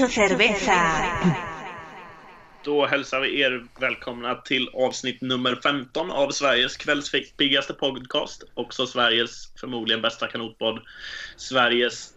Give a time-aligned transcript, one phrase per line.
[0.00, 0.74] Mucho cerveza.
[2.64, 8.44] Då hälsar vi er välkomna till avsnitt nummer 15 av Sveriges kvällspiggaste podcast.
[8.54, 10.80] Också Sveriges förmodligen bästa kanotpodd.
[11.36, 12.10] Sveriges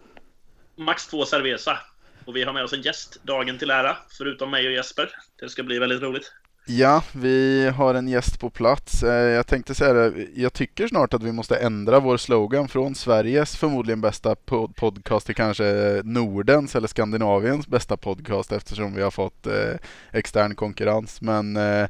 [0.77, 1.80] Max två Cerveza.
[2.26, 5.09] Och vi har med oss en gäst dagen till ära, förutom mig och Jesper.
[5.40, 6.32] Det ska bli väldigt roligt.
[6.72, 9.04] Ja, vi har en gäst på plats.
[9.04, 12.96] Eh, jag tänkte säga det, jag tycker snart att vi måste ändra vår slogan från
[12.96, 19.12] Sveriges förmodligen bästa pod podcast till kanske Nordens eller Skandinaviens bästa podcast eftersom vi har
[19.12, 19.74] fått eh,
[20.12, 21.22] extern konkurrens.
[21.22, 21.88] Men eh,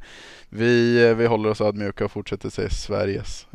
[0.48, 3.46] vi, vi håller oss ödmjuka och fortsätter säga Sveriges.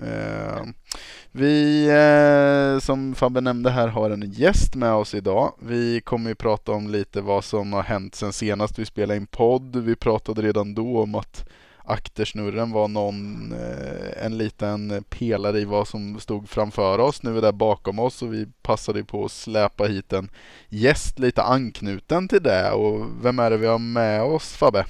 [1.31, 5.54] Vi, eh, som Fabbe nämnde här, har en gäst med oss idag.
[5.60, 9.27] Vi kommer ju prata om lite vad som har hänt sen senast vi spelade in
[9.27, 9.76] podd.
[9.76, 11.46] Vi pratade redan då om att
[11.85, 17.24] aktersnurren var någon, eh, en liten pelare i vad som stod framför oss.
[17.24, 20.30] Nu är det bakom oss och vi passade på att släpa hit en
[20.70, 22.71] gäst lite anknuten till det.
[22.71, 24.85] Och vem är det vi har med oss Fabbe?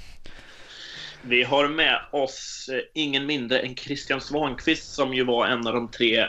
[1.28, 5.74] Vi har med oss eh, ingen mindre än Christian Svankvist som ju var en av
[5.74, 6.28] de tre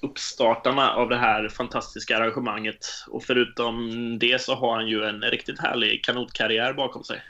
[0.00, 2.86] uppstartarna av det här fantastiska arrangemanget.
[3.08, 7.22] Och förutom det så har han ju en riktigt härlig kanotkarriär bakom sig.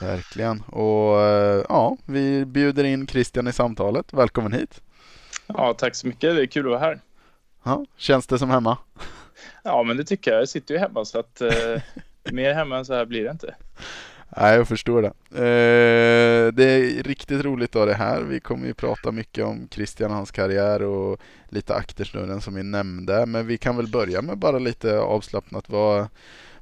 [0.00, 0.60] Verkligen.
[0.60, 4.12] Och eh, ja, vi bjuder in Christian i samtalet.
[4.12, 4.80] Välkommen hit.
[5.46, 6.36] Ja, tack så mycket.
[6.36, 7.00] Det är kul att vara här.
[7.62, 8.78] Ja, känns det som hemma?
[9.62, 10.40] Ja, men det tycker jag.
[10.40, 11.82] Jag sitter ju hemma så att eh,
[12.32, 13.54] mer hemma än så här blir det inte.
[14.36, 15.08] Nej, jag förstår det.
[15.30, 18.22] Eh, det är riktigt roligt att ha det här.
[18.22, 22.62] Vi kommer ju prata mycket om Christian och hans karriär och lite aktersnurren som vi
[22.62, 23.26] nämnde.
[23.26, 25.68] Men vi kan väl börja med bara lite avslappnat.
[25.68, 26.06] Vad,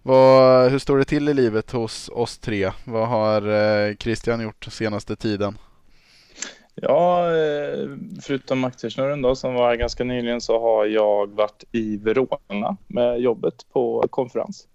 [0.03, 2.71] vad, hur står det till i livet hos oss tre?
[2.84, 5.59] Vad har eh, Christian gjort senaste tiden?
[6.75, 7.88] Ja, eh,
[8.22, 13.55] förutom aktersnurren då som var ganska nyligen så har jag varit i Verona med jobbet
[13.72, 14.69] på konferens.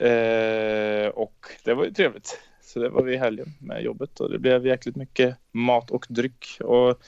[0.00, 2.40] Eh, och det var ju trevligt.
[2.60, 6.06] Så det var vi i helgen med jobbet och det blev jäkligt mycket mat och
[6.08, 6.98] dryck och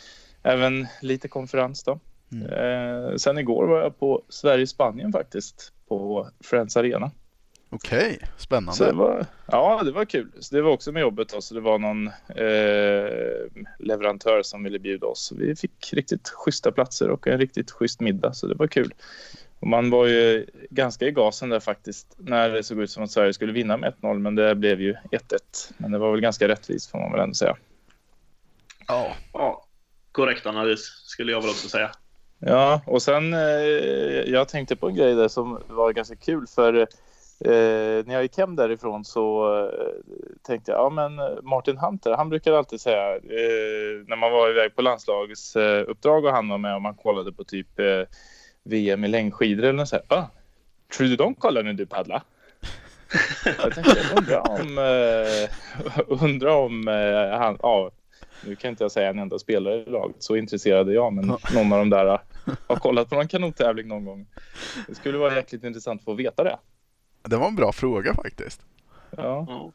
[0.42, 2.00] även lite konferens då.
[2.32, 2.46] Mm.
[2.46, 7.10] Eh, sen igår var jag på Sverige-Spanien faktiskt på Friends Arena.
[7.70, 8.72] Okej, spännande.
[8.72, 10.32] Så det var, ja, det var kul.
[10.38, 11.28] Så det var också med jobbet.
[11.28, 15.32] Då, så det var någon eh, leverantör som ville bjuda oss.
[15.36, 18.94] Vi fick riktigt schyssta platser och en riktigt schysst middag, så det var kul.
[19.61, 23.11] Och man var ju ganska i gasen där faktiskt när det såg ut som att
[23.11, 25.39] Sverige skulle vinna med 1-0, men det blev ju 1-1.
[25.77, 27.56] Men det var väl ganska rättvist får man väl ändå säga.
[28.89, 29.65] Ja, ja
[30.12, 31.91] korrekt analys skulle jag väl också säga.
[32.39, 33.41] Ja, och sen eh,
[34.27, 36.88] jag tänkte på en grej där som var ganska kul för
[37.41, 39.88] Eh, när jag gick hem därifrån så eh,
[40.43, 44.77] tänkte jag, ja men Martin Hunter, han brukar alltid säga eh, när man var iväg
[44.77, 48.03] på landslagsuppdrag och han var med och man kollade på typ eh,
[48.66, 50.31] VM i längdskidor eller något så här, ah,
[50.97, 52.22] tror du de kollar när du paddlar?
[53.44, 57.91] jag tänkte, undrar om, uh, undra om uh, han, ja,
[58.44, 61.26] nu kan inte jag säga en enda spelare i laget, så intresserad är jag, men
[61.55, 62.19] någon av de där uh,
[62.66, 64.26] har kollat på någon kanottävling någon gång.
[64.88, 66.59] Det skulle vara jäkligt intressant att få veta det.
[67.22, 68.60] Det var en bra fråga faktiskt.
[69.10, 69.71] Ja.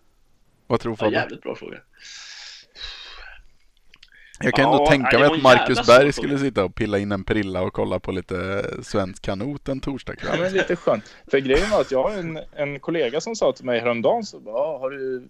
[0.67, 1.15] Vad tror Fabbe?
[1.15, 1.77] Ja, jävligt bra fråga.
[4.43, 7.61] Jag kan ändå tänka mig att Marcus Berg skulle sitta och pilla in en prilla
[7.61, 10.31] och kolla på lite svensk kanot en torsdagkväll.
[10.35, 11.03] Ja, men lite skönt.
[11.31, 14.39] För grejen var att jag har en, en kollega som sa till mig häromdagen så
[14.39, 15.27] bara, har du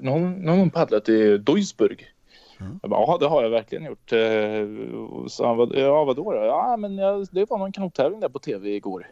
[0.00, 2.12] någon, någon paddlat i Duisburg?
[2.60, 2.78] Mm.
[2.82, 4.12] Jag bara, ja det har jag verkligen gjort.
[4.12, 6.44] Eh, så han ja vadå då?
[6.44, 9.06] Ja men jag, det var någon kanottävling där på tv igår.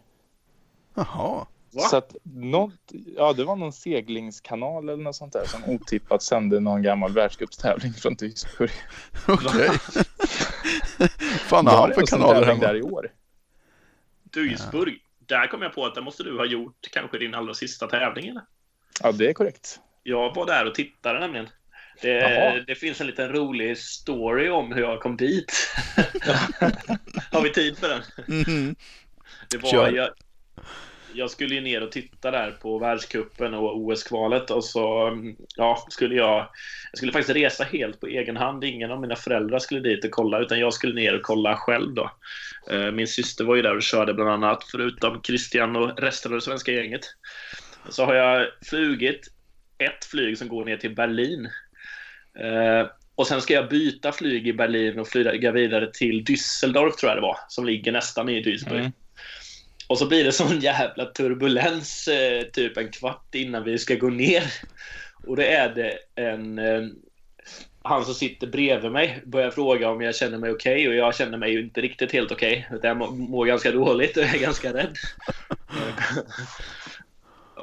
[0.94, 1.46] Jaha.
[1.74, 1.82] Va?
[1.82, 6.60] Så att något, ja, det var någon seglingskanal eller något sånt där som otippat sände
[6.60, 8.70] någon gammal världscupstävling från Duisburg.
[9.28, 9.70] Okej.
[11.48, 12.60] Fan har han för kanaler hemma?
[12.60, 13.10] där i år?
[14.22, 14.94] Duisburg.
[14.94, 15.00] Ja.
[15.26, 18.28] Där kom jag på att det måste du ha gjort kanske din allra sista tävling
[18.28, 18.42] eller?
[19.02, 19.80] Ja, det är korrekt.
[20.02, 21.48] Jag var där och tittade nämligen.
[22.02, 25.52] Det, det, finns en liten rolig story om hur jag kom dit.
[27.32, 28.02] har vi tid för den?
[28.28, 28.76] Mm.
[29.50, 30.10] Det var, jag,
[31.14, 35.86] jag skulle ju ner och titta där på världskuppen och OS-kvalet och så mm, ja,
[35.90, 36.48] skulle jag...
[36.90, 38.64] Jag skulle faktiskt resa helt på egen hand.
[38.64, 41.94] Ingen av mina föräldrar skulle dit och kolla utan jag skulle ner och kolla själv
[41.94, 42.10] då.
[42.70, 46.38] Eh, min syster var ju där och körde bland annat förutom Christian och resten av
[46.38, 47.04] det svenska gänget.
[47.88, 49.28] Så har jag flugit
[49.78, 51.48] ett flyg som går ner till Berlin.
[52.38, 57.10] Eh, och sen ska jag byta flyg i Berlin och flyga vidare till Düsseldorf tror
[57.10, 58.80] jag det var, som ligger nästan i Duisburg.
[58.80, 58.92] Mm.
[59.86, 64.08] Och så blir det sån jävla turbulens eh, typ en kvart innan vi ska gå
[64.08, 64.44] ner.
[65.26, 66.58] Och då är det en...
[66.58, 66.82] Eh,
[67.86, 71.16] han som sitter bredvid mig börjar fråga om jag känner mig okej okay, och jag
[71.16, 72.68] känner mig ju inte riktigt helt okej.
[72.70, 74.96] Okay, jag mår ganska dåligt och är ganska rädd.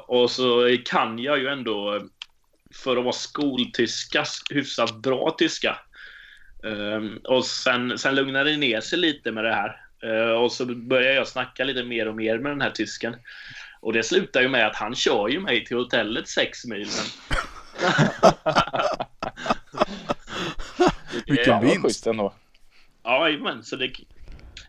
[0.06, 2.02] Och så kan jag ju ändå,
[2.74, 5.78] för att vara skoltyska, hyfsat bra tyska.
[6.62, 9.81] Um, och sen, sen lugnade det ner sig lite med det här.
[10.04, 13.16] Uh, och så började jag snacka lite mer och mer med den här tysken.
[13.80, 16.88] Och det slutar ju med att han kör ju mig till hotellet sex mil.
[21.26, 22.06] Vilken vinst!
[23.02, 23.92] Ja, men så det,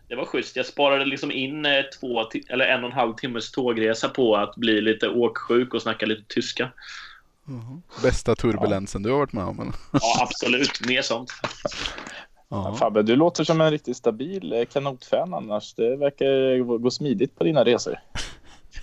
[0.08, 0.56] det var schysst.
[0.56, 4.56] Jag sparade liksom in eh, två eller en och en halv timmes tågresa på att
[4.56, 6.70] bli lite åksjuk och snacka lite tyska.
[7.48, 7.82] Mm.
[8.02, 9.06] Bästa turbulensen ja.
[9.06, 9.72] du har varit med om?
[9.92, 10.86] Ja, absolut.
[10.86, 11.32] Mer sånt.
[12.48, 12.76] Ja.
[12.78, 15.74] Fabbe, du låter som en riktigt stabil eh, kanotfan annars.
[15.74, 17.98] Det verkar gå smidigt på dina resor.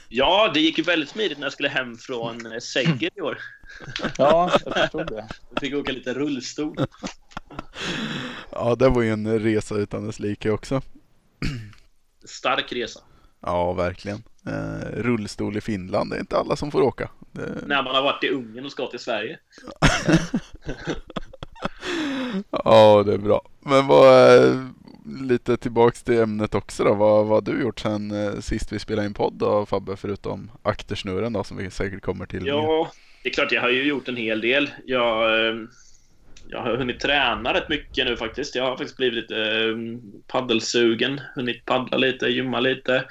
[0.10, 3.38] Ja, det gick ju väldigt smidigt när jag skulle hem från eh, Sägger i år.
[4.18, 5.28] Ja, jag förstod det.
[5.50, 6.76] Jag fick åka lite rullstol.
[8.52, 10.82] Ja, det var ju en resa utan dess like också.
[12.26, 13.00] Stark resa.
[13.42, 14.24] Ja, verkligen.
[14.48, 17.12] Eh, rullstol i Finland, det är inte alla som får åka.
[17.32, 17.68] Det...
[17.68, 19.40] När man har varit i Ungern och ska till Sverige.
[22.52, 23.42] Ja, det är bra.
[23.60, 24.66] Men vad, eh,
[25.22, 26.94] lite tillbaks till ämnet också då.
[26.94, 30.52] Vad, vad har du gjort sen eh, sist vi spelade in podd då Fabbe, förutom
[30.64, 32.48] aktersnurren då som vi säkert kommer till?
[32.48, 32.92] Ja,
[33.24, 34.70] det är klart jag har ju gjort en hel del.
[34.86, 35.56] Jag eh,
[36.52, 38.56] jag har hunnit träna rätt mycket nu faktiskt.
[38.56, 39.76] Jag har faktiskt blivit lite eh,
[40.28, 43.04] paddelsugen, hunnit paddla lite, gymma lite.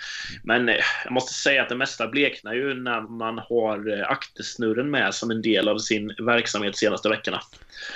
[0.45, 0.75] Men eh,
[1.05, 5.31] jag måste säga att det mesta bleknar ju när man har eh, aktersnurren med som
[5.31, 7.41] en del av sin verksamhet de senaste veckorna.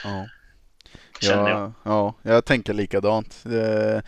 [0.04, 0.26] Ja.
[1.20, 1.72] Ja, jag.
[1.82, 3.40] ja, jag tänker likadant.
[3.42, 4.02] Det,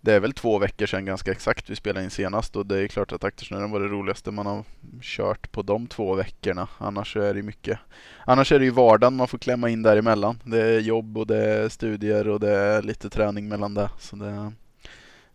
[0.00, 2.88] det är väl två veckor sedan ganska exakt vi spelade in senast och det är
[2.88, 4.64] klart att aktersnurren var det roligaste man har
[5.02, 6.68] kört på de två veckorna.
[6.78, 7.78] Annars är det mycket.
[8.24, 10.38] Annars är det ju vardagen man får klämma in däremellan.
[10.44, 13.90] Det är jobb och det är studier och det är lite träning mellan det.
[13.98, 14.52] Så det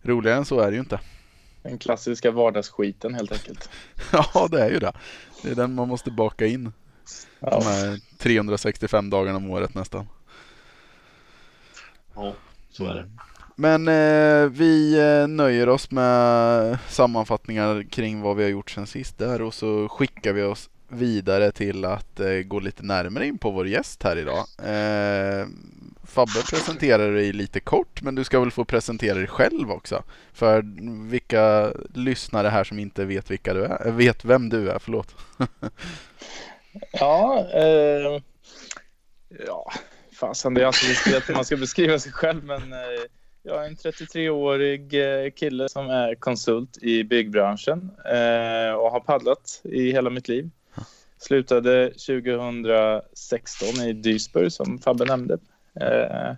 [0.02, 1.00] roligare än så är det ju inte.
[1.62, 3.70] Den klassiska vardagsskiten helt enkelt.
[4.12, 4.92] ja, det är ju det.
[5.42, 6.72] Det är den man måste baka in.
[7.40, 7.50] Ja.
[7.50, 10.06] De här 365 dagarna om året nästan.
[12.14, 12.32] Ja,
[12.70, 13.08] så är det.
[13.56, 19.18] Men eh, vi eh, nöjer oss med sammanfattningar kring vad vi har gjort sen sist
[19.18, 23.50] där och så skickar vi oss vidare till att eh, gå lite närmare in på
[23.50, 24.46] vår gäst här idag.
[24.58, 25.46] Eh,
[26.04, 30.02] Fabbe presenterar dig lite kort, men du ska väl få presentera dig själv också.
[30.32, 30.64] För
[31.08, 35.14] vilka lyssnare här som inte vet vilka du är, vet vem du är, förlåt.
[36.92, 38.22] ja, eh,
[39.46, 39.72] ja,
[40.20, 42.78] fasen det är alltid viktigt att man ska beskriva sig själv, men eh,
[43.42, 49.60] jag är en 33-årig eh, kille som är konsult i byggbranschen eh, och har paddlat
[49.64, 50.50] i hela mitt liv.
[51.18, 55.38] Slutade 2016 i Duisburg som Fabbe nämnde.
[55.80, 56.34] Eh,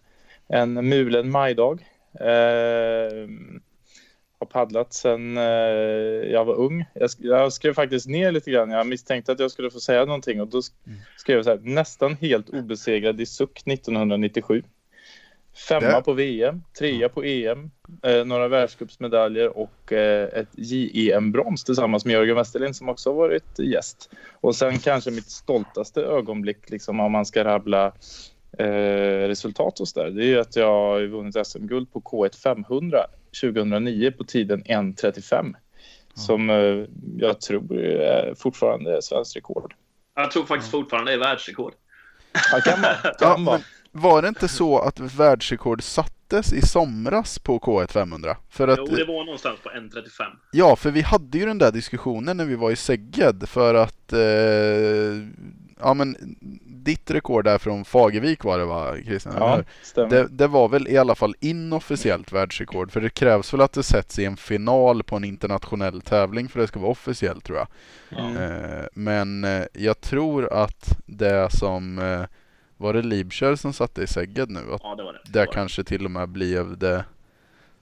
[0.49, 1.87] en mulen majdag.
[2.21, 3.29] Eh,
[4.43, 5.37] har paddlat sedan
[6.31, 6.85] jag var ung.
[7.19, 8.71] Jag skrev faktiskt ner lite grann.
[8.71, 10.63] Jag misstänkte att jag skulle få säga någonting och då
[11.17, 14.63] skrev jag så här, nästan helt obesegrad i SUK 1997.
[15.69, 16.03] Femma det...
[16.03, 17.71] på VM, trea på EM,
[18.03, 23.59] eh, några världscupsmedaljer och eh, ett JEM-brons tillsammans med Jörgen Westerlind som också har varit
[23.59, 24.11] gäst.
[24.41, 27.93] Och sen kanske mitt stoltaste ögonblick, liksom, om man ska rabbla
[28.59, 32.43] eh, resultat och så där, det är ju att jag har vunnit SM-guld på K1
[32.43, 32.99] 500
[33.41, 35.55] 2009 på tiden 1.35 mm.
[36.15, 36.87] som eh,
[37.17, 39.75] jag tror är fortfarande är svenskt rekord.
[40.15, 41.73] Jag tror faktiskt fortfarande det är världsrekord.
[42.53, 42.95] Ja, kan vara.
[43.19, 43.61] Kan vara.
[43.95, 48.37] Var det inte så att världsrekord sattes i somras på K1 500?
[48.51, 50.09] För att, jo, det var någonstans på 1.35.
[50.53, 54.13] Ja, för vi hade ju den där diskussionen när vi var i Segged för att
[54.13, 54.19] eh,
[55.83, 59.35] ja men ditt rekord där från Fagervik var det va Christian?
[59.39, 60.09] Ja, stämmer.
[60.09, 63.83] Det, det, var väl i alla fall inofficiellt världsrekord för det krävs väl att det
[63.83, 67.69] sätts i en final på en internationell tävling för det ska vara officiellt tror jag.
[68.19, 68.89] Mm.
[68.95, 72.23] Men eh, jag tror att det som eh,
[72.77, 74.61] var det Liebscher som satte i Segged nu?
[74.73, 75.19] Att ja, det var det.
[75.25, 77.05] Det, det var kanske till och med blev det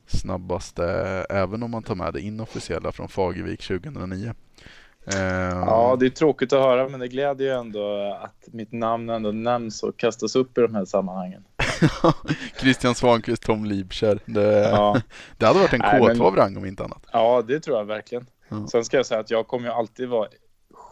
[0.07, 0.85] snabbaste,
[1.31, 4.35] även om man tar med det inofficiella från Fagervik 2009.
[5.15, 5.21] Uh,
[5.67, 9.33] ja, det är tråkigt att höra, men det gläder ju ändå att mitt namn ändå
[9.33, 11.45] nämns och kastas upp i de här sammanhangen.
[12.61, 14.19] Christian Svankvist, Tom Liebscher.
[14.27, 15.01] Det, ja.
[15.39, 17.07] det hade varit en K2-vrang om inte annat.
[17.13, 18.27] Ja, det tror jag verkligen.
[18.49, 18.67] Ja.
[18.67, 20.29] Sen ska jag säga att jag kommer ju alltid vara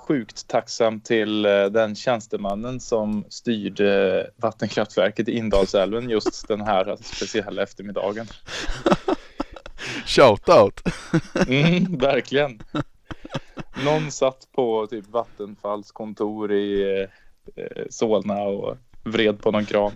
[0.08, 7.62] sjukt tacksam till eh, den tjänstemannen som styrde vattenkraftverket i Indalsälven just den här speciella
[7.62, 8.26] eftermiddagen.
[10.06, 10.82] Shoutout!
[11.48, 12.62] mm, verkligen.
[13.84, 16.92] Någon satt på typ Vattenfalls kontor i
[17.56, 19.92] eh, Solna och vred på någon kran.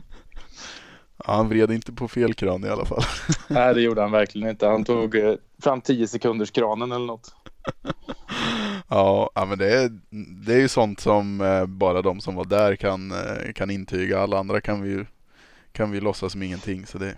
[1.26, 3.02] Ja, han vred inte på fel kran i alla fall.
[3.48, 4.66] Nej, det gjorde han verkligen inte.
[4.66, 7.34] Han tog eh, fram 10 sekunders kranen eller något.
[8.88, 9.90] Ja, men det är,
[10.46, 14.20] det är ju sånt som eh, bara de som var där kan, eh, kan intyga.
[14.20, 15.04] Alla andra kan vi
[15.72, 16.86] kan vi låtsas som ingenting.
[16.86, 17.14] Så det...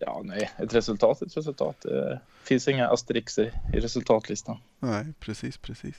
[0.00, 1.76] Ja, nej, ett resultat är ett resultat.
[1.80, 4.56] Det finns inga asterixer i resultatlistan.
[4.78, 5.96] Nej, precis, precis.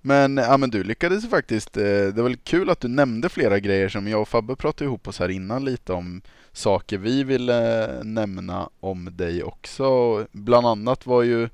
[0.00, 1.76] Men, ja, men du lyckades faktiskt.
[1.76, 5.08] Eh, det var kul att du nämnde flera grejer som jag och Fabbe pratade ihop
[5.08, 10.26] oss här innan lite om saker vi ville eh, nämna om dig också.
[10.32, 11.48] Bland annat var ju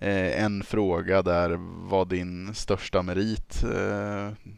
[0.00, 1.56] en fråga där
[1.88, 3.64] vad din största merit,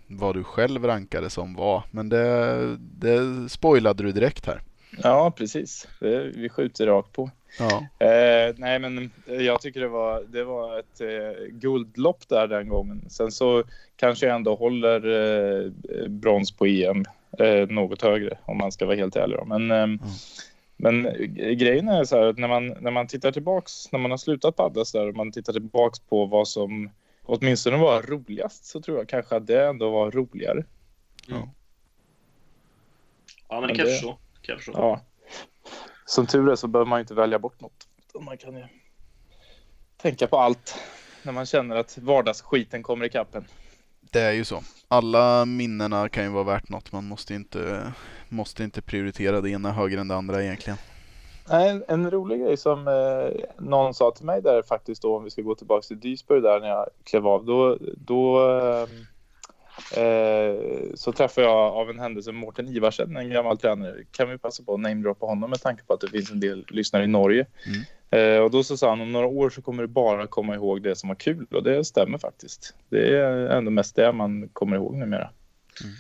[0.06, 1.85] vad du själv rankade som var.
[1.90, 4.62] Men det, det spoilade du direkt här.
[5.02, 5.88] Ja, precis.
[6.00, 7.30] Det, vi skjuter rakt på.
[7.59, 8.06] Ja.
[8.06, 13.11] Eh, nej, men jag tycker det var, det var ett eh, guldlopp där den gången.
[13.11, 13.64] Sen så
[13.97, 15.70] kanske jag ändå håller eh,
[16.09, 17.04] brons på EM
[17.38, 19.37] eh, något högre om man ska vara helt ärlig.
[19.38, 19.44] Då.
[19.44, 19.99] Men, mm.
[20.76, 21.02] men
[21.59, 24.56] grejen är så här att när man, när man tittar tillbaks, när man har slutat
[24.56, 26.90] paddla så där och man tittar tillbaks på vad som
[27.23, 30.64] åtminstone var roligast så tror jag kanske att det ändå var roligare.
[31.28, 31.42] Mm.
[33.49, 34.18] Ja, men det kanske så.
[34.42, 34.78] Kanske så.
[34.78, 35.00] Ja.
[36.04, 37.88] Som tur är så behöver man inte välja bort något.
[38.20, 38.64] Man kan ju
[39.97, 40.78] tänka på allt
[41.23, 43.44] när man känner att vardagsskiten kommer i kappen.
[44.00, 44.62] Det är ju så.
[44.88, 46.92] Alla minnena kan ju vara värt något.
[46.92, 47.92] Man måste inte,
[48.28, 50.78] måste inte prioritera det ena högre än det andra egentligen.
[51.50, 55.30] En, en rolig grej som eh, någon sa till mig där faktiskt då om vi
[55.30, 57.44] ska gå tillbaka till Dysburg där när jag klev av.
[57.44, 58.88] Då, då Eh,
[60.95, 64.05] så träffade jag av en händelse Mårten Ivarsen, en gammal tränare.
[64.11, 66.67] Kan vi passa på att namedroppa honom med tanke på att det finns en del
[66.69, 67.47] lyssnare i Norge.
[67.67, 67.83] Mm.
[68.11, 70.83] Eh, och då så sa han om några år så kommer du bara komma ihåg
[70.83, 72.75] det som var kul och det stämmer faktiskt.
[72.89, 75.31] Det är ändå mest det man kommer ihåg numera.
[75.83, 75.95] Mm.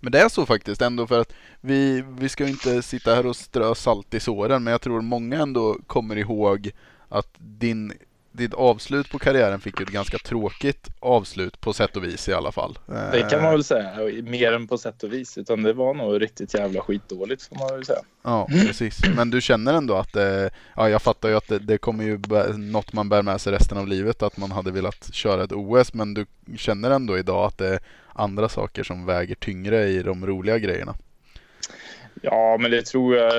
[0.00, 3.36] Men det är så faktiskt ändå för att vi, vi ska inte sitta här och
[3.36, 6.70] strö salt i såren men jag tror många ändå kommer ihåg
[7.08, 7.92] att din
[8.38, 12.32] ditt avslut på karriären fick ju ett ganska tråkigt avslut på sätt och vis i
[12.32, 12.78] alla fall.
[12.86, 13.90] Det kan man väl säga,
[14.22, 15.38] mer än på sätt och vis.
[15.38, 18.00] Utan det var nog riktigt jävla skitdåligt får man väl säga.
[18.22, 19.00] Ja, precis.
[19.16, 22.18] Men du känner ändå att det, ja jag fattar ju att det, det kommer ju
[22.56, 25.94] något man bär med sig resten av livet, att man hade velat köra ett OS.
[25.94, 26.26] Men du
[26.56, 27.80] känner ändå idag att det är
[28.12, 30.94] andra saker som väger tyngre i de roliga grejerna.
[32.22, 33.32] Ja, men det tror jag.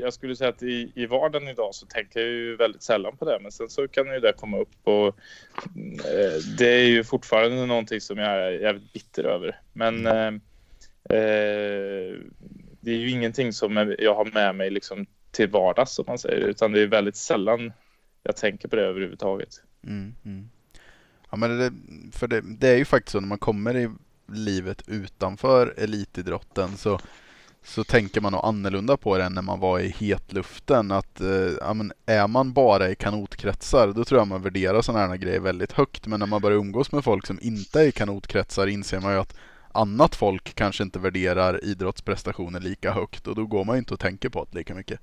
[0.00, 3.24] Jag skulle säga att i, i vardagen idag så tänker jag ju väldigt sällan på
[3.24, 3.38] det.
[3.42, 8.00] Men sen så kan ju det komma upp och eh, det är ju fortfarande någonting
[8.00, 9.60] som jag är jävligt bitter över.
[9.72, 10.26] Men eh,
[11.10, 12.14] eh,
[12.80, 16.46] det är ju ingenting som jag har med mig liksom till vardags som man säger,
[16.46, 17.72] utan det är väldigt sällan
[18.22, 19.62] jag tänker på det överhuvudtaget.
[19.84, 20.48] Mm, mm.
[21.30, 21.72] Ja, men det,
[22.18, 23.90] för det, det är ju faktiskt så när man kommer i
[24.32, 27.00] livet utanför elitidrotten så
[27.66, 30.90] så tänker man nog annorlunda på det än när man var i hetluften.
[30.92, 35.06] Att eh, ja, men är man bara i kanotkretsar då tror jag man värderar sådana
[35.06, 36.06] här grejer väldigt högt.
[36.06, 39.18] Men när man börjar umgås med folk som inte är i kanotkretsar inser man ju
[39.18, 39.36] att
[39.72, 44.00] annat folk kanske inte värderar idrottsprestationer lika högt och då går man ju inte och
[44.00, 45.00] tänker på det lika mycket.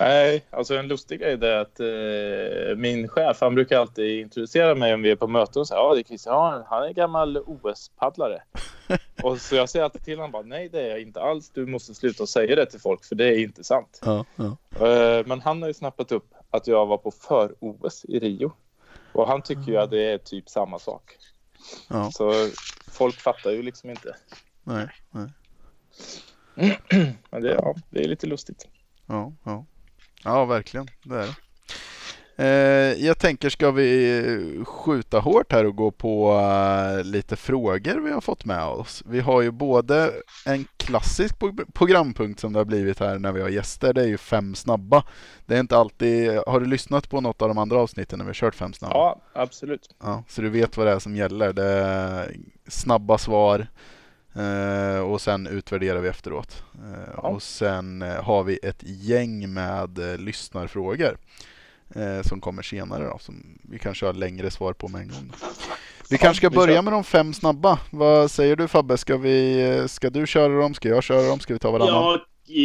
[0.00, 4.94] Nej, alltså en lustig grej är att eh, min chef, han brukar alltid introducera mig
[4.94, 7.36] om vi är på möten och säga ja det är Christian, ja, han är gammal
[7.36, 8.42] OS-paddlare.
[9.22, 11.66] och så jag säger alltid till honom bara nej det är jag inte alls, du
[11.66, 14.00] måste sluta säga det till folk för det är inte sant.
[14.04, 14.56] Ja, ja.
[14.86, 18.52] Eh, men han har ju snappat upp att jag var på för-OS i Rio.
[19.12, 21.16] Och han tycker ju att det är typ samma sak.
[21.88, 22.10] Ja.
[22.10, 22.32] Så
[22.90, 24.16] folk fattar ju liksom inte.
[24.62, 25.28] Nej, nej.
[27.30, 28.68] Men det, ja, det är lite lustigt.
[29.08, 29.66] Ja, ja.
[30.24, 30.88] Ja, verkligen.
[31.04, 31.34] Det är det.
[32.40, 38.12] Eh, jag tänker, ska vi skjuta hårt här och gå på uh, lite frågor vi
[38.12, 39.02] har fått med oss?
[39.06, 40.12] Vi har ju både
[40.46, 41.34] en klassisk
[41.74, 43.92] programpunkt som det har blivit här när vi har gäster.
[43.92, 45.04] Det är ju fem snabba.
[45.46, 46.40] Det är inte alltid...
[46.46, 48.94] Har du lyssnat på något av de andra avsnitten när vi har kört fem snabba?
[48.94, 49.94] Ja, absolut.
[50.02, 51.52] Ja, så du vet vad det är som gäller.
[51.52, 52.36] Det är
[52.68, 53.66] snabba svar
[54.34, 56.64] Eh, och sen utvärderar vi efteråt.
[56.74, 57.28] Eh, ja.
[57.28, 61.18] Och sen eh, har vi ett gäng med eh, lyssnarfrågor
[61.94, 65.32] eh, som kommer senare då, som vi kanske har längre svar på med en gång.
[66.10, 67.78] Vi ja, kanske ska börja med de fem snabba.
[67.90, 68.98] Vad säger du Fabbe?
[68.98, 70.74] Ska, vi, ska du köra dem?
[70.74, 71.40] Ska jag köra dem?
[71.40, 71.94] Ska vi ta varannan?
[71.94, 72.20] Ja,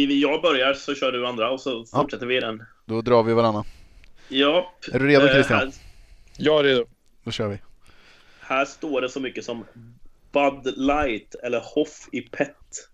[0.08, 2.62] jag börjar så kör du andra och så fortsätter vi den.
[2.86, 3.64] Då drar vi varannan.
[4.28, 4.72] Ja.
[4.92, 5.58] Är du redo Christian?
[5.58, 5.72] Här...
[6.36, 6.84] Jag är redo.
[7.24, 7.58] Då kör vi.
[8.40, 9.64] Här står det så mycket som
[10.34, 12.88] Bud Light eller Hoff i PET?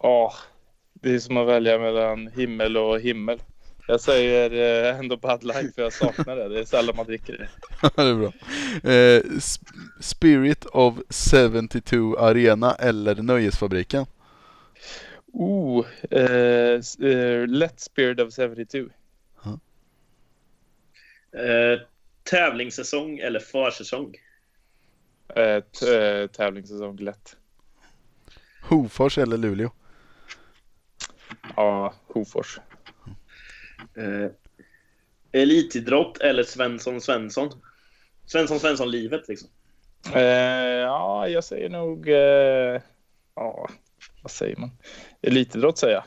[0.00, 0.34] Ja,
[0.92, 3.38] det är som att välja mellan himmel och himmel.
[3.88, 4.50] Jag säger
[4.90, 6.48] eh, ändå Bud Light för jag saknar det.
[6.48, 7.48] Det är sällan man dricker det.
[7.96, 8.32] det är bra.
[8.92, 9.40] Eh,
[10.00, 14.06] Spirit of 72 Arena eller Nöjesfabriken?
[15.32, 18.78] Oh, eh, uh, Let Spirit of 72.
[19.36, 19.56] Huh?
[21.42, 21.80] Uh,
[22.22, 24.14] Tävlingssäsong eller försäsong?
[25.36, 27.36] Eh, eh, tävlingssäsong lätt.
[28.62, 29.70] Hofors eller Luleå?
[31.56, 32.58] Ja, Hofors.
[33.96, 34.30] Eh,
[35.32, 37.50] elitidrott eller Svensson Svensson?
[38.26, 39.48] Svensson Svensson-livet liksom.
[40.14, 42.08] Eh, ja, jag säger nog...
[42.08, 42.80] Eh,
[43.34, 43.68] ja,
[44.22, 44.70] vad säger man?
[45.22, 46.04] Elitidrott säger jag.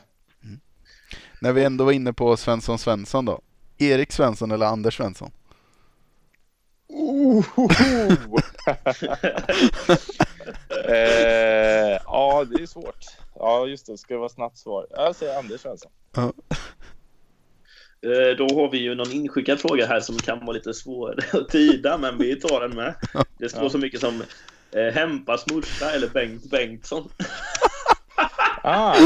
[1.40, 3.40] När vi ändå var inne på Svensson Svensson då.
[3.78, 5.30] Erik Svensson eller Anders Svensson?
[10.88, 13.04] eh, ja, det är svårt.
[13.34, 13.98] Ja, just det.
[13.98, 14.86] Ska det vara snabbt svar?
[14.90, 15.90] Jag säger Anders Svensson.
[16.16, 16.30] Eh,
[18.38, 21.98] då har vi ju någon inskickad fråga här som kan vara lite svår att tyda,
[21.98, 22.94] men vi tar den med.
[23.38, 23.70] Det står Ja.
[23.70, 24.22] så mycket som
[24.72, 27.08] eh, Hempas morsa eller Bengt Bengtsson.
[28.62, 28.96] Ah,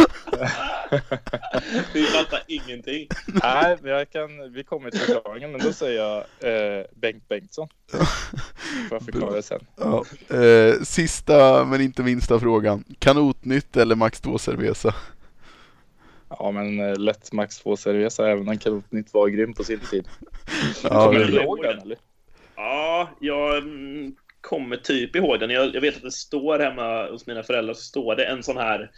[1.95, 3.09] Vi fattar ingenting.
[3.43, 6.19] nej, men jag kan, vi kommer till förklaringen, men då säger jag
[6.79, 7.69] eh, Bengt Bengtsson.
[8.89, 9.67] Får jag förklara det sen.
[9.77, 10.05] Ja.
[10.37, 12.85] Eh, sista men inte minsta frågan.
[12.99, 14.95] Kanotnytt eller Max 2 Cerveza?
[16.29, 20.09] Ja, men eh, lätt Max 2 Cerveza, även om Kanotnytt var grym på sin tid.
[20.83, 21.99] Ja, Kommer det du är ihåg den eller?
[22.57, 25.51] Ja, jag mm, kommer typ ihåg den.
[25.51, 28.57] Jag, jag vet att det står hemma hos mina föräldrar, så står det en sån
[28.57, 28.91] här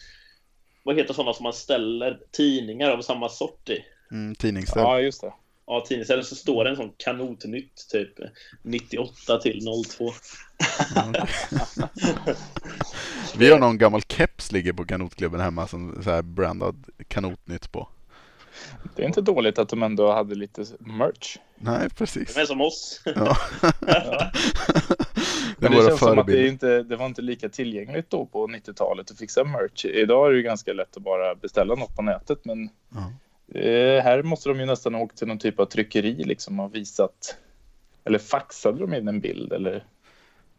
[0.89, 3.85] vad heter sådana som man ställer tidningar av samma sort i?
[4.11, 4.83] mm, tidningsställ.
[4.83, 5.33] Ja, just det.
[5.67, 8.13] Ja, tidningsställ så står det en sån kanotnytt typ
[8.63, 9.61] 98 till
[9.99, 10.13] 02.
[13.39, 17.89] Vi har någon gammal keps ligger på kanotklubben hemma som så här brandad kanotnytt på.
[18.97, 21.37] Det är inte dåligt att de ändå hade lite merch.
[21.59, 22.35] Nej, precis.
[22.35, 23.03] De är som oss.
[23.05, 23.37] Ja.
[23.87, 24.31] Ja.
[25.59, 29.11] Men det känns som att det, inte, det var inte lika tillgängligt då på 90-talet
[29.11, 29.85] att fixa merch.
[29.85, 33.13] Idag är det ju ganska lätt att bara beställa något på nätet, men Ja.
[33.61, 36.75] eh, här måste de ju nästan ha åkt till någon typ av tryckeri liksom och
[36.75, 37.37] visat.
[38.05, 39.85] Eller faxade de in en bild eller?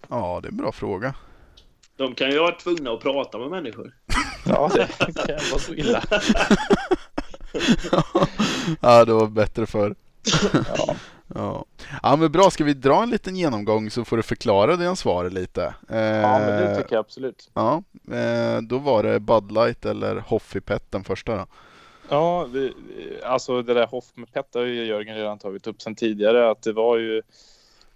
[0.10, 1.14] ja, det är en bra fråga.
[1.98, 3.96] De kan ju vara tvungna att prata med människor.
[4.46, 6.04] Ja, det kan vara så illa.
[8.82, 9.96] ja, det var bättre för.
[10.54, 10.96] Ja.
[11.36, 11.66] Ja.
[12.04, 12.50] ja, men bra.
[12.50, 15.74] Ska vi dra en liten genomgång så får du förklara dina svar lite.
[15.90, 17.52] Eh, ja, men det tycker jag absolut.
[17.54, 21.46] Ja, eh, då var det Bud Light eller Hoffipet den första då.
[22.10, 22.74] Ja, vi,
[23.24, 26.62] alltså det där Hoff med Pet har ju Jörgen redan tagit upp sen tidigare att
[26.62, 27.18] det var ju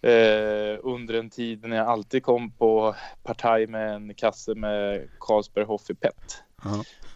[0.02, 5.66] eh, under en tid när jag alltid kom på partaj med en kasse med Carlsberg
[5.66, 6.44] Hoff i Pet.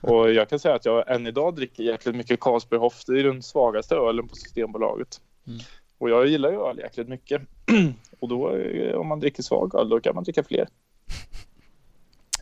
[0.02, 3.06] Och jag kan säga att jag än idag dricker jäkligt mycket Carlsberg Hoff.
[3.06, 5.22] Det är den svagaste ölen på Systembolaget.
[5.48, 5.60] Mm.
[5.98, 7.42] Och jag gillar ju öl jäkligt mycket.
[8.20, 10.68] och då eh, om man dricker svag öl då kan man dricka fler.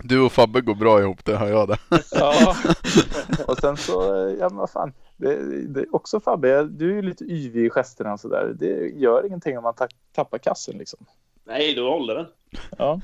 [0.04, 1.78] Du och Fabbe går bra ihop, det hör jag det.
[2.12, 2.56] Ja,
[3.48, 4.94] och sen så, eh, ja men vad fan.
[5.18, 5.36] Det,
[5.68, 8.54] det är också Fabbe, du är ju lite yvig i gesterna och sådär.
[8.60, 11.06] Det gör ingenting om man ta, tappar kassen liksom.
[11.44, 12.28] Nej, du håller den.
[12.78, 13.02] Ja,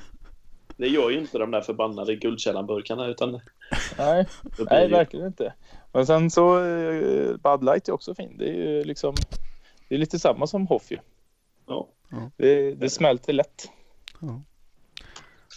[0.76, 3.40] Det gör ju inte de där förbannade Guldkällan-burkarna utan
[3.98, 4.26] nej,
[4.70, 5.54] nej verkligen inte.
[5.92, 8.38] Men sen så, eh, Bud Light är också fin.
[8.38, 9.14] Det är ju liksom,
[9.88, 10.98] det är lite samma som Hoff ju.
[11.66, 11.88] Ja.
[12.36, 13.70] Det, det smälter lätt.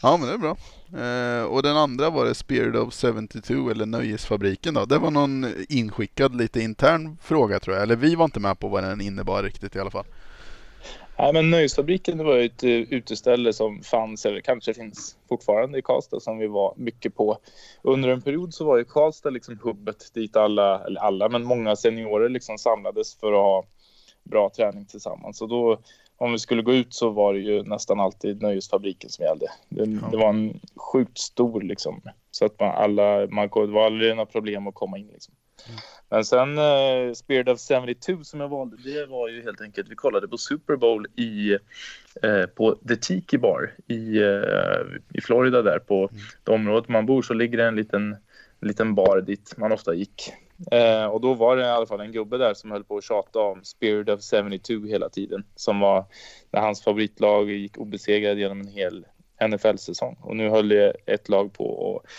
[0.01, 0.57] Ja, men det är bra.
[1.01, 4.85] Eh, och den andra var det Spirit of 72 eller Nöjesfabriken då.
[4.85, 7.83] Det var någon inskickad lite intern fråga tror jag.
[7.83, 10.05] Eller vi var inte med på vad den innebar riktigt i alla fall.
[11.17, 15.81] Nej, men Nöjesfabriken det var ett eh, uteställe som fanns, eller kanske finns fortfarande i
[15.81, 17.37] Karlstad, som vi var mycket på.
[17.81, 21.75] Under en period så var ju Karlstad liksom hubbet dit alla, eller alla, men många
[21.75, 23.63] seniorer liksom samlades för att ha
[24.23, 25.41] bra träning tillsammans.
[25.41, 25.79] Och då,
[26.17, 29.47] om vi skulle gå ut så var det ju nästan alltid Nöjesfabriken som gällde.
[29.69, 30.07] Det, Ja.
[30.11, 32.01] det var en sjukt stor liksom,
[32.31, 35.33] så att man alla, man, det var aldrig några problem att komma in liksom.
[36.09, 39.95] Men sen eh, Spirit of 72 som jag valde, det var ju helt enkelt, vi
[39.95, 41.57] kollade på Super Bowl i,
[42.23, 44.81] eh, på The Tiki Bar i, eh,
[45.13, 46.09] i Florida där på
[46.43, 48.15] det området man bor så ligger det en liten,
[48.61, 50.33] liten bar dit man ofta gick.
[50.71, 53.03] Eh, och då var det i alla fall en gubbe där som höll på att
[53.03, 55.43] tjata om Spirit of 72 hela tiden.
[55.55, 56.05] Som var
[56.51, 59.05] när hans favoritlag gick obesegrade genom en hel
[59.47, 60.17] NFL-säsong.
[60.21, 60.71] Och nu höll
[61.05, 62.11] ett lag på att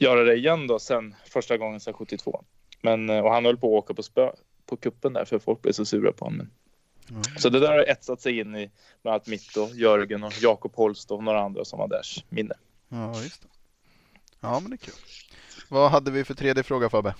[0.00, 2.44] göra det igen då sen första gången sedan 72.
[2.80, 4.30] Men, eh, och han höll på att åka på spö
[4.66, 6.50] på kuppen där för folk blev så sura på honom.
[7.38, 8.70] Så det där har etsat sig in i
[9.02, 12.54] bland annat mitt och Jörgen och Jakob Holst och några andra som var därs minne.
[12.88, 13.48] Ja, just det.
[14.40, 14.94] Ja, men det är kul.
[15.68, 17.14] Vad hade vi för tredje fråga Fabbe?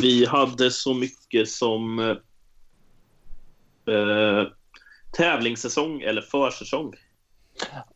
[0.00, 1.98] Vi hade så mycket som
[3.88, 4.46] eh,
[5.12, 6.94] tävlingssäsong eller försäsong.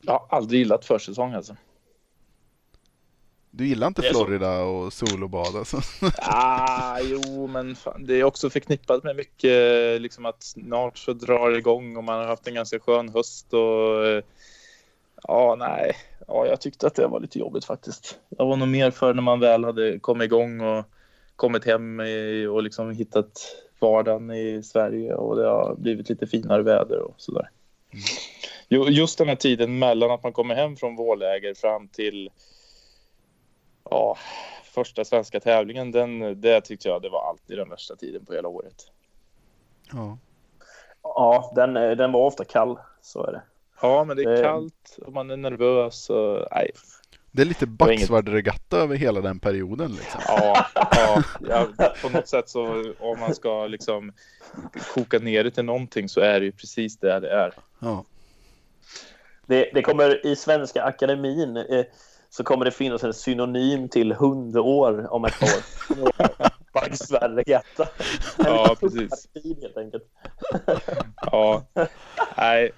[0.00, 1.56] Jag har aldrig gillat försäsong alltså.
[3.50, 4.02] Du gillar inte.
[4.02, 5.80] Florida och solobad alltså?
[6.18, 11.50] Ah, jo, men fan, det är också förknippat med mycket liksom att snart så drar
[11.50, 14.22] det igång och man har haft en ganska skön höst och eh,
[15.22, 18.18] ja, nej, ja, jag tyckte att det var lite jobbigt faktiskt.
[18.28, 20.84] Jag var nog mer för när man väl hade kommit igång och
[21.36, 22.00] kommit hem
[22.50, 27.50] och liksom hittat vardagen i Sverige och det har blivit lite finare väder och sådär.
[28.68, 32.30] Jo, Just den här tiden mellan att man kommer hem från vårläger fram till
[33.90, 34.16] ja,
[34.64, 38.48] första svenska tävlingen, den, det tyckte jag det var alltid den värsta tiden på hela
[38.48, 38.86] året.
[39.92, 40.18] Ja.
[41.02, 42.78] Ja, den, eh, den var ofta kall.
[43.02, 43.42] Så är det.
[43.82, 46.10] Ja, men det är Det- kallt och man är nervös.
[46.10, 46.70] Och, nej.
[47.30, 50.20] Det är lite Baxvard-regatta över hela den perioden liksom.
[50.26, 51.66] Ja, ja, ja,
[52.02, 54.12] på något sätt så om man ska liksom
[54.94, 57.52] koka ner det till någonting så är det ju precis det det är.
[57.78, 58.04] Ja.
[59.46, 61.84] Det, det kommer i Svenska Akademin eh,
[62.30, 66.12] så kommer det finnas en synonym till hundår om ett år.
[66.72, 67.88] Baggsvärregatta.
[68.38, 69.28] Ja, precis.
[69.62, 70.04] Helt enkelt.
[71.20, 71.66] Ja,
[72.36, 72.70] nej,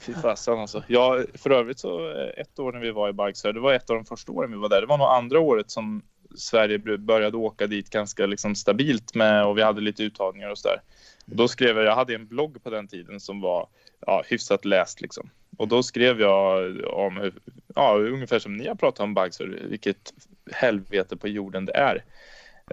[0.00, 0.82] fy fasen alltså.
[0.86, 3.90] Ja, för övrigt så eh, ett år när vi var i Barksö, det var ett
[3.90, 4.80] av de första åren vi var där.
[4.80, 6.02] Det var nog andra året som
[6.36, 10.82] Sverige började åka dit ganska liksom stabilt med och vi hade lite uttagningar och sådär.
[11.30, 13.68] Och då skrev jag, jag hade en blogg på den tiden som var
[14.06, 15.30] ja, hyfsat läst liksom.
[15.56, 17.40] Och då skrev jag om, hur-
[17.74, 20.12] ja, ungefär som ni har pratat om Barksö, vilket
[20.52, 22.04] helvete på jorden det är.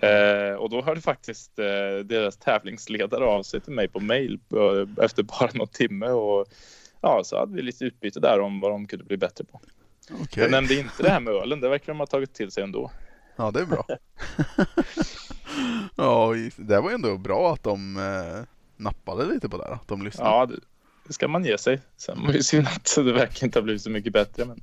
[0.01, 5.03] Eh, och då hörde faktiskt eh, deras tävlingsledare av sig till mig på mail eh,
[5.05, 6.45] efter bara någon timme och
[7.01, 9.61] ja, så hade vi lite utbyte där om vad de kunde bli bättre på.
[10.21, 10.43] Okej.
[10.43, 12.91] Jag nämnde inte det här med ölen, det verkar de ha tagit till sig ändå.
[13.35, 13.85] Ja, det är bra.
[15.95, 18.43] ja, det var ändå bra att de eh,
[18.77, 19.73] nappade lite på det här.
[19.73, 20.29] Att de lyssnade.
[20.29, 20.59] Ja, det
[21.09, 21.79] ska man ge sig.
[21.97, 24.45] Sen var det synd att det verkar inte ha blivit så mycket bättre.
[24.45, 24.61] Men...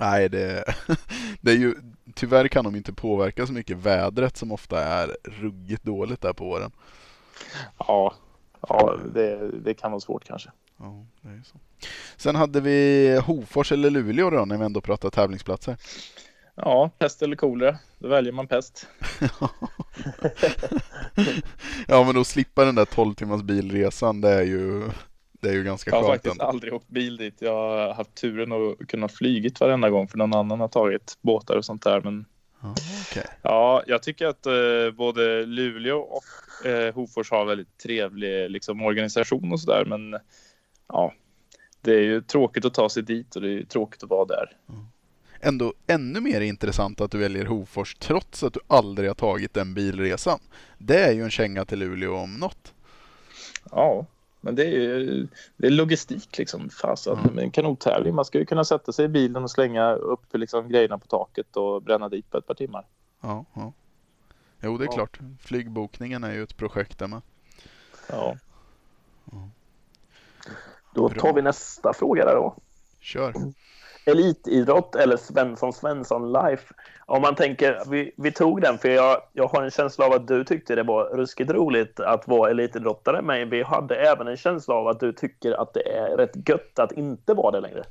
[0.00, 0.64] Nej, det,
[1.40, 1.74] det är ju
[2.14, 6.44] tyvärr kan de inte påverka så mycket vädret som ofta är ruggigt dåligt där på
[6.44, 6.70] våren.
[7.78, 8.14] Ja,
[8.68, 10.50] ja det, det kan vara svårt kanske.
[10.78, 11.58] Ja, det är så.
[12.16, 15.76] Sen hade vi Hofors eller Luleå då när vi ändå pratar tävlingsplatser.
[16.54, 18.86] Ja, pest eller kolera, då väljer man pest.
[21.88, 24.82] ja, men att slippa den där 12 timmars bilresan det är ju,
[25.40, 26.14] det är ju ganska Jag har skönt.
[26.14, 26.44] faktiskt ändå.
[26.44, 27.34] aldrig åkt bil dit.
[27.38, 31.56] Jag har haft turen att kunna flygit varenda gång för någon annan har tagit båtar
[31.56, 32.00] och sånt där.
[32.00, 32.24] Men
[33.10, 33.26] okej.
[33.42, 39.52] ja, jag tycker att eh, både Luleå och eh, Hofors har väldigt trevlig liksom, organisation
[39.52, 39.84] och sådär.
[39.84, 40.20] Men
[40.88, 41.12] ja,
[41.80, 44.56] det är ju tråkigt att ta sig dit och det är tråkigt att vara där.
[45.46, 49.74] Ändå ännu mer intressant att du väljer Hofors trots att du aldrig har tagit den
[49.74, 50.38] bilresan.
[50.78, 52.74] Det är ju en känga till Luleå om något.
[53.70, 54.06] Ja,
[54.40, 56.70] men det är ju det är logistik liksom.
[56.70, 57.38] Fasen, Mm.
[57.38, 58.14] en kanottävling.
[58.14, 61.56] Man ska ju kunna sätta sig i bilen och slänga upp liksom, grejerna på taket
[61.56, 62.84] och bränna dit på ett par timmar.
[63.20, 63.72] Ja, ja.
[64.60, 64.92] Jo, det är Ja.
[64.92, 65.18] klart.
[65.40, 67.22] Flygbokningen är ju ett projekt där med.
[68.08, 68.36] Ja.
[70.94, 72.56] Då tar vi nästa fråga där då.
[73.00, 73.34] Kör.
[74.06, 76.74] Elitidrott eller Svensson Svensson Life?
[77.06, 80.28] Om man tänker, vi, vi tog den för jag, jag har en känsla av att
[80.28, 84.74] du tyckte det var ruskigt roligt att vara elitidrottare men vi hade även en känsla
[84.74, 87.84] av att du tycker att det är rätt gött att inte vara det längre.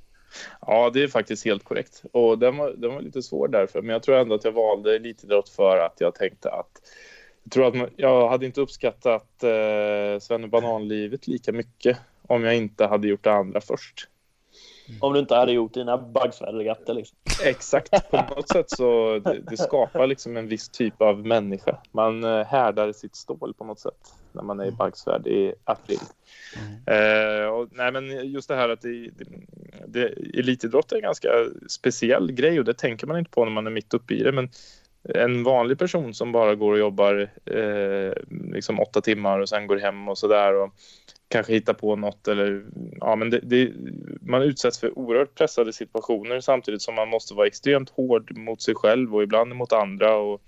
[0.61, 2.03] Ja, det är faktiskt helt korrekt.
[2.11, 3.81] Och den var, den var lite svår därför.
[3.81, 6.71] Men jag tror ändå att jag valde elitidrott för att jag tänkte att
[7.43, 10.79] jag tror att man, jag hade inte uppskattat eh, Svenne
[11.25, 11.97] lika mycket
[12.27, 14.07] om jag inte hade gjort det andra först.
[14.99, 17.17] Om du inte hade gjort dina baggsvärregatter liksom.
[17.43, 21.77] Exakt, på något sätt så det, det skapar liksom en viss typ av människa.
[21.91, 25.99] Man eh, härdar sitt stål på något sätt när man är i Baggsvärd i april.
[26.85, 29.25] Eh, och, nej, men just det här att det, det,
[29.87, 30.07] det,
[30.39, 31.29] elitidrott är en ganska
[31.67, 34.31] speciell grej och det tänker man inte på när man är mitt uppe i det.
[34.31, 34.49] Men
[35.05, 38.13] en vanlig person som bara går och jobbar eh,
[38.53, 40.73] liksom åtta timmar och sen går hem och sådär och
[41.27, 42.65] kanske hittar på något eller
[42.99, 43.71] ja, men det, det,
[44.21, 48.75] man utsätts för oerhört pressade situationer samtidigt som man måste vara extremt hård mot sig
[48.75, 50.41] själv och ibland mot andra och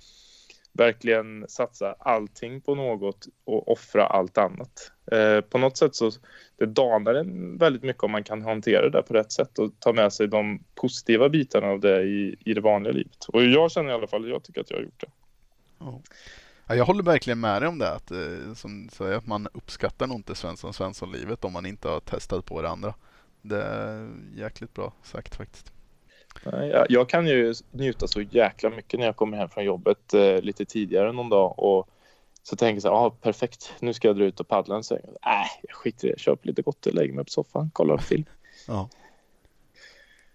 [0.78, 4.92] verkligen satsa allting på något och offra allt annat.
[5.12, 6.12] Eh, på något sätt så
[6.58, 9.94] det danar en väldigt mycket om man kan hantera det på rätt sätt och ta
[9.94, 13.26] med sig de positiva bitarna av det i, i det vanliga livet.
[13.28, 15.12] Och jag känner i alla fall, jag tycker att jag har gjort det.
[16.68, 17.92] Ja, jag håller verkligen med dig om det.
[17.92, 22.00] Att, eh, som säger, att man uppskattar nog inte Svensson Svensson-livet om man inte har
[22.00, 22.94] testat på det andra.
[23.42, 25.77] Det är jäkligt bra sagt faktiskt.
[26.44, 30.42] Jag, jag kan ju njuta så jäkla mycket när jag kommer hem från jobbet eh,
[30.42, 31.90] lite tidigare någon dag och
[32.44, 34.84] så tänker jag så här, ah, perfekt, nu ska jag dra ut och paddla en
[34.84, 35.02] sväng.
[35.26, 38.00] Nej, jag skiter i det, köper lite gott och lägger mig på soffan, kollar en
[38.00, 38.26] film.
[38.68, 38.90] Ja.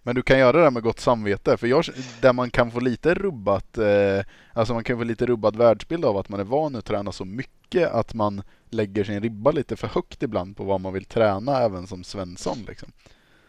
[0.02, 1.56] Men du kan göra det med gott samvete.
[1.56, 1.84] För jag,
[2.20, 6.16] där man kan få lite rubbat, eh, alltså man kan få lite rubbad världsbild av
[6.16, 9.88] att man är van att träna så mycket att man lägger sin ribba lite för
[9.88, 12.58] högt ibland på vad man vill träna även som Svensson.
[12.68, 12.92] Liksom.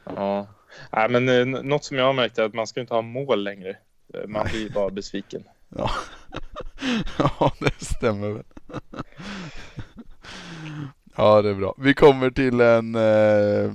[0.03, 0.47] Ja,
[0.91, 3.43] Nej, men eh, något som jag har märkt är att man ska inte ha mål
[3.43, 3.77] längre.
[4.13, 5.43] Eh, Man blir bara besviken.
[5.75, 5.89] Ja,
[7.17, 8.43] ja det stämmer väl.
[11.15, 11.75] Ja, det är bra.
[11.77, 12.95] Vi kommer till en...
[12.95, 13.71] Eh,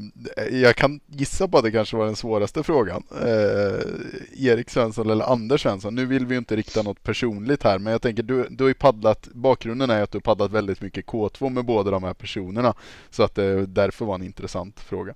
[0.61, 3.03] jag kan gissa på att det kanske var den svåraste frågan.
[3.23, 5.95] Eh, Erik Svensson eller Anders Svensson.
[5.95, 8.69] Nu vill vi ju inte rikta något personligt här, men jag tänker du, du har
[8.69, 9.29] ju paddlat...
[9.33, 12.75] Bakgrunden är att du har paddlat väldigt mycket K2 med båda de här personerna.
[13.11, 15.15] Så att det därför var en intressant fråga.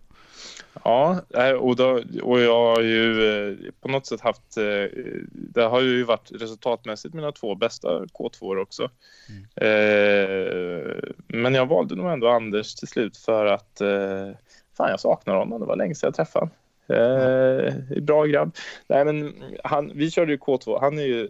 [0.85, 4.85] Ja, eh, och, då, och jag har ju eh, på något sätt haft, eh,
[5.33, 8.91] det har ju varit resultatmässigt mina två bästa K2 också.
[9.29, 9.43] Mm.
[9.57, 10.95] Eh,
[11.27, 14.31] men jag valde nog ändå Anders till slut för att eh,
[14.77, 16.57] fan jag saknar honom, det var länge sedan jag träffade honom.
[16.93, 18.57] Eh, bra grabb.
[18.87, 21.29] Nej men han, vi körde ju K2, han är ju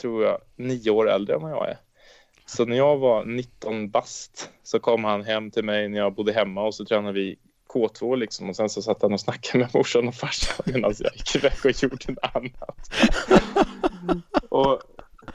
[0.00, 1.76] tror jag nio år äldre än vad jag är.
[2.46, 6.32] Så när jag var 19 bast så kom han hem till mig när jag bodde
[6.32, 7.36] hemma och så tränade vi
[7.68, 11.12] K2 liksom och sen så satt han och snackade med morsan och farsan medan jag
[11.14, 12.90] gick iväg och gjorde något annat.
[14.48, 14.72] och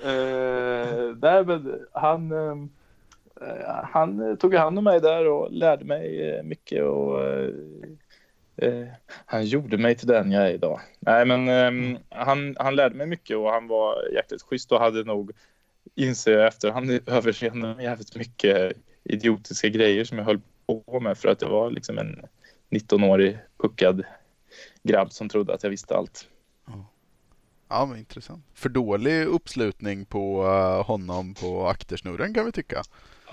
[0.05, 6.43] eh, där, men, han, eh, han tog hand om mig där och lärde mig eh,
[6.43, 7.49] mycket och eh,
[8.57, 8.87] eh,
[9.25, 10.79] han gjorde mig till den jag är idag.
[10.99, 15.03] Nej men eh, han, han lärde mig mycket och han var jäkligt schysst och hade
[15.03, 15.31] nog
[15.95, 21.29] inser jag efterhand överseende med jävligt mycket idiotiska grejer som jag höll på med för
[21.29, 22.25] att jag var liksom en
[22.69, 24.03] 19-årig puckad
[24.83, 26.27] grabb som trodde att jag visste allt.
[27.69, 28.45] Ja, men intressant.
[28.53, 32.81] För dålig uppslutning på uh, honom på aktersnurren kan vi tycka.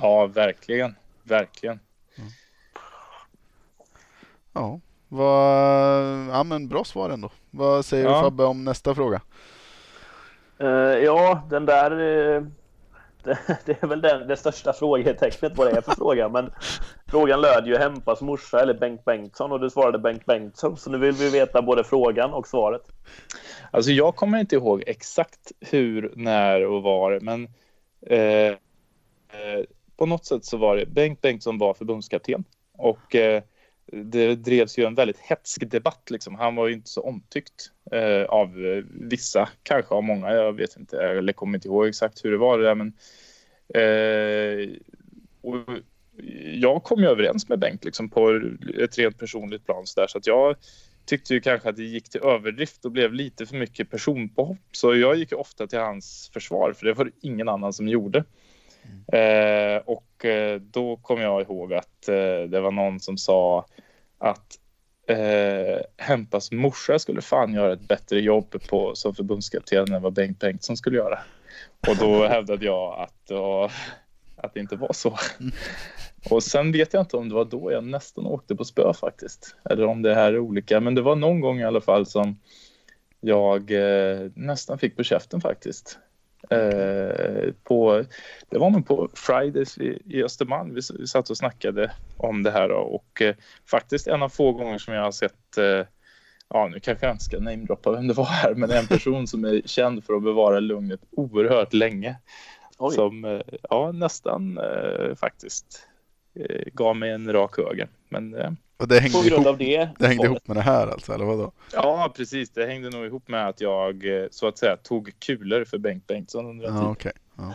[0.01, 0.95] Ja, verkligen.
[1.23, 1.81] Verkligen.
[2.19, 2.31] Mm.
[4.53, 7.31] Ja, vad, ja, men bra svar ändå.
[7.51, 8.16] Vad säger ja.
[8.16, 9.21] du Fabbe om nästa fråga?
[10.61, 10.69] Uh,
[11.05, 12.43] ja, den där uh
[13.65, 16.29] det, är väl den, det största frågetecknet vad det är för fråga.
[16.29, 16.51] Men
[17.07, 20.77] frågan löd ju Hempas morsa eller Bengt Bengtsson och du svarade Bengt Bengtsson.
[20.77, 22.83] Så nu vill vi veta både frågan och svaret.
[23.71, 27.49] Alltså jag kommer inte ihåg exakt hur, när och var, men
[28.07, 29.65] eh, eh,
[29.97, 33.43] på något sätt så var det Bengt Bengtsson var förbundskapten och eh,
[33.92, 36.11] det drevs ju en väldigt hetsk debatt.
[36.11, 36.35] Liksom.
[36.35, 40.33] Han var ju inte så omtyckt eh, av eh, vissa, kanske av många.
[40.33, 42.74] Jag vet inte, eller kommer inte ihåg exakt hur det var det där.
[42.74, 42.92] Men,
[43.74, 44.68] eh,
[46.55, 48.40] jag kom ju överens med Bengt liksom, på
[48.79, 50.57] ett rent personligt plan så, där, så att jag
[51.05, 54.59] tyckte ju kanske att det gick till överdrift och blev lite för mycket personpåhopp.
[54.72, 57.88] Så jag gick ju ofta till hans försvar, för det var det ingen annan som
[57.88, 58.24] gjorde.
[58.83, 59.77] Mm.
[59.77, 63.66] Eh, och eh, då kom jag ihåg att eh, det var någon som sa
[64.19, 64.59] att
[65.07, 70.38] eh, Hempas morsa skulle fan göra ett bättre jobb på, som förbundskapten än vad Bengt
[70.38, 71.19] Bengtsson skulle göra.
[71.88, 73.71] Och då hävdade jag att, uh,
[74.37, 75.19] att det inte var så.
[75.40, 75.53] Mm.
[76.31, 79.57] Och sen vet jag inte om det var då jag nästan åkte på spö faktiskt.
[79.71, 80.81] Eller om det här är olika.
[80.81, 82.40] Men det var någon gång i alla fall som
[83.21, 85.99] jag eh, nästan fick på käften faktiskt.
[86.50, 88.05] Eh, på,
[88.50, 90.74] det var nog på Fridays i, i Östermalm.
[90.74, 93.35] Vi, vi satt och snackade om det här då, och eh,
[93.70, 95.87] faktiskt en av få gånger som jag har sett eh,
[96.48, 99.44] ja nu kanske jag inte ska namedroppa vem det var här, men en person som
[99.44, 102.16] är känd för att bevara lugnet oerhört länge.
[102.79, 102.94] Oj.
[102.94, 105.87] Som eh, ja, nästan eh, faktiskt
[106.72, 107.88] gav mig en rak höger.
[108.09, 111.53] Men och det hängde, ihop, det, det hängde ihop med det här alltså, eller vadå?
[111.73, 112.51] Ja, precis.
[112.51, 116.47] Det hängde nog ihop med att jag så att säga tog kulor för Bengt Bengtsson
[116.47, 116.90] under en ja, tid.
[116.90, 117.12] Okay.
[117.37, 117.55] Ja.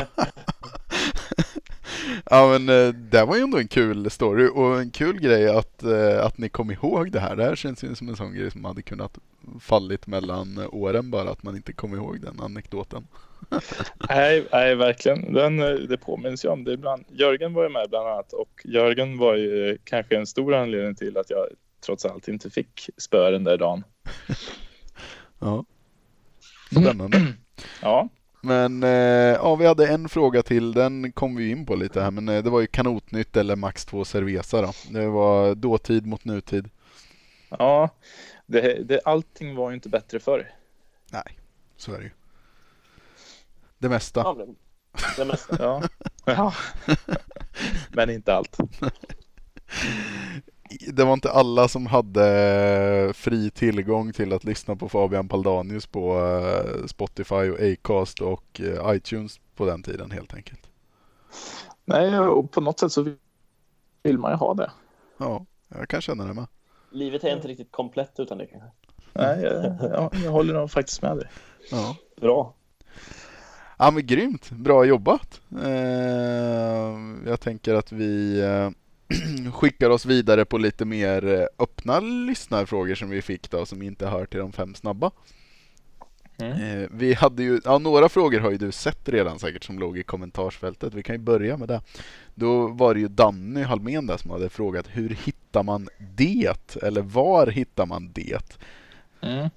[2.30, 5.82] ja men eh, det var ju ändå en kul story och en kul grej att,
[5.82, 7.36] eh, att ni kom ihåg det här.
[7.36, 9.18] Det här känns ju som en sån grej som hade kunnat
[9.60, 13.06] fallit mellan åren bara att man inte kom ihåg den anekdoten.
[14.08, 15.32] Nej, nej, verkligen.
[15.32, 17.04] Den, eh, det påminns ju om det ibland.
[17.08, 21.18] Jörgen var ju med bland annat och Jörgen var ju kanske en stor anledning till
[21.18, 21.46] att jag
[21.86, 23.84] trots allt inte fick spö den där dagen.
[25.40, 25.64] ja,
[26.70, 27.34] spännande.
[27.82, 28.08] ja.
[28.40, 28.90] Men eh,
[29.34, 32.42] ja, vi hade en fråga till, den kom vi in på lite här, men eh,
[32.42, 34.72] det var ju kanotnytt eller max 2 Cerveza då.
[34.90, 36.70] Det var dåtid mot nutid.
[37.48, 37.90] Ja,
[38.46, 40.50] det, det, allting var ju inte bättre förr.
[41.12, 41.38] Nej,
[41.76, 42.10] så är det ju.
[43.78, 44.20] Det mesta.
[44.20, 44.54] Ja, det,
[45.16, 45.56] det mesta.
[45.58, 45.82] ja.
[46.24, 46.52] ja.
[47.92, 48.58] men inte allt.
[50.92, 56.18] det var inte alla som hade fri tillgång till att lyssna på Fabian Paldanius på
[56.18, 60.70] eh, Spotify och Acast och eh, iTunes på den tiden helt enkelt.
[61.84, 63.14] Nej, och på något sätt så
[64.02, 64.70] vill man ju ha det.
[65.18, 66.46] Ja, jag kan känna det med.
[66.90, 68.46] Livet är inte riktigt komplett utan det.
[69.12, 71.26] Nej, jag, jag, jag håller nog faktiskt med dig.
[71.70, 71.96] Ja.
[72.20, 72.54] Bra.
[73.76, 75.40] Ja men grymt, bra jobbat.
[75.62, 78.70] Eh, jag tänker att vi eh,
[79.52, 84.06] skickar oss vidare på lite mer eh, öppna lyssnarfrågor som vi fick då, som inte
[84.06, 85.10] hör till de fem snabba.
[86.38, 86.88] Mm.
[86.92, 90.02] Vi hade ju, ja, några frågor har ju du sett redan säkert som låg i
[90.02, 90.94] kommentarsfältet.
[90.94, 91.80] Vi kan ju börja med det.
[92.34, 96.76] Då var det ju Danny Halmén där som hade frågat hur hittar man det?
[96.82, 98.58] Eller var hittar man det?
[99.20, 99.48] Mm.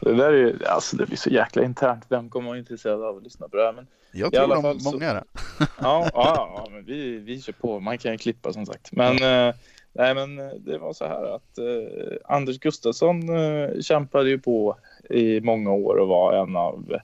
[0.00, 2.04] Det där är alltså det blir så jäkla internt.
[2.08, 3.72] Vem kommer vara intresserad av att lyssna på det här?
[3.72, 5.24] Men Jag tror de, fall många är det.
[5.80, 7.80] ja, ja, ja, men vi, vi kör på.
[7.80, 8.92] Man kan ju klippa som sagt.
[8.92, 9.54] Men, eh,
[9.92, 14.76] nej, men eh, det var så här att eh, Anders Gustafsson eh, kämpade ju på
[15.10, 16.94] i många år och var en av,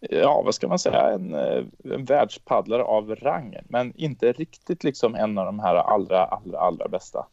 [0.00, 3.56] eh, ja vad ska man säga, en, eh, en världspaddlare av rang.
[3.68, 7.26] Men inte riktigt liksom en av de här allra, allra, allra bästa.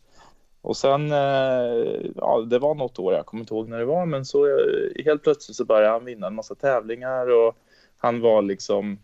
[0.68, 4.06] Och sen, eh, ja det var något år, jag kommer inte ihåg när det var,
[4.06, 7.58] men så eh, helt plötsligt så började han vinna en massa tävlingar och
[7.98, 9.00] han var liksom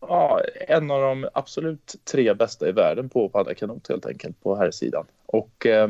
[0.00, 4.56] ja, en av de absolut tre bästa i världen på paddakanot kanot helt enkelt på
[4.56, 5.06] här sidan.
[5.26, 5.88] Och eh,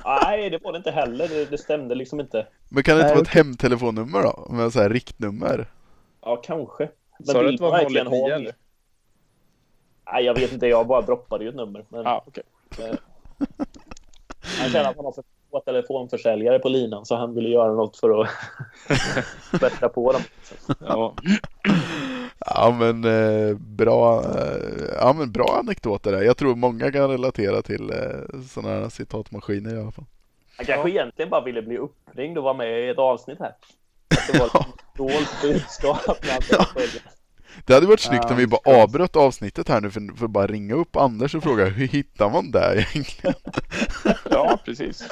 [0.07, 1.27] Nej, det var det inte heller.
[1.27, 2.47] Det, det stämde liksom inte.
[2.69, 4.47] Men kan det inte Nej, vara ett hemtelefonnummer då?
[4.49, 5.67] Med så här riktnummer?
[6.21, 6.89] Ja, kanske.
[7.19, 8.55] Men Sa du att det var man verkligen 019 ha- eller?
[10.13, 10.67] Nej, jag vet inte.
[10.67, 11.85] Jag bara droppade ju ett nummer.
[11.89, 12.43] Men Ja, okej.
[14.59, 17.97] han känner att han har för få telefonförsäljare på linan så han ville göra något
[17.97, 18.29] för att
[19.61, 20.21] bättra på dem.
[20.79, 21.13] Ja.
[22.39, 26.21] Ja men eh, bra, eh, ja men bra anekdoter där.
[26.21, 30.05] Jag tror många kan relatera till eh, sådana här citatmaskiner i alla fall.
[30.57, 33.55] Han kanske egentligen bara ville bli uppringd och vara med i ett avsnitt här.
[34.09, 36.25] Att det var ett dolt budskap.
[37.65, 40.47] Det hade varit snyggt om vi bara avbröt avsnittet här nu för, för att bara
[40.47, 43.35] ringa upp Anders och fråga hur hittar man det egentligen?
[44.29, 45.07] ja, precis.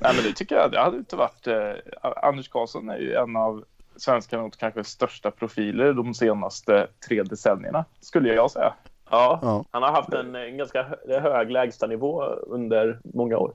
[0.00, 0.70] Nej, men det tycker jag.
[0.70, 1.46] Det hade inte varit...
[1.46, 1.72] Eh,
[2.22, 3.64] Anders Karlsson är ju en av
[3.98, 8.74] svenska kanot kanske största profiler de senaste tre decennierna, skulle jag säga.
[9.10, 9.64] Ja, Ja.
[9.70, 13.52] han har haft en, en ganska hö- hög lägstanivå under många år.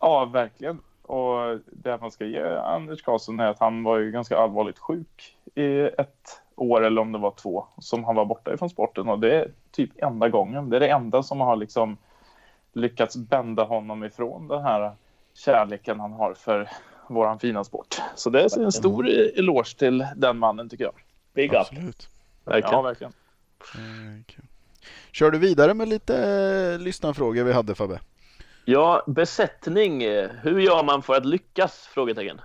[0.00, 0.80] Ja, verkligen.
[1.02, 5.36] Och det man ska ge Anders Karlsson är att han var ju ganska allvarligt sjuk
[5.54, 9.18] i ett år eller om det var två som han var borta ifrån sporten och
[9.18, 10.70] det är typ enda gången.
[10.70, 11.96] Det är det enda som har liksom
[12.72, 14.92] lyckats bända honom ifrån den här
[15.34, 16.68] kärleken han har för
[17.08, 18.00] våran fina sport.
[18.14, 20.94] Så det är en stor eloge till den mannen tycker jag.
[21.34, 21.60] Big up.
[21.60, 22.08] Absolut.
[22.44, 22.76] Verkligen.
[22.76, 23.12] Ja, verkligen.
[23.74, 24.44] Eh, kul.
[25.12, 28.00] Kör du vidare med lite eh, lyssnarfrågor vi hade Fabbe?
[28.64, 30.00] Ja, besättning.
[30.42, 31.88] Hur gör man för att lyckas?
[31.94, 32.40] Frågetecken.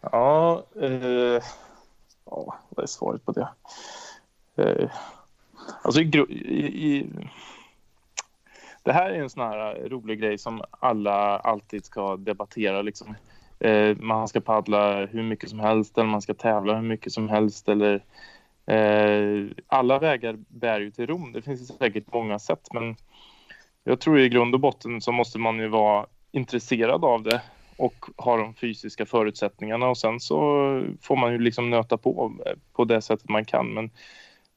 [0.00, 1.42] Ja, eh,
[2.24, 3.48] ja, vad är svaret på det?
[4.56, 4.90] Eh,
[5.82, 7.06] alltså i, i, i,
[8.82, 12.82] det här är en sån här eh, rolig grej som alla alltid ska debattera.
[12.82, 13.14] Liksom.
[13.60, 17.28] Eh, man ska paddla hur mycket som helst eller man ska tävla hur mycket som
[17.28, 17.68] helst.
[17.68, 18.04] Eller,
[18.66, 21.32] eh, alla vägar bär ju till Rom.
[21.32, 22.96] Det finns säkert många sätt men
[23.84, 27.42] jag tror i grund och botten så måste man ju vara intresserad av det
[27.76, 30.36] och ha de fysiska förutsättningarna och sen så
[31.00, 33.66] får man ju liksom nöta på eh, på det sättet man kan.
[33.66, 33.90] Men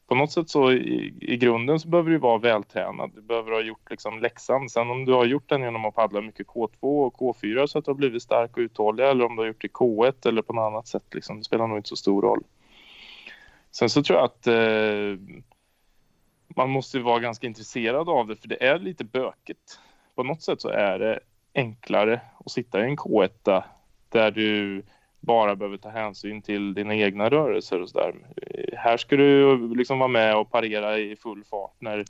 [0.07, 3.11] på något sätt så i, i grunden så behöver du vara vältränad.
[3.15, 4.69] Du behöver ha gjort liksom läxan.
[4.69, 7.85] Sen om du har gjort den genom att paddla mycket K2 och K4 så att
[7.85, 10.41] du har blivit stark och uthållig eller om du har gjort det i K1 eller
[10.41, 11.13] på något annat sätt.
[11.13, 12.43] Liksom, det spelar nog inte så stor roll.
[13.71, 15.19] Sen så tror jag att eh,
[16.55, 19.79] man måste vara ganska intresserad av det för det är lite bökigt.
[20.15, 21.19] På något sätt så är det
[21.53, 23.63] enklare att sitta i en K1
[24.09, 24.83] där du
[25.25, 28.15] bara behöver ta hänsyn till dina egna rörelser och sådär.
[28.73, 32.05] Här ska du liksom vara med och parera i full fart när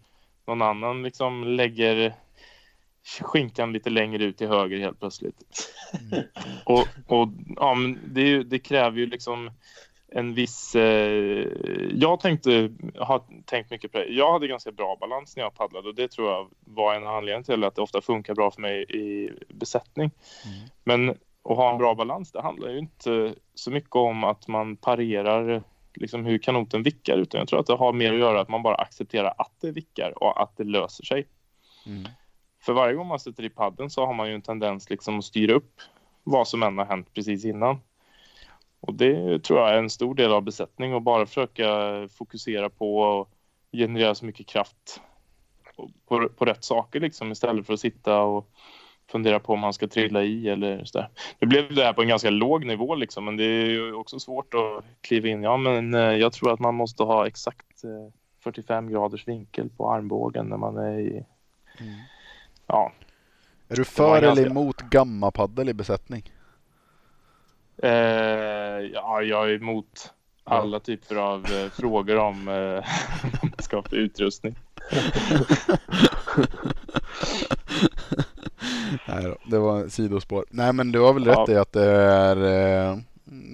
[0.48, 2.14] någon annan liksom lägger
[3.22, 5.44] skinkan lite längre ut till höger helt plötsligt.
[6.66, 9.52] och, och ja, men det, det kräver ju liksom
[10.08, 10.76] en viss...
[10.76, 11.48] Eh,
[11.92, 14.06] jag tänkte, har tänkt mycket på det.
[14.06, 17.44] Jag hade ganska bra balans när jag paddlade och det tror jag var en anledning
[17.44, 20.12] till att det ofta funkar bra för mig i besättning.
[20.84, 24.76] Men att ha en bra balans, det handlar ju inte så mycket om att man
[24.76, 28.50] parerar liksom hur kanoten vickar utan jag tror att det har mer att göra att
[28.50, 31.28] man bara accepterar att det vickar och att det löser sig.
[31.86, 32.04] Mm.
[32.62, 35.26] För varje gång man sätter i padden så har man ju en tendens liksom att
[35.26, 35.82] styra upp
[36.24, 37.80] vad som än har hänt precis innan.
[38.80, 41.66] Och det tror jag är en stor del av besättning och bara försöka
[42.08, 43.28] fokusera på att
[43.72, 45.02] generera så mycket kraft
[46.08, 48.50] på, på rätt saker liksom istället för att sitta och
[49.12, 51.10] fundera på om man ska trilla i eller sådär.
[51.40, 54.20] Nu blev det här på en ganska låg nivå liksom men det är ju också
[54.20, 55.44] svårt att kliva in.
[55.44, 57.90] Ja men eh, jag tror att man måste ha exakt eh,
[58.44, 61.26] 45 graders vinkel på armbågen när man är i
[61.80, 61.94] Mm.
[62.68, 62.92] Ja,
[63.70, 66.32] Är du för eller ganska- emot gammapaddel i besättning?
[67.84, 67.90] Eh,
[68.94, 72.54] ja, jag är emot alla typer av eh, frågor om eh,
[73.32, 74.56] vad man ska ha för utrustning.
[79.08, 80.46] Nej då, det var sidospår.
[80.50, 81.32] Nej men du har väl Ja.
[81.42, 82.38] rätt i att det är
[82.92, 82.98] eh,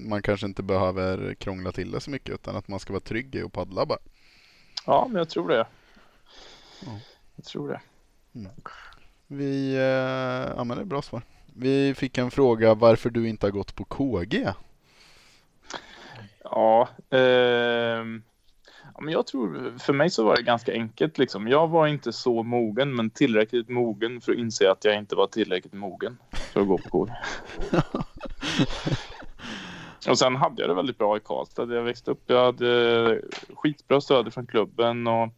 [0.06, 3.36] man kanske inte behöver krångla till det så mycket utan att man ska vara trygg
[3.36, 4.00] i att paddla bara.
[4.86, 5.66] Ja, men jag tror det.
[6.86, 7.00] Ja.
[7.36, 7.82] Jag tror det.
[9.28, 11.22] Vi, eh, ja men det är bra svar.
[11.56, 14.54] Vi fick en fråga varför du inte har gått på KG.
[16.44, 18.24] Ja, ehm,
[18.96, 21.48] ja, men jag tror för mig så var det ganska enkelt liksom.
[21.48, 25.28] Jag var inte så mogen, men tillräckligt mogen för att inse att jag inte var
[25.28, 26.18] tillräckligt mogen
[26.54, 27.14] för att gå på KG.
[30.10, 31.74] Och sen hade jag det väldigt bra i Karlstad.
[31.74, 33.22] Jag växte upp, jag hade
[33.56, 35.30] skitbra stöd från klubben och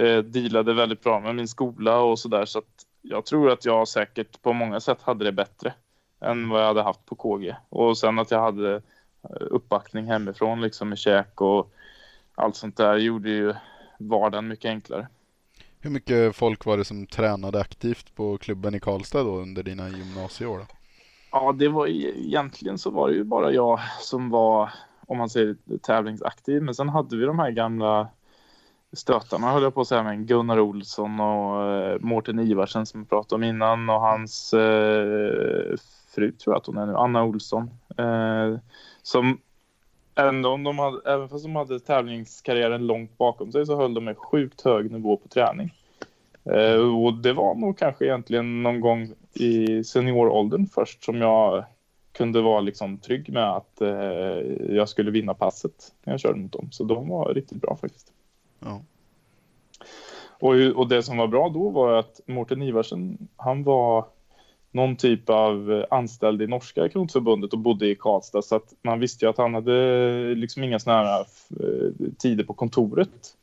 [0.00, 2.44] eh, dealade väldigt bra med min skola och sådär.
[2.44, 5.74] Så att jag tror att jag säkert på många sätt hade det bättre
[6.20, 7.56] än vad jag hade haft på KG.
[7.68, 8.80] Och sen att jag hade eh,
[9.40, 11.72] uppbackning hemifrån liksom med käk och
[12.34, 13.54] allt sånt där gjorde ju
[13.98, 15.08] vardagen mycket enklare.
[15.80, 19.88] Hur mycket folk var det som tränade aktivt på klubben i Karlstad då under dina
[19.88, 20.58] gymnasieår?
[20.58, 20.64] Då?
[21.32, 24.72] Ja, det var egentligen så var det ju bara jag som var,
[25.06, 26.62] om man säger tävlingsaktiv.
[26.62, 28.08] Men sen hade vi de här gamla
[28.92, 33.06] stötarna, höll jag på att säga, med Gunnar Olsson och eh, Mårten Ivarsen som vi
[33.06, 35.76] pratade om innan och hans eh,
[36.14, 37.70] fru tror jag att hon är nu, Anna Olsson.
[37.98, 38.58] Eh,
[39.02, 39.38] som
[40.14, 44.08] ändå om de hade, även fast de hade tävlingskarriären långt bakom sig så höll de
[44.08, 45.74] en sjukt hög nivå på träning.
[46.44, 51.64] Eh, och det var nog kanske egentligen någon gång i senioråldern först som jag
[52.12, 53.88] kunde vara liksom trygg med att eh,
[54.68, 56.68] jag skulle vinna passet när jag körde mot dem.
[56.70, 58.12] Så de var riktigt bra faktiskt.
[58.60, 58.80] Ja.
[60.40, 64.04] Och, och det som var bra då var att Mårten Ivarsen, han var
[64.74, 69.24] någon typ av anställd i norska kanotförbundet och bodde i Karlstad så att man visste
[69.24, 73.36] ju att han hade liksom inga såna här eh, tider på kontoret.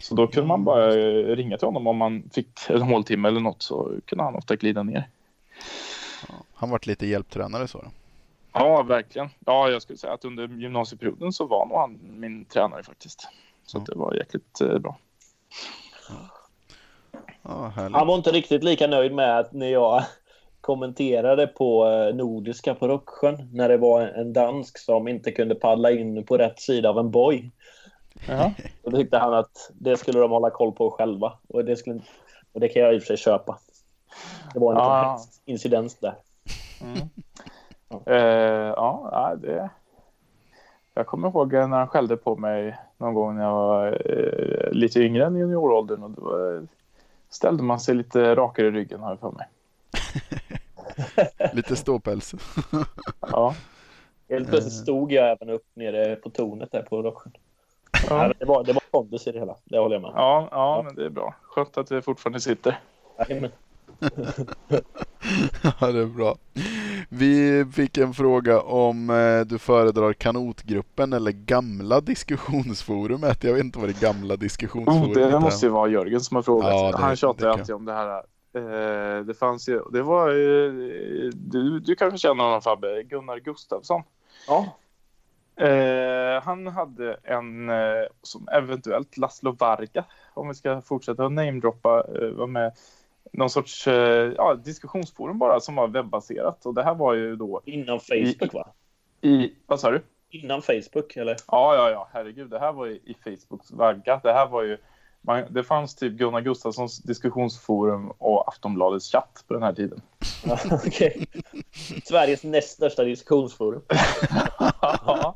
[0.00, 3.40] Så då kunde man bara eh, ringa till honom om man fick en håltimme eller
[3.40, 5.08] något så kunde han ofta glida ner.
[6.54, 7.90] Han vart lite hjälptränare så då.
[8.52, 9.28] Ja, verkligen.
[9.46, 13.28] Ja, jag skulle säga att under gymnasieperioden så var nog han min tränare faktiskt.
[13.66, 14.98] Så att det var jäkligt eh, bra.
[17.42, 17.72] Ja.
[17.74, 20.04] Han var inte riktigt lika nöjd med att när jag
[20.62, 25.90] kommenterade på eh, Nordiska på Rocksjön när det var en dansk som inte kunde paddla
[25.90, 27.50] in på rätt sida av en boj.
[28.82, 31.32] Och då tyckte han att det skulle de hålla koll på själva.
[31.48, 32.00] Och det, skulle,
[32.52, 33.58] och det kan jag i och för sig köpa.
[34.54, 36.14] Det var en hemsk incident där.
[36.82, 37.08] Mm.
[38.76, 39.70] Ja, ja, det...
[40.94, 45.00] Jag kommer ihåg när han skällde på mig någon gång när jag var eh, lite
[45.00, 46.02] yngre än junioråldern.
[46.02, 46.60] Och då
[47.30, 49.46] ställde man sig lite rakare i ryggen har jag för mig.
[51.52, 52.34] Lite ståpäls.
[53.20, 53.54] Ja.
[54.28, 57.32] Helt plötsligt stod jag även upp nere på tornet där på Rocksjön.
[58.10, 58.32] Ja.
[58.38, 59.56] Det var, det var pondus i det hela.
[59.64, 60.12] Det håller jag med.
[60.14, 61.34] Ja, ja, men det är bra.
[61.42, 62.80] Skönt att det fortfarande sitter.
[63.18, 63.50] Jajamän.
[65.80, 66.36] Ja, det är bra.
[67.08, 73.44] Vi fick en fråga om eh, du föredrar kanotgruppen eller gamla diskussionsforumet.
[73.44, 75.40] Jag vet inte vad det gamla Oh, diskussionsforumet det är.
[75.40, 76.70] måste ju vara Jörgen som har frågat.
[76.70, 78.22] Ja, det- Han tjatar det ju alltid om det här.
[78.54, 84.02] Eh, det fanns ju, det var eh, du, du kanske känner honom Fabbe, Gunnar Gustafsson.
[84.46, 84.78] Ja.
[85.66, 92.04] Eh, han hade en eh, som eventuellt Laszlo Varga, om vi ska fortsätta att namedroppa,
[92.14, 92.72] eh, var med
[93.32, 96.66] någon sorts eh, ja, diskussionsforum bara som var webbaserat.
[96.66, 98.68] Och det här var ju då Innan Facebook va?
[99.20, 100.02] i, vad sa du?
[100.30, 101.36] Innan Facebook eller?
[101.46, 102.50] Ja, ja, ja, herregud.
[102.50, 104.20] Det här var ju i Facebooks vagga.
[104.22, 104.78] Det här var ju
[105.22, 110.00] man, det fanns typ Gunnar Gustafssons diskussionsforum och Aftonbladets chatt på den här tiden.
[110.70, 111.26] Okej.
[112.04, 113.82] Sveriges näst största diskussionsforum.
[114.80, 115.34] ja.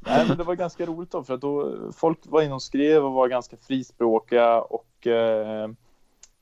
[0.00, 3.04] Nej, men det var ganska roligt då, för att då folk var inne och skrev
[3.04, 5.70] och var ganska frispråkiga och eh,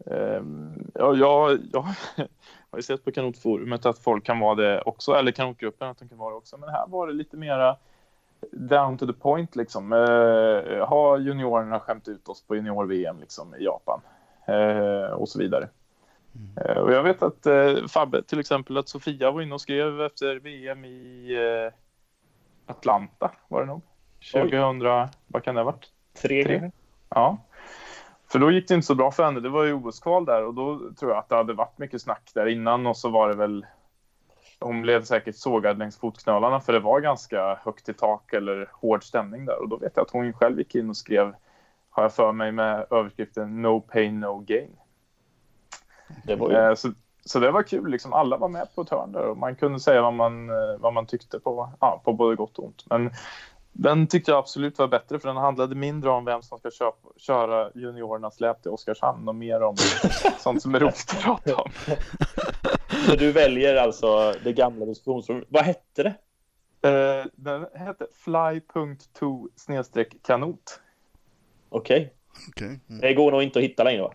[0.07, 0.43] eh,
[0.95, 1.87] ja, jag, jag
[2.71, 6.09] har ju sett på kanotforumet att folk kan vara det också, eller kanotgruppen att de
[6.09, 7.77] kan vara det också, men här var det lite mera
[8.53, 9.93] down to the point liksom.
[9.93, 14.01] Eh, har juniorerna skämt ut oss på junior-VM liksom i Japan
[14.47, 15.69] eh, och så vidare.
[16.35, 16.83] Mm.
[16.83, 20.37] och jag vet att eh, Fabbe, till exempel, att Sofia var inne och skrev efter
[20.37, 21.73] VM i eh,
[22.71, 23.83] Atlanta var det nog.
[24.33, 25.09] 2000, Oj.
[25.27, 25.87] vad kan det ha varit?
[26.23, 26.45] Tre.
[26.45, 26.71] Tre.
[27.09, 27.39] Ja.
[28.33, 29.41] För då gick det inte så bra för henne.
[29.41, 32.31] Det var ju OS-kval där och då tror jag att det hade varit mycket snack
[32.35, 33.67] där innan och så var det väl
[34.61, 39.05] hon blev säkert sågad längs fotknölarna för det var ganska högt i tak eller hård
[39.05, 41.35] stämning där och då vet jag att hon själv gick in och skrev
[41.91, 44.77] har jag för mig med överskriften No pain no gain.
[46.25, 46.57] Det var ju...
[46.57, 46.93] Eh, så,
[47.25, 49.81] så det var kul, liksom alla var med på ett hörn där och man kunde
[49.81, 52.85] säga vad man, eh, vad man tyckte på, ja, på både gott och ont.
[52.87, 53.11] Men
[53.73, 57.09] den tyckte jag absolut var bättre för den handlade mindre om vem som ska köpa,
[57.17, 59.77] köra juniorernas släp till Oskarshamn och mer om
[60.39, 61.71] sånt som är roligt att prata om.
[63.07, 65.45] Så du väljer alltså det gamla diskussionsrummet.
[65.49, 66.15] Vad hette det?
[66.89, 69.49] Uh, den hette fly.to
[70.23, 70.81] kanot.
[71.69, 72.15] Okej.
[72.49, 72.67] Okay.
[72.67, 72.79] okay.
[72.89, 73.01] Mm.
[73.01, 74.13] Det går nog inte att hitta längre va?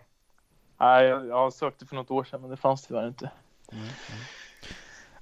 [0.80, 3.30] Nej, jag, jag sökte för något år sedan men det fanns tyvärr inte.
[3.72, 3.84] Mm.
[3.84, 3.92] Mm.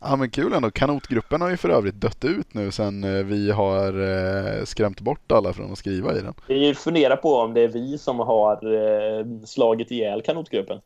[0.01, 0.71] Ja men kul ändå.
[0.71, 5.33] Kanotgruppen har ju för övrigt dött ut nu sen eh, vi har eh, skrämt bort
[5.33, 6.35] alla från att skriva i den.
[6.49, 10.81] Vi funderar på om det är vi som har eh, slagit ihjäl kanotgruppen.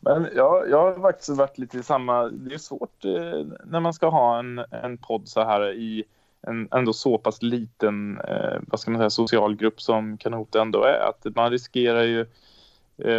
[0.00, 2.24] Men jag, jag har faktiskt varit lite i samma...
[2.24, 6.04] Det är svårt eh, när man ska ha en, en podd så här i
[6.46, 10.82] en ändå så pass liten eh, vad ska man säga, social grupp som Kanot ändå
[10.82, 11.08] är.
[11.08, 12.26] Att man riskerar ju Eh,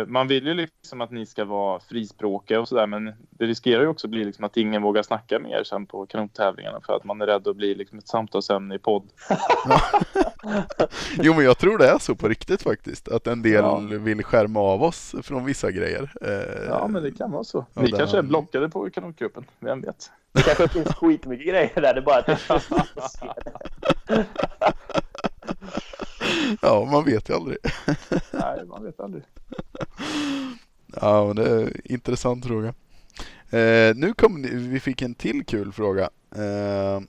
[0.08, 3.88] man vill ju liksom att ni ska vara frispråkiga och sådär men det riskerar ju
[3.88, 7.22] också bli liksom att ingen vågar snacka med er sen på kanottävlingarna för att man
[7.22, 9.04] är rädd att bli liksom ett samtalsämne i podd.
[11.18, 13.80] jo men jag tror det är så på riktigt faktiskt att en del ja.
[13.80, 16.12] vill skärma av oss från vissa grejer.
[16.22, 17.66] Eh, ja men det kan vara så.
[17.74, 20.12] Vi kanske är blockade på kanotgruppen, vem vet?
[20.32, 22.30] Det kanske finns skitmycket grejer där, det är bara att
[26.62, 27.58] Ja, man vet ju aldrig.
[28.32, 29.24] Nej, man vet aldrig.
[31.02, 32.74] Ja, det är en intressant fråga.
[33.50, 36.10] Eh, nu kom vi fick en till kul fråga.
[36.36, 37.02] Eh,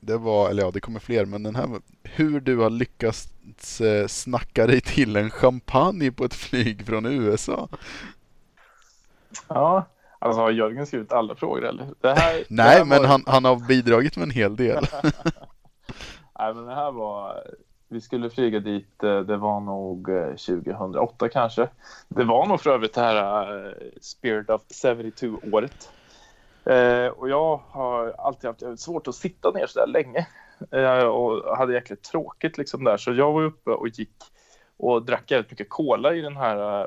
[0.00, 4.06] det var, eller ja, det kommer fler, men den här hur du har lyckats eh,
[4.06, 7.68] snacka dig till en champagne på ett flyg från USA.
[9.48, 9.86] Ja,
[10.18, 11.88] alltså har Jörgen skrivit alla frågor eller?
[12.00, 13.08] Det här, Nej, det här men var...
[13.08, 14.86] han, han har bidragit med en hel del.
[16.38, 17.44] Nej, men det här var
[17.88, 21.68] vi skulle flyga dit, eh, det var nog eh, 2008 kanske.
[22.08, 25.92] Det var nog för övrigt det här eh, Spirit of 72-året.
[27.16, 30.26] Och jag har alltid haft svårt att sitta ner så där länge
[31.08, 32.96] och hade jäkligt tråkigt liksom där.
[32.96, 34.10] Så jag var uppe och gick
[34.76, 36.86] och drack jävligt mycket cola i den här,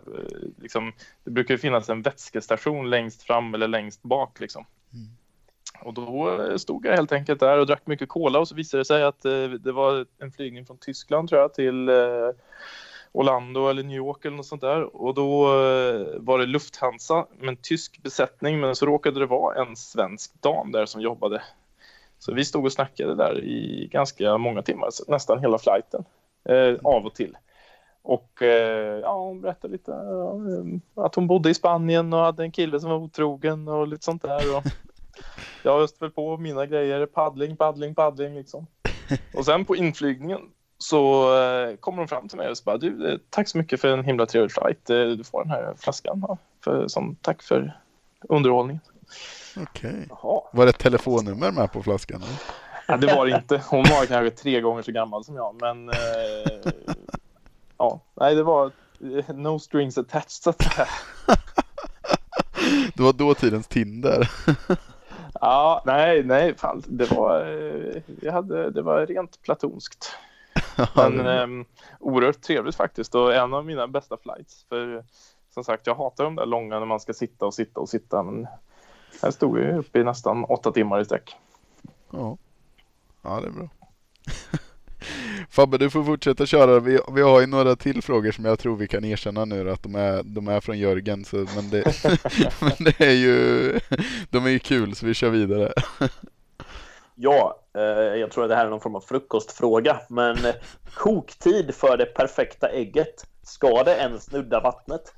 [0.57, 0.93] liksom,
[1.23, 4.65] det brukar finnas en vätskestation längst fram eller längst bak liksom.
[4.93, 5.07] Mm.
[5.79, 8.81] Och då eh, stod jag helt enkelt där och drack mycket cola och så visade
[8.81, 11.95] det sig att eh, det var en flygning från Tyskland tror jag till eh,
[13.11, 14.95] Orlando eller New York eller något sånt där.
[14.95, 15.45] Och då
[16.17, 20.71] var det Lufthansa med en tysk besättning men så råkade det vara en svensk dam
[20.71, 21.41] där som jobbade.
[22.19, 26.03] Så vi stod och snackade där i ganska många timmar, nästan hela flighten,
[26.83, 27.35] av och till.
[28.03, 32.51] Och eh, ja, hon berättade lite eh, att hon bodde i Spanien och hade en
[32.51, 34.57] kille som var otrogen och lite sånt där.
[34.57, 34.63] Och
[35.63, 38.67] jag öste väl på mina grejer, paddling, paddling, paddling liksom.
[39.33, 40.41] Och sen på inflygningen
[40.77, 43.81] så eh, kommer de fram till mig och så bara du, eh, tack så mycket
[43.81, 44.89] för en himla trevlig flight.
[44.89, 47.79] Eh, du får den här flaskan ja, för, som tack för
[48.21, 48.81] underhållningen.
[49.57, 50.07] Okej.
[50.09, 50.39] Okay.
[50.53, 52.23] Var det ett telefonnummer med på flaskan?
[52.87, 53.61] Ja, det var det inte.
[53.69, 55.95] Hon var kanske tre gånger så gammal som jag, men eh,
[57.77, 58.71] ja, nej, det var
[59.33, 60.57] no strings attached så att
[62.95, 64.29] det var dåtidens Tinder.
[65.41, 70.15] Ja, nej, nej, fan, det var, eh, jag hade, det var rent platonskt.
[70.95, 71.65] Men eh,
[71.99, 74.65] oerhört trevligt faktiskt och en av mina bästa flights.
[74.69, 75.03] För
[75.53, 78.23] som sagt, jag hatar de där långa när man ska sitta och sitta och sitta.
[78.23, 78.47] Men
[79.21, 81.35] här stod vi uppe i nästan åtta timmar i sträck.
[82.09, 82.37] Ja,
[83.21, 83.69] ja det är bra.
[85.51, 86.79] Fabbe, du får fortsätta köra.
[86.79, 89.83] Vi, vi har ju några till frågor som jag tror vi kan erkänna nu att
[89.83, 91.25] de är, de är från Jörgen.
[91.25, 91.83] Så, men, det,
[92.61, 93.79] men det är ju,
[94.29, 95.73] de är ju kul så vi kör vidare.
[97.15, 97.81] Ja, eh,
[98.19, 99.99] jag tror att det här är någon form av frukostfråga.
[100.09, 100.37] Men
[100.93, 103.25] koktid för det perfekta ägget.
[103.43, 105.13] Ska det ens snudda vattnet?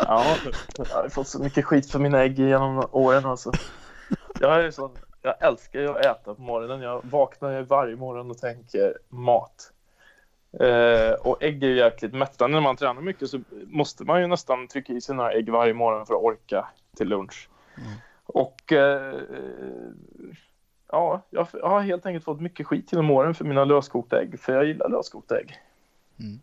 [0.00, 0.36] ja,
[0.78, 3.52] jag har fått så mycket skit för mina ägg genom åren alltså.
[4.40, 4.90] Jag är sån,
[5.22, 6.80] jag älskar ju att äta på morgonen.
[6.80, 9.72] Jag vaknar ju varje morgon och tänker mat.
[10.60, 12.54] Eh, och ägg är ju jäkligt mättande.
[12.54, 15.74] När man tränar mycket så måste man ju nästan trycka i sig några ägg varje
[15.74, 17.48] morgon för att orka till lunch.
[17.76, 17.92] Mm.
[18.26, 19.20] Och eh,
[20.88, 24.40] ja, jag har helt enkelt fått mycket skit genom åren för mina löskokta ägg.
[24.40, 25.60] För jag gillar löskokta ägg.
[26.20, 26.40] Mm.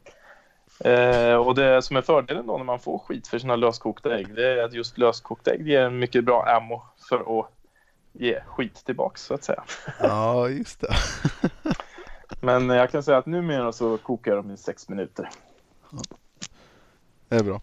[0.80, 4.36] Eh, och det som är fördelen då när man får skit för sina löskokta ägg
[4.36, 7.52] det är att just löskokta ägg ger en mycket bra ammo för att
[8.14, 9.64] ge skit tillbaks så att säga.
[10.00, 10.96] Ja, just det.
[12.42, 15.30] Men jag kan säga att numera så kokar dem i sex minuter.
[17.30, 17.62] Det är bra.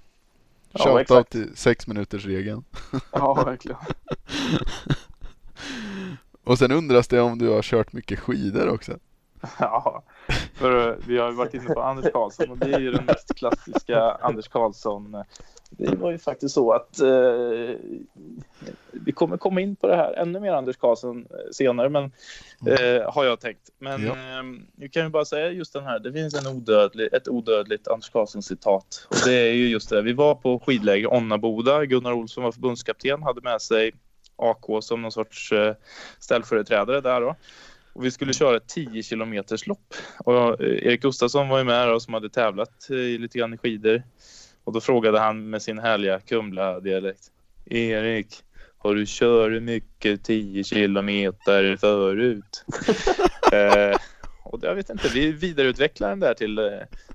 [0.74, 2.64] Shoutout ja, till sex minuters regeln.
[3.12, 3.78] Ja, verkligen.
[6.44, 8.98] Och sen undras det om du har kört mycket skidor också.
[9.58, 10.02] Ja,
[10.54, 14.18] för vi har varit inne på Anders Karlsson och det är ju den mest klassiska
[14.20, 15.24] Anders Karlsson.
[15.70, 17.76] Det var ju faktiskt så att eh,
[18.92, 22.12] vi kommer komma in på det här ännu mer Anders Karlsson eh, senare, men
[22.66, 22.96] mm.
[22.96, 23.70] eh, har jag tänkt.
[23.78, 24.12] Men ja.
[24.12, 24.44] eh,
[24.76, 25.98] jag kan ju bara säga just den här.
[25.98, 30.02] Det finns en odödlig, ett odödligt Anders Karlsson citat och det är ju just det.
[30.02, 31.84] Vi var på skidläger Onnaboda.
[31.84, 33.92] Gunnar Olsson var förbundskapten, hade med sig
[34.36, 35.74] AK som någon sorts eh,
[36.18, 37.36] ställföreträdare där då.
[37.92, 39.94] Och vi skulle köra ett 10 kilometers lopp.
[40.18, 43.58] Och eh, Erik Gustafsson var ju med då, som hade tävlat eh, lite grann i
[43.58, 44.02] skidor.
[44.64, 47.30] Och då frågade han med sin härliga Kumla-dialekt.
[47.66, 48.28] Erik,
[48.78, 52.64] har du kört mycket 10 kilometer förut?
[53.52, 53.98] eh,
[54.42, 56.64] och jag vet inte, vi vidareutvecklar den där till eh,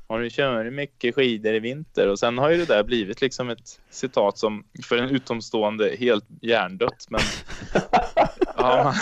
[0.08, 2.08] har du kört mycket skidor i vinter?
[2.08, 6.26] Och sen har ju det där blivit liksom ett citat som för en utomstående helt
[6.41, 7.08] hjärndött.
[7.10, 7.22] Men
[8.56, 8.93] har, man,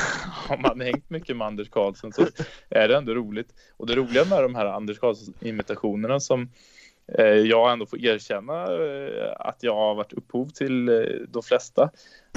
[0.48, 2.28] har man hängt mycket med Anders Karlsson så
[2.70, 3.48] är det ändå roligt.
[3.78, 6.50] Och det roliga med de här Anders Karlsson-imitationerna som
[7.46, 10.96] jag ändå får erkänna eh, att jag har varit upphov till eh,
[11.28, 11.90] de flesta.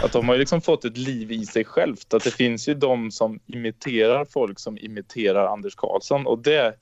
[0.02, 2.14] Att de har liksom fått ett liv i sig självt.
[2.14, 6.76] Att det finns ju de som imiterar folk som imiterar Anders Karlsson och det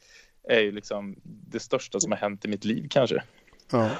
[0.48, 3.22] är ju liksom det största som har hänt i mitt liv kanske.
[3.72, 3.90] Ja.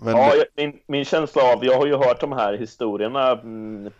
[0.00, 0.16] Men...
[0.16, 3.90] ja min, min känsla av, jag har ju hört de här historierna mm,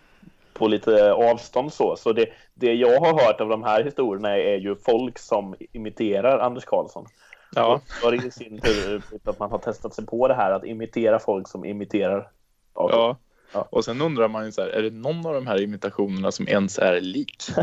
[0.53, 4.57] på lite avstånd så, så det, det jag har hört av de här historierna är
[4.57, 7.07] ju folk som imiterar Anders Karlsson.
[7.55, 7.81] Ja.
[8.05, 11.19] Och det i sin tur att man har testat sig på det här att imitera
[11.19, 12.29] folk som imiterar.
[12.75, 13.17] Ja.
[13.53, 13.69] ja.
[13.71, 16.49] Och sen undrar man ju så här, är det någon av de här imitationerna som
[16.49, 17.45] ens är lik?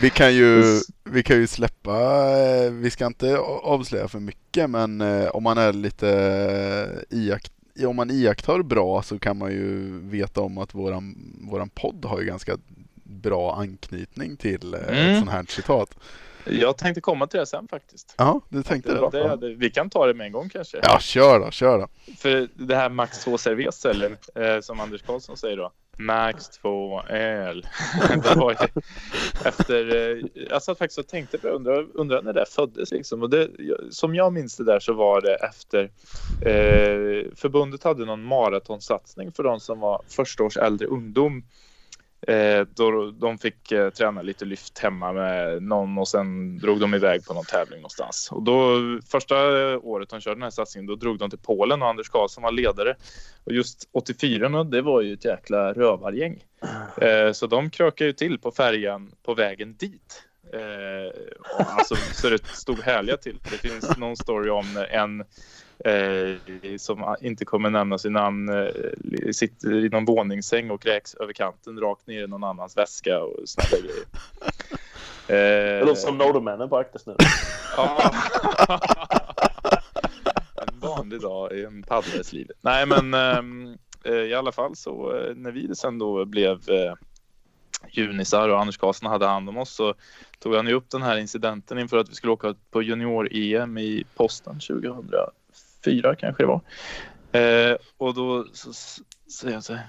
[0.00, 1.96] Vi kan ju, vi kan ju släppa,
[2.38, 6.10] eh, vi ska inte avslöja för mycket men eh, om man är lite
[7.10, 7.52] eh, iakt,
[7.86, 11.16] om man iakttar bra så kan man ju veta om att våran,
[11.50, 12.56] våran podd har ju ganska
[13.02, 14.94] bra anknytning till mm.
[14.94, 15.96] ett sånt här citat.
[16.44, 18.14] Jag tänkte komma till det sen faktiskt.
[18.18, 19.10] Ja, du tänkte det?
[19.10, 20.80] det, det vi kan ta det med en gång kanske.
[20.82, 21.88] Ja, kör då, kör då.
[22.18, 25.72] För det här Max 2 Cerveza, eller eh, som Anders Karlsson säger då.
[25.98, 27.66] Max 2 öl.
[29.44, 33.22] efter, eh, jag satt faktiskt och tänkte på undrar, undrar när det föddes liksom.
[33.22, 33.50] Och det,
[33.90, 35.82] som jag minns det där så var det efter
[36.40, 41.42] eh, förbundet hade någon maratonsatsning för de som var första års äldre ungdom
[42.74, 47.24] då de fick eh, träna lite lyft hemma med någon och sen drog de iväg
[47.24, 48.28] på någon tävling någonstans.
[48.32, 48.78] Och då
[49.10, 49.36] första
[49.78, 52.52] året de körde den här satsningen då drog de till Polen och Anders Karlsson var
[52.52, 52.96] ledare.
[53.44, 56.44] Och just 84 det var ju ett jäkla rövargäng.
[57.00, 60.22] Eh, så de krökade ju till på färjan på vägen dit.
[60.52, 61.12] Eh,
[61.56, 63.38] alltså, så det stod härliga till.
[63.50, 65.24] Det finns någon story om en
[65.84, 66.36] eh,
[66.76, 68.66] som inte kommer nämna sin namn eh,
[69.32, 73.36] sitter i någon våningssäng och kräks över kanten rakt ner i någon annans väska och
[73.44, 74.04] sådana grejer.
[75.28, 77.16] Eh, det låter som Norrmännen på Arktis nu.
[80.56, 82.50] en vanlig dag i en paddlares liv.
[82.60, 86.94] Nej men ehm, eh, i alla fall så eh, när vi sen då blev eh,
[87.90, 89.94] junisar och Anders Karlsson hade hand om oss så
[90.38, 94.04] tog han ju upp den här incidenten inför att vi skulle åka på junior-EM i
[94.14, 94.60] posten
[95.84, 96.60] 2004 kanske det var.
[97.32, 98.46] Eh, och då
[99.30, 99.86] säger jag så här.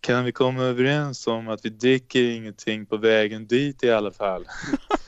[0.00, 4.44] Kan vi komma överens om att vi dricker ingenting på vägen dit i alla fall?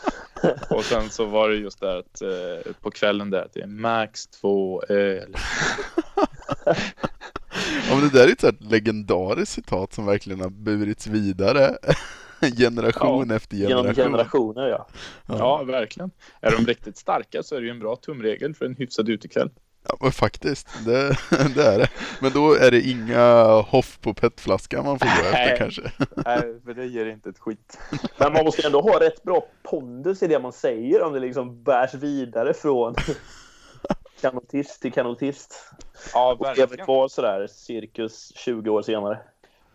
[0.71, 3.67] och sen så var det just där att eh, på kvällen där att det är
[3.67, 5.35] max två öl.
[7.91, 11.77] Ja, det där är ett sånt legendariskt citat som verkligen har burits vidare
[12.57, 13.87] generation ja, efter generation.
[13.87, 14.89] Genom generationer, ja.
[15.27, 15.37] ja.
[15.39, 15.65] ja.
[15.65, 16.11] verkligen.
[16.41, 19.51] Är de riktigt starka så är det ju en bra tumregel för en hyfsad utekväll.
[19.89, 21.09] Ja, men faktiskt, det,
[21.55, 21.89] det är det.
[22.21, 25.83] Men då är det inga hoff på petflaskan man får gå efter kanske.
[26.27, 27.79] Nej, för det ger inte ett skit.
[28.19, 31.63] Men man måste ändå ha rätt bra pondus i det man säger om det liksom
[31.63, 32.95] bärs vidare från
[34.21, 35.73] kanotist till kanotist.
[36.15, 36.85] Ja, Och lever verkligen.
[36.85, 39.19] kvar sådär cirkus 20 år senare.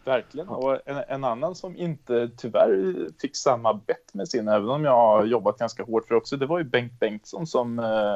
[0.05, 0.47] Verkligen.
[0.47, 4.95] Och en, en annan som inte tyvärr fick samma bett med sin, även om jag
[4.95, 8.15] har jobbat ganska hårt för också, det var ju Bengt Bengtsson som eh,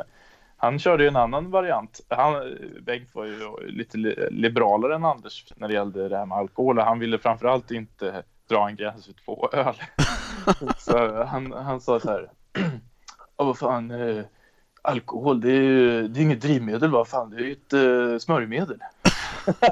[0.58, 2.02] han körde ju en annan variant.
[2.10, 6.38] Han, Bengt var ju lite li- liberalare än Anders när det gällde det här med
[6.38, 6.80] alkohol.
[6.80, 9.76] Han ville framförallt inte dra en gräns vid två öl.
[10.78, 12.32] Så han, han sa så här.
[13.38, 14.24] Ja, vad fan, eh,
[14.82, 18.18] alkohol det är ju det är inget drivmedel, vad fan, det är ju ett eh,
[18.20, 18.80] smörjmedel.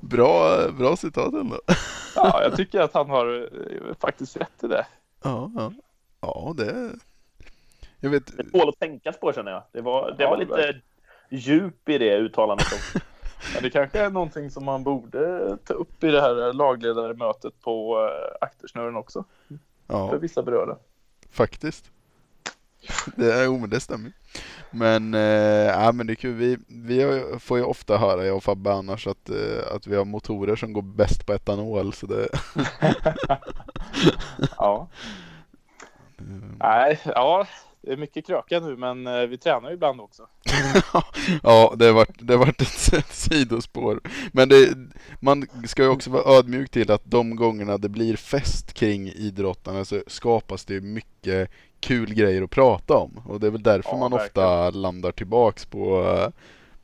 [0.00, 1.60] Bra, bra citat ändå.
[2.16, 4.86] Ja, jag tycker att han har eh, faktiskt rätt i det.
[5.24, 5.72] Ja, ja.
[6.20, 6.90] ja det...
[8.00, 9.62] Jag vet, Det tål att tänkas på känner jag.
[9.72, 10.82] Det var, det Ja, var lite verkligen.
[11.30, 12.66] djup i det uttalandet.
[12.66, 12.98] också.
[13.54, 17.98] Men det kanske är någonting som man borde ta upp i det här lagledarmötet på
[18.08, 19.24] eh, aktersnören också.
[19.48, 19.56] För
[19.86, 20.76] ja, vissa berörda.
[21.30, 21.90] faktiskt.
[23.16, 24.12] Det, är, jo, men det stämmer.
[24.70, 25.12] Men,
[25.66, 26.34] ja, men det är kul.
[26.34, 30.04] Vi, vi får ju ofta höra, jag och Fabbe annars, att, eh, att vi har
[30.04, 31.92] motorer som går bäst på etanol.
[31.92, 32.28] Så det,
[34.56, 34.88] Ja.
[36.58, 37.46] Nej, ja,
[37.80, 40.28] det är mycket kröka nu, men eh, vi tränar ju ibland också.
[41.42, 44.00] ja, det har varit, det har varit ett, ett sidospår.
[44.32, 44.74] Men det,
[45.20, 49.84] man ska ju också vara ödmjuk till att de gångerna det blir fest kring idrottarna
[49.84, 51.50] så skapas det mycket
[51.80, 53.20] kul grejer att prata om.
[53.26, 56.28] Och det är väl därför Ja, man ofta landar tillbaks på, eh,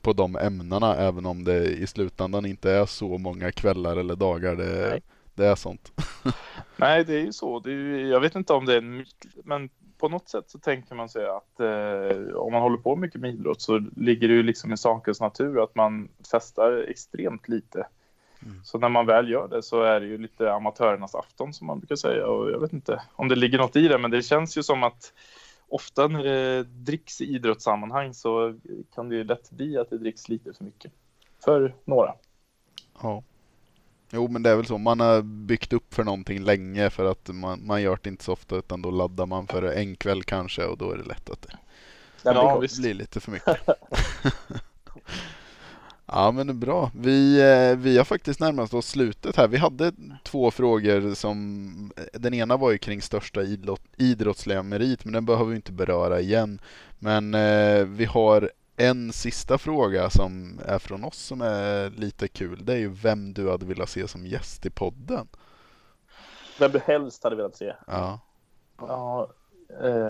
[0.02, 4.56] på de ämnena, även om det i slutändan inte är så många kvällar eller dagar
[4.56, 5.00] det,
[5.34, 5.92] det är sånt.
[6.76, 7.56] Nej, det är ju så.
[7.56, 9.68] Är ju, jag vet inte om det är en myt, men
[10.00, 13.30] på något sätt så tänker man sig att eh, om man håller på mycket med
[13.30, 17.86] idrott så ligger det ju liksom i sakens natur att man festar extremt lite.
[18.42, 18.64] Mm.
[18.64, 21.78] Så när man väl gör det så är det ju lite amatörernas afton som man
[21.78, 24.58] brukar säga och jag vet inte om det ligger något i det men det känns
[24.58, 25.12] ju som att
[25.68, 28.58] ofta när det dricks i idrottssammanhang så
[28.94, 30.92] kan det ju lätt bli att det dricks lite för mycket.
[31.44, 32.14] För några.
[33.02, 33.22] Ja.
[34.12, 37.28] Jo men det är väl så, man har byggt upp för någonting länge för att
[37.28, 40.64] man, man gör det inte så ofta utan då laddar man för en kväll kanske
[40.64, 41.56] och då är det lätt att det
[42.22, 42.78] Ja, blir visst.
[42.80, 43.56] blir lite för mycket.
[46.06, 46.90] ja men det är bra.
[46.94, 49.48] Vi, eh, vi har faktiskt närmat oss slutet här.
[49.48, 49.92] Vi hade
[50.24, 55.50] två frågor som, den ena var ju kring största idrott, idrottsliga merit men den behöver
[55.50, 56.60] vi inte beröra igen.
[56.98, 58.50] Men eh, vi har
[58.80, 62.64] en sista fråga som är från oss som är lite kul.
[62.64, 65.28] Det är ju vem du hade velat se som gäst i podden.
[66.58, 67.72] Vem du helst hade velat se.
[67.86, 68.20] Ja.
[68.78, 69.30] Ja,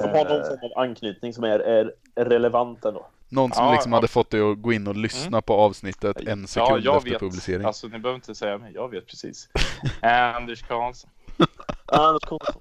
[0.00, 3.06] Som har någon form av anknytning som är, är relevant ändå.
[3.28, 3.96] Någon som Ja, liksom ja.
[3.98, 7.20] hade fått dig att gå in och lyssna på avsnittet en sekund jag efter vet.
[7.20, 7.66] publicering.
[7.66, 9.48] Alltså ni behöver inte säga mig, jag vet precis.
[10.02, 11.10] Anders Karlsson.
[11.86, 12.60] Anders Karlsson.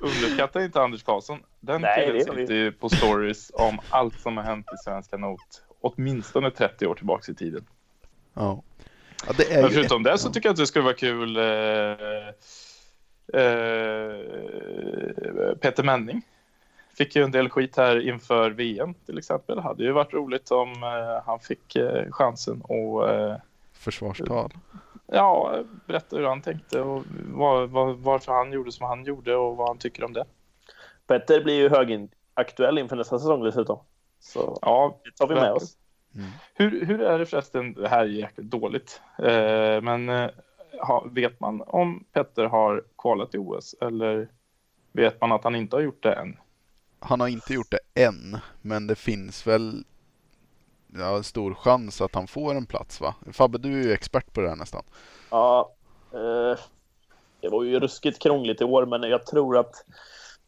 [0.00, 1.38] Underskatta inte Anders Karlsson.
[1.60, 5.62] Den Nej, killen sitter ju på stories om allt som har hänt i Svenska Not.
[5.80, 7.66] Åtminstone 30 år tillbaks i tiden.
[8.34, 8.62] Ja.
[9.26, 11.36] ja det är Men förutom det så tycker jag att det skulle vara kul.
[11.36, 11.44] Eh,
[13.42, 14.16] eh,
[15.60, 16.22] Peter Menning
[16.96, 19.58] fick ju en del skit här inför VM till exempel.
[19.58, 23.36] Hade ju varit roligt om eh, han fick eh, chansen och eh,
[23.72, 24.52] försvarstal.
[25.06, 29.56] Ja, berätta hur han tänkte och var, var, varför han gjorde som han gjorde och
[29.56, 30.24] vad han tycker om det.
[31.06, 33.78] Petter blir ju högaktuell inför nästa säsong dessutom.
[34.20, 35.76] Så Ja, det tar vi med oss.
[36.14, 36.30] Mm.
[36.54, 40.30] Hur, hur är det förresten, det här är jäkligt dåligt, eh, men eh,
[40.80, 44.28] ha, vet man om Petter har kvalat i OS eller
[44.92, 46.36] vet man att han inte har gjort det än?
[46.98, 49.84] Han har inte gjort det än, men det finns väl
[50.98, 53.14] ja, stor chans att han får en plats va?
[53.32, 54.82] Fabbe, du är ju expert på det här nästan.
[55.30, 55.72] Ja,
[56.12, 56.58] eh,
[57.40, 59.84] det var ju ruskigt krångligt i år, men jag tror att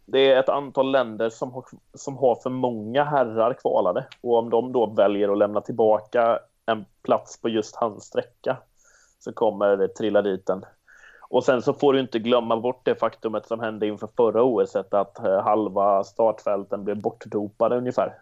[0.07, 4.07] det är ett antal länder som har, som har för många herrar kvalade.
[4.21, 8.57] Och om de då väljer att lämna tillbaka en plats på just hans sträcka
[9.19, 10.65] så kommer det trilla dit en.
[11.31, 14.77] Och sen så får du inte glömma bort det faktumet som hände inför förra OS
[14.77, 18.15] att eh, halva startfälten blev bortdopade ungefär.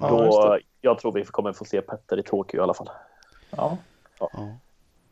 [0.00, 0.60] Ja, då, det.
[0.80, 2.90] jag tror vi kommer få se Petter i Tokyo i alla fall.
[3.50, 3.76] Ja.
[4.20, 4.30] Ja.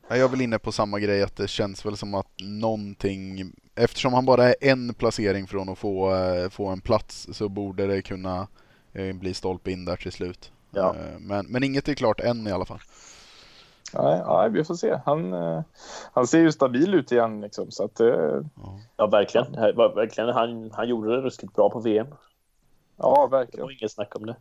[0.08, 3.52] Ja, Jag är väl inne på samma grej att det känns väl som att någonting,
[3.74, 7.86] eftersom han bara är en placering från att få, eh, få en plats så borde
[7.86, 8.46] det kunna
[8.92, 10.52] eh, bli stolpe in där till slut.
[10.70, 10.94] Ja.
[10.96, 12.80] Eh, Men, men inget är klart än i alla fall.
[13.94, 14.98] Nej, nej, vi får se.
[15.04, 15.32] Han,
[16.12, 17.40] han ser ju stabil ut igen.
[17.40, 18.00] Liksom, så att,
[18.96, 19.52] Ja, verkligen.
[19.52, 22.06] Det verkligen han, han gjorde det ruskigt bra på VM.
[22.96, 23.64] ja, Det verkligen.
[23.66, 24.36] var inget snack om det.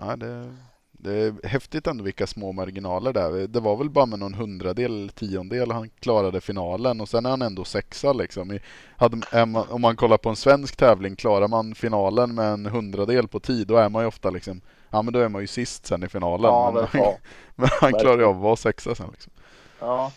[0.00, 0.54] Ja, det,
[0.92, 3.48] det är häftigt ändå vilka små marginaler där.
[3.48, 7.30] Det var väl bara med någon hundradel eller tiondel han klarade finalen och sen är
[7.30, 8.58] han ändå sexa liksom.
[8.96, 13.28] Hade, man, om man kollar på en svensk tävling, klarar man finalen med en hundradel
[13.28, 15.86] på tid, då är man ju ofta liksom, ja men då är man ju sist
[15.86, 16.50] sen i finalen.
[16.50, 17.14] Ja, men, verkligen.
[17.54, 19.32] men han klarar ju av att vara sexa sen liksom.
[19.80, 20.12] Ja.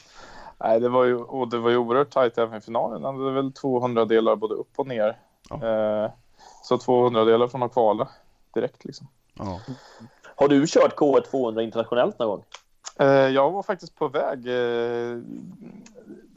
[0.63, 3.03] Nej, det var ju, och det var ju oerhört tajt även i finalen.
[3.03, 5.17] Han hade väl 200 delar både upp och ner.
[5.49, 5.55] Ja.
[5.55, 6.11] Eh,
[6.63, 8.07] så 200 delar från att kvala
[8.53, 9.07] direkt liksom.
[9.41, 9.61] Ja.
[10.35, 12.43] Har du kört K1 200 internationellt någon gång?
[12.99, 14.47] Eh, jag var faktiskt på väg.
[14.47, 15.17] Eh,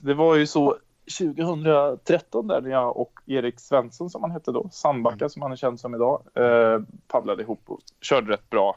[0.03, 0.77] det var ju så
[1.19, 5.57] 2013 där när jag och Erik Svensson som han hette då, Sandbacka som han är
[5.57, 8.77] känd som idag, eh, paddlade ihop och körde rätt bra.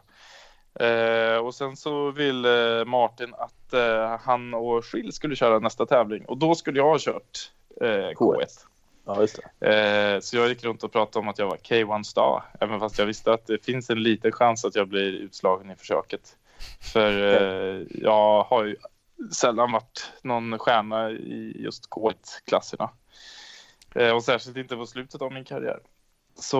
[0.80, 6.26] Eh, och sen så ville Martin att eh, han och Schill skulle köra nästa tävling
[6.26, 7.52] och då skulle jag ha kört
[7.82, 8.66] eh, K1.
[9.08, 10.14] Ja, just det.
[10.16, 13.00] Eh, så jag gick runt och pratade om att jag var K1 Star, även fast
[13.00, 16.38] jag visste att det finns en liten chans att jag blir utslagen i försöket.
[16.94, 18.76] För eh, jag har ju
[19.32, 22.90] sällan varit någon stjärna i just K1-klasserna.
[23.96, 25.80] Eh, och särskilt inte på slutet av min karriär.
[26.36, 26.58] Så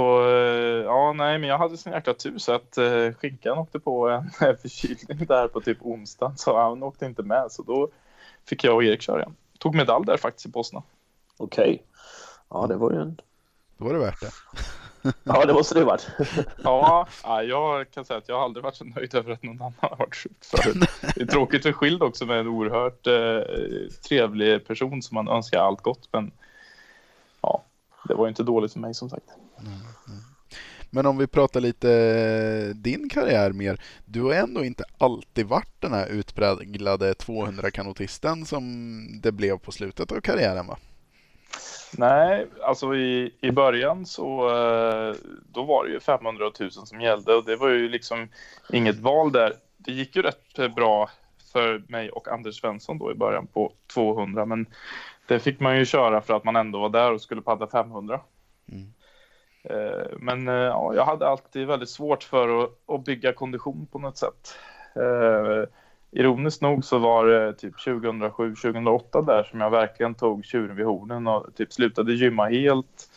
[0.86, 4.30] ja, nej, men jag hade sån jäkla tur så att eh, skinkan åkte på en
[4.58, 7.52] förkylning där på typ onsdagen så han åkte inte med.
[7.52, 7.90] Så då
[8.46, 9.36] fick jag och Erik köra igen.
[9.60, 10.84] Tog medalj där faktiskt i Bosna.
[11.38, 11.84] Okej.
[12.50, 13.22] Ja, det var ju en...
[13.78, 14.32] Då var det värt det.
[15.24, 16.08] Ja, det måste det ha varit.
[16.64, 19.62] Ja, ja, jag kan säga att jag har aldrig varit så nöjd över att någon
[19.62, 20.90] annan har varit sjuk förut.
[21.16, 25.60] Det är tråkigt för Skild också med en oerhört eh, trevlig person som man önskar
[25.60, 26.10] allt gott.
[26.12, 26.32] Men
[27.42, 27.64] ja,
[28.08, 29.26] det var ju inte dåligt för mig som sagt.
[30.90, 33.82] Men om vi pratar lite eh, din karriär mer.
[34.06, 40.12] Du har ändå inte alltid varit den här utpräglade 200-kanotisten som det blev på slutet
[40.12, 40.78] av karriären va?
[41.98, 45.16] Nej, alltså i, i början så eh,
[45.52, 48.30] då var det ju 500 och 1000 som gällde och det var ju liksom
[48.70, 49.54] inget val där.
[49.78, 51.10] Det gick ju rätt eh, bra
[51.54, 54.66] för mig och Anders Svensson då i början på 200 men
[55.28, 58.20] det fick man ju köra för att man ändå var där och skulle paddla 500.
[58.72, 58.94] Mm.
[59.64, 64.18] Eh, Men ja, jag hade alltid väldigt svårt för att, att bygga kondition på något
[64.18, 64.58] sätt.
[66.12, 71.28] Ironiskt nog så var det typ 2007-2008 där som jag verkligen tog tjuren vid hornen
[71.28, 73.10] och typ slutade gymma helt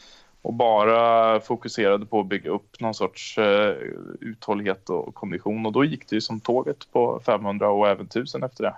[0.43, 3.77] och bara fokuserade på att bygga upp någon sorts eh,
[4.21, 8.43] uthållighet och kondition och då gick det ju som tåget på 500 och även 1000
[8.43, 8.75] efter det.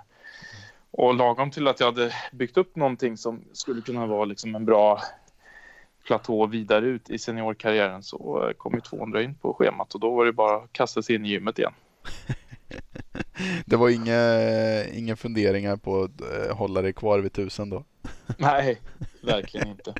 [0.91, 4.65] Och lagom till att jag hade byggt upp någonting som skulle kunna vara liksom en
[4.65, 5.01] bra
[6.05, 10.25] platå vidare ut i seniorkarriären så kom ju 200 in på schemat och då var
[10.25, 11.73] det bara att kasta sig in i gymmet igen.
[13.65, 17.83] Det var inga, inga funderingar på att eh, hålla dig kvar vid 1000 då?
[18.37, 18.81] Nej,
[19.21, 19.93] verkligen inte.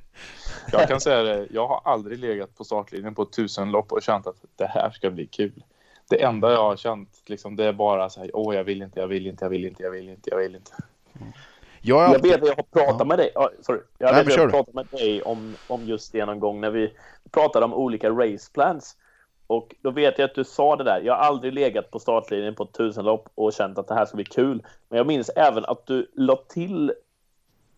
[0.71, 4.27] Jag kan säga det, jag har aldrig legat på startlinjen på ett tusenlopp och känt
[4.27, 5.63] att det här ska bli kul.
[6.09, 8.99] Det enda jag har känt liksom, det är bara så här, åh jag vill inte,
[8.99, 10.71] jag vill inte, jag vill inte, jag vill inte, jag vill inte.
[11.81, 12.31] Jag har Jag alltid...
[12.31, 13.05] vet att jag har pratat Ja.
[13.05, 13.31] med dig.
[13.61, 13.79] Sorry.
[13.97, 16.61] Jag Nej, vet att jag har pratat med dig om, om just det någon gång
[16.61, 16.93] när vi
[17.31, 18.97] pratade om olika race plans.
[19.53, 21.01] Och då vet jag att du sa det där.
[21.01, 24.15] Jag har aldrig legat på startlinjen på ett tusenlopp och känt att det här ska
[24.15, 24.63] bli kul.
[24.89, 26.93] Men jag minns även att du la till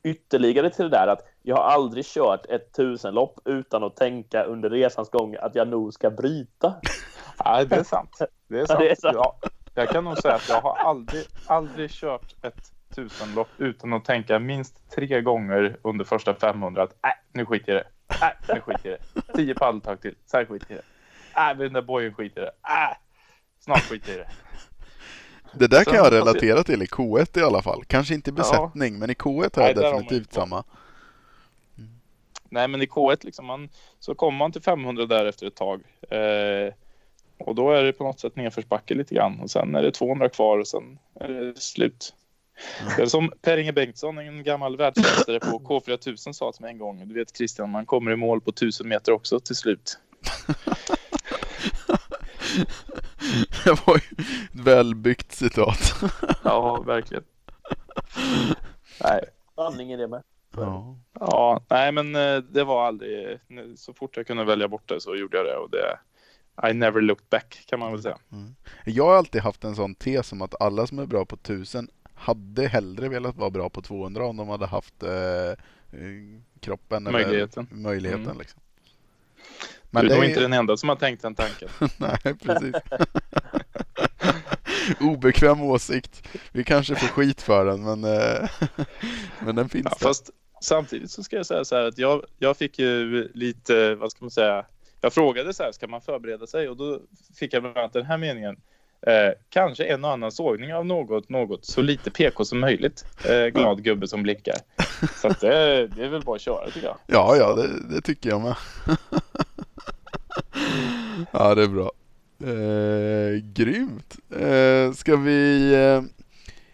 [0.03, 4.69] ytterligare till det där att jag har aldrig kört ett tusenlopp utan att tänka under
[4.69, 6.73] resans gång att jag nog ska bryta.
[7.45, 8.17] Nej, det är sant.
[8.47, 8.80] Det är Ja, sant.
[8.80, 9.15] det är sant.
[9.15, 9.36] Ja,
[9.73, 14.39] jag kan nog säga att jag har aldrig, aldrig kört ett tusenlopp utan att tänka
[14.39, 18.15] minst tre gånger under första 500 att nej, nu skiter jag i det.
[18.21, 19.34] Nej, nu skiter jag i det.
[19.34, 20.94] Tio paddeltag till, sen skiter jag i det.
[21.38, 22.51] Nej, den där bojen skiter i det.
[22.67, 22.97] Nej,
[23.59, 24.27] snart skiter i det.
[25.57, 27.83] Det där kan jag relatera till i K1 i alla fall.
[27.86, 28.41] Kanske inte i Ja.
[28.43, 30.63] besättning, men i K1 har jag definitivt samma.
[32.49, 33.69] Nej, men i K1 liksom, man,
[33.99, 35.81] så kommer man till 500 där efter ett tag.
[36.09, 36.73] Eh,
[37.38, 39.39] och då är det på något sätt nedförsbacke lite grann.
[39.39, 42.13] Och sen är det 200 kvar och sen är det slut.
[42.97, 47.07] Det är som Per-Inge Bengtsson, en gammal världsmästare på K4000 sa till mig en gång.
[47.07, 49.97] Du vet Christian, man kommer i mål på 1000 meter också till slut.
[53.64, 55.95] Det var ju ett välbyggt citat.
[56.43, 57.24] Ja, verkligen.
[59.03, 59.24] Nej,
[59.56, 60.24] Sanning i det med.
[60.56, 60.97] Ja.
[61.20, 63.39] ja, nej men eh, det var aldrig...
[63.78, 65.56] Så fort jag kunde välja bort det så gjorde jag det.
[65.58, 65.99] Och det
[66.70, 68.18] I never looked back kan man väl säga.
[68.86, 71.89] Jag har alltid haft en sån tes om att alla som är bra på 1000
[72.14, 75.56] hade hellre velat vara bra på 200 om de hade haft eh, eh,
[76.60, 77.68] kroppen eller Möjligheten.
[77.72, 78.38] möjligheten Mm.
[78.38, 78.62] liksom.
[79.95, 81.69] Men du är nog inte den enda som har tänkt den tanken.
[81.97, 82.75] Nej, precis.
[84.99, 86.27] Obekväm åsikt.
[86.51, 88.49] Vi kanske får skit för den, men, eh,
[89.39, 90.07] men den finns Ja, där.
[90.07, 90.29] fast
[90.61, 94.25] samtidigt så ska jag säga så här att jag, jag fick ju lite, vad ska
[94.25, 94.65] man säga,
[95.01, 96.69] jag frågade så här, ska man förbereda sig?
[96.69, 96.99] Och då
[97.39, 98.55] fick jag bland annat den här meningen.
[99.07, 103.05] Eh, kanske en och annan sågning av något, något så lite PK som möjligt.
[103.29, 104.55] Eh, glad gubbe som blickar.
[105.21, 106.97] Så att det, det är väl bara att köra tycker jag.
[107.07, 108.55] Ja, ja, det, det tycker jag med.
[111.32, 111.91] Ja, det är bra.
[112.43, 114.15] Eh, grymt.
[114.39, 115.73] Eh, ska vi...
[115.73, 116.01] Eh,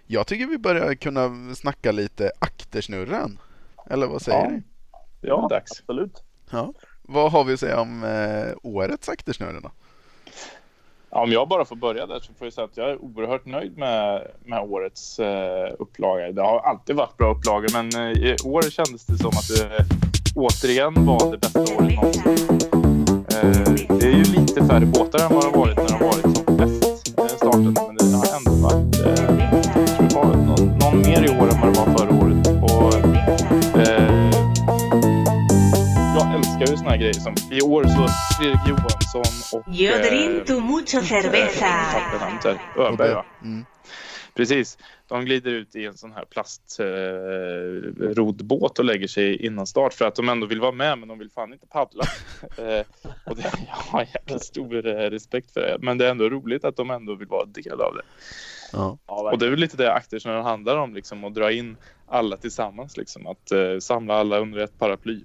[0.07, 3.39] jag tycker vi börjar kunna snacka lite aktersnurren.
[3.89, 4.49] Eller vad säger Ja.
[4.49, 4.61] ni?
[5.21, 5.71] Ja, dags.
[5.79, 6.23] absolut.
[6.51, 6.73] Ja.
[7.01, 9.71] Vad har vi att säga om eh, årets aktersnurren då?
[11.09, 13.45] Ja, om jag bara får börja där så får jag säga att jag är oerhört
[13.45, 16.31] nöjd med, med årets eh, upplaga.
[16.31, 19.85] Det har alltid varit bra upplagor, men eh, i år kändes det som att det
[20.35, 22.80] återigen var det bästa året någonsin.
[23.43, 26.05] Eh, det är ju lite färre båtar än vad det har varit när det har
[26.05, 30.25] varit som bäst eh, starten, men det har ändå varit eh, jag tror det var
[30.25, 32.47] någon, någon mer i år än vad det var förra året.
[32.63, 32.93] Och,
[33.79, 34.31] eh,
[36.15, 40.01] jag älskar ju såna här grejer som i år så Fredrik Johansson och Yo eh,
[40.01, 41.67] drink mucho cerveza.
[42.77, 43.25] Öberg va?
[43.43, 43.65] Mm.
[44.33, 44.77] Precis.
[45.07, 50.05] De glider ut i en sån här plastrodbåt eh, och lägger sig innan start för
[50.05, 52.03] att de ändå vill vara med men de vill fan inte paddla.
[52.57, 52.85] eh,
[53.25, 55.77] och det, jag har jäkligt stor eh, respekt för det.
[55.81, 58.03] Men det är ändå roligt att de ändå vill vara en del av det.
[58.71, 58.97] Ja.
[59.07, 61.51] Ja, Och det är väl lite det akter som det handlar om liksom att dra
[61.51, 61.77] in
[62.07, 63.27] alla tillsammans liksom.
[63.27, 65.23] Att eh, samla alla under ett paraply.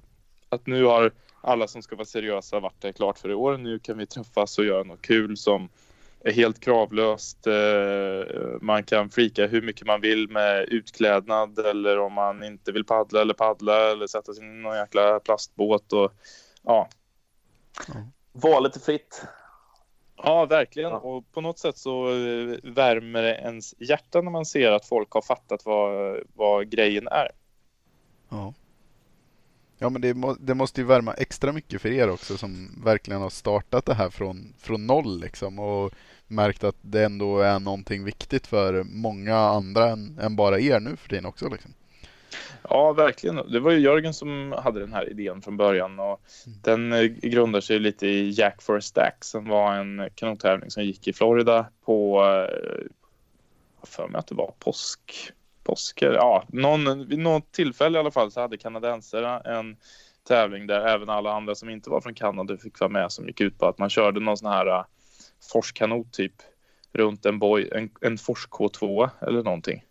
[0.49, 3.59] Att nu har alla som ska vara seriösa varit det klart för i år.
[3.59, 5.69] Nu kan vi träffas och göra något kul som
[6.27, 7.47] är helt kravlöst.
[7.47, 12.85] Eh, man kan flika hur mycket man vill med utklädnad eller om man inte vill
[12.85, 16.13] paddla eller paddla eller sätta sig i någon jäkla plastbåt och
[16.63, 16.89] ja,
[18.33, 19.23] Var lite fritt.
[20.17, 20.91] Ja, verkligen.
[20.91, 20.99] Ja.
[20.99, 25.11] Och på något sätt så eh, värmer det ens hjärta när man ser att folk
[25.11, 27.31] har fattat vad, vad grejen är.
[28.29, 28.55] Ja.
[29.79, 33.21] Ja men det, må, det måste ju värma extra mycket för er också som verkligen
[33.21, 35.93] har startat det här från, från noll liksom och
[36.29, 40.97] märkt att det ändå är någonting viktigt för många andra än, än bara er nu
[40.97, 41.75] för tiden också liksom.
[42.71, 43.37] Ja, verkligen.
[43.37, 46.21] Det var ju Jörgen som hade den här idén från början och
[46.63, 50.85] den eh, grundar sig lite i Jack for a Stack som var en kanottävling som
[50.85, 52.87] gick i Florida på, eh,
[53.83, 55.33] för mig att det var påsk,
[55.65, 59.77] påsk, ja, någon, vid något tillfälle i alla fall så hade kanadensarna en
[60.29, 63.41] tävling där även alla andra som inte var från Kanada fick vara med som gick
[63.41, 64.85] ut på att man körde någon sån här uh,
[65.53, 66.35] forskanot typ
[66.93, 69.83] runt en, boy, en, en Fors K2 eller någonting.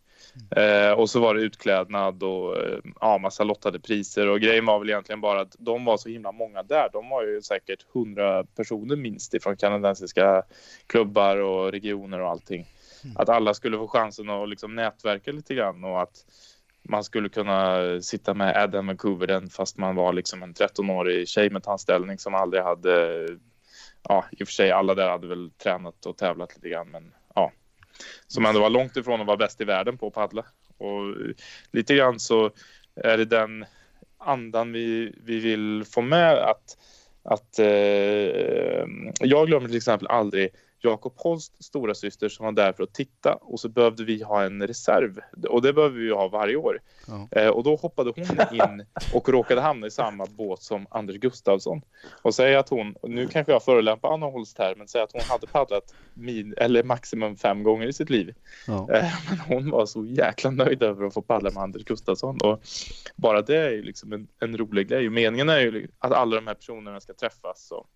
[0.55, 4.79] Eh, och så var det utklädnad och eh, ja, massa lottade priser och grejen var
[4.79, 6.89] väl egentligen bara att de var så himla många där.
[6.93, 10.43] De var ju säkert 100 personer minst ifrån kanadensiska
[10.87, 12.65] klubbar och regioner och allting.
[13.15, 16.25] Att alla skulle få chansen att liksom nätverka lite grann och att
[16.89, 21.63] man skulle kunna sitta med Adam Vancouver fast man var liksom en 13-årig tjej med
[21.63, 23.27] tandställning som aldrig hade,
[24.07, 27.13] ja i och för sig alla där hade väl tränat och tävlat lite grann men
[27.35, 27.51] ja.
[28.27, 30.45] Som ändå var långt ifrån att vara bäst i världen på att paddla.
[30.77, 31.15] Och
[31.71, 32.51] lite grann så
[32.95, 33.65] är det den
[34.17, 36.77] andan vi, vi vill få med att,
[37.23, 38.85] att eh,
[39.19, 40.49] jag glömmer till exempel aldrig
[40.79, 44.43] Jakob Holst stora syster som var där för att titta och så behövde vi ha
[44.43, 45.19] en reserv
[45.49, 46.79] och det behöver vi ha varje år.
[47.07, 47.27] Ja.
[47.31, 51.81] Eh, och då hoppade hon in och råkade hamna i samma båt som Anders Gustafsson.
[52.21, 55.21] Och säger att hon, nu kanske jag förolämpar Anna Holst här, men säg att hon
[55.21, 58.35] hade paddlat min, eller maximum fem gånger i sitt liv.
[58.67, 58.91] Ja.
[58.93, 62.37] Eh, men hon var så jäkla nöjd över att få paddla med Anders Gustafsson.
[62.43, 62.59] Och
[63.15, 65.09] bara det är ju liksom en, en rolig grej.
[65.09, 67.71] Meningen är ju att alla de här personerna ska träffas.
[67.71, 67.87] Och,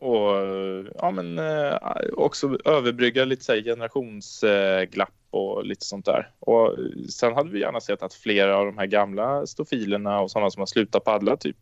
[0.00, 0.46] och
[0.94, 1.76] ja, men eh,
[2.12, 6.30] också överbrygga lite så generationsglapp och lite sånt där.
[6.40, 6.76] Och
[7.10, 10.60] sen hade vi gärna sett att flera av de här gamla stofilerna och sådana som
[10.60, 11.56] har slutat paddla, typ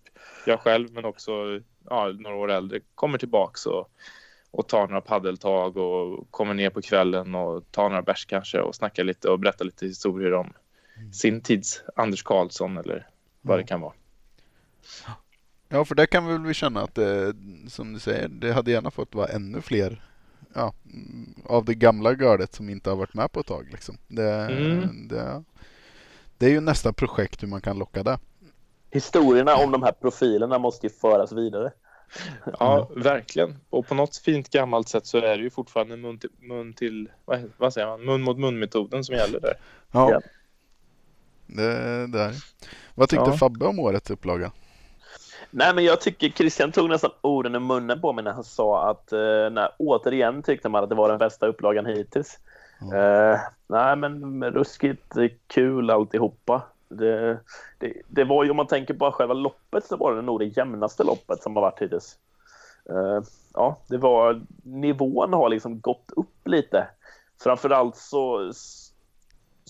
[0.47, 1.61] jag själv men också
[1.91, 3.91] ja, några år äldre, kommer tillbaks och,
[4.51, 8.74] och tar några paddeltag och kommer ner på kvällen och tar några bärs kanske och
[8.74, 10.53] snackar lite och berättar lite historier om
[11.12, 13.09] sin tids Anders Karlsson eller
[13.43, 13.93] vad det kan vara.
[15.69, 17.35] Ja, för där kan vi väl känna att det,
[17.69, 20.03] som du säger, det hade gärna fått vara ännu fler
[20.55, 23.69] ja, mm, av det gamla gardet som inte har varit med på ett tag.
[23.73, 23.99] Liksom.
[24.09, 25.09] Det, Mm.
[25.09, 25.45] det,
[26.39, 28.19] det är ju nästa projekt hur man kan locka det.
[28.91, 31.73] Historierna om de här profilerna måste ju föras vidare.
[32.59, 33.57] Ja, verkligen.
[33.71, 37.09] Och på något fint gammalt sätt så är det ju fortfarande mun till, mun till
[37.25, 39.55] vad, vad säger man, mun mot mun-metoden som gäller där.
[39.93, 40.21] Ja, Ja.
[41.47, 42.35] Det, det är.
[42.95, 43.37] Vad tyckte Ja.
[43.37, 44.53] Fabbe om årets upplaga?
[45.51, 48.91] Nej, men jag tycker Christian tog nästan orden i munnen på mig när han sa
[48.91, 52.39] att eh, när, återigen tyckte man att det var den bästa upplagan hittills.
[52.95, 55.15] Eh, nej, men ruskigt
[55.47, 56.63] kul alltihopa.
[56.89, 57.39] Det,
[57.79, 60.57] det, det var ju, om man tänker på själva loppet, så var det nog det
[60.57, 62.19] jämnaste loppet som har varit hittills.
[62.91, 63.23] Eh,
[63.55, 66.89] ja, det var, nivån har liksom gått upp lite.
[67.43, 68.53] Framförallt så,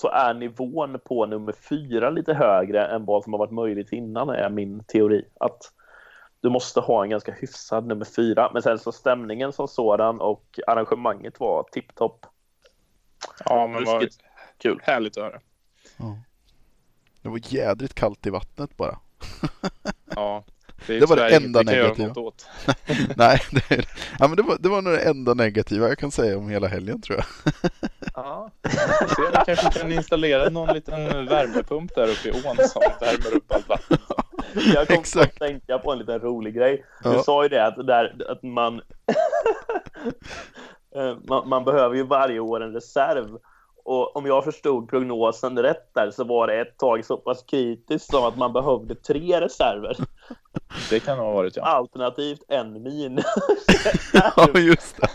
[0.00, 4.28] så är nivån på nummer fyra lite högre än vad som har varit möjligt innan,
[4.28, 5.24] är min teori.
[5.40, 5.72] Att
[6.40, 8.50] du måste ha en ganska hyfsad nummer fyra.
[8.52, 12.26] Men sen så stämningen som sådan och arrangemanget var tipptopp.
[13.44, 14.08] Ja, men vad
[14.58, 14.80] kul.
[14.82, 15.40] härligt att höra.
[15.96, 16.18] Ja.
[17.22, 18.98] Det var jädrigt kallt i vattnet bara.
[20.14, 20.44] Ja,
[20.88, 22.14] är Det var det enda negativa.
[23.16, 23.86] Nej, det,
[24.18, 26.66] ja, men det, var, det var nog det enda negativa jag kan säga om hela
[26.66, 27.50] helgen tror jag.
[28.16, 33.36] Ja, se, vi kanske kan installera någon liten värmepump där uppe i ån som värmer
[33.36, 33.98] upp allt vatten.
[34.74, 35.32] Jag kom Exakt.
[35.32, 36.84] att tänka på en liten rolig grej.
[37.02, 37.22] Du Ja.
[37.22, 38.80] sa ju det att, där, att man,
[40.96, 41.48] Eh, man...
[41.48, 43.38] Man behöver ju varje år en reserv.
[43.84, 48.10] Och om jag förstod prognosen rätt där så var det ett tag så pass kritiskt
[48.10, 49.96] som att man behövde tre reserver.
[50.90, 51.62] Det kan ha varit ja.
[51.62, 53.18] Alternativt en min.
[54.36, 55.08] Ja, just det.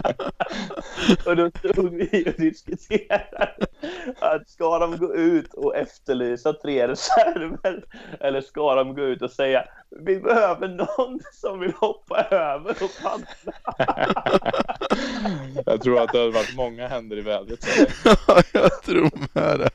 [1.26, 3.66] Och då stod vi och diskuterade
[4.20, 7.84] att ska de gå ut och efterlysa tre reserver
[8.20, 12.90] eller ska de gå ut och säga vi behöver någon som vill hoppa över och
[13.02, 13.52] paddla.
[15.66, 17.66] Jag tror att det har varit många händer i vädret.
[18.04, 19.70] Ja, jag tror med det.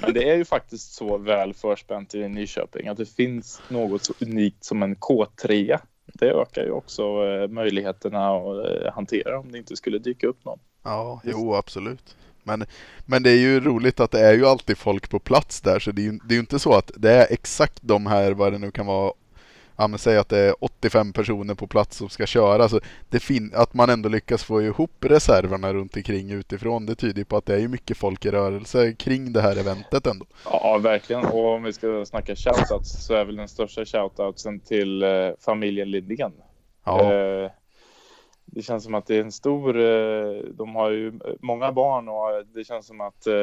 [0.00, 4.12] Men det är ju faktiskt så väl förspänt i Nyköping att det finns något så
[4.20, 5.78] unikt som en K3.
[6.14, 10.44] Det ökar ju också eh, möjligheterna att eh, hantera om det inte skulle dyka upp
[10.44, 10.58] någon.
[10.82, 12.16] Ja, jo absolut.
[12.42, 12.64] Men,
[13.06, 15.92] men det är ju roligt att det är ju alltid folk på plats där så
[15.92, 18.52] det är ju, det är ju inte så att det är exakt de här, vad
[18.52, 19.12] det nu kan vara,
[19.80, 22.68] ja men säg att det är 85 personer på plats som ska köra.
[22.68, 27.24] Så det fin- att man ändå lyckas få ihop reserverna runt omkring utifrån det tyder
[27.24, 30.26] på att det är ju mycket folk i rörelse kring det här eventet ändå.
[30.44, 31.24] Ja, verkligen.
[31.24, 35.08] Och om vi ska snacka shoutouts så är väl den största shoutoutsen till eh,
[35.40, 36.32] familjen Lidén.
[36.84, 37.50] Ja, Eh,
[38.44, 39.80] det känns som att det är en stor...
[39.80, 43.34] Eh, de har ju många barn och det känns som att eh,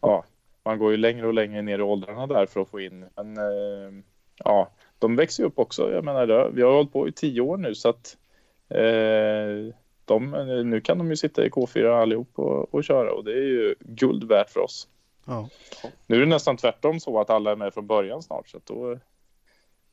[0.00, 0.24] ja,
[0.64, 3.04] man går ju längre och längre ner i åldrarna där för att få in.
[3.16, 4.02] Men eh,
[4.44, 5.92] ja, de växer ju upp också.
[5.92, 8.16] Jag menar, det- vi har hållit på i tio år nu så att
[8.68, 9.74] eh,
[10.04, 10.30] de,
[10.70, 13.74] nu kan de ju sitta i K4 allihop och, och köra och det är ju
[13.80, 14.88] guld värt för oss.
[15.26, 15.48] ja.
[16.06, 18.66] Nu är det nästan tvärtom så att alla är med från början snart så att
[18.66, 18.98] då,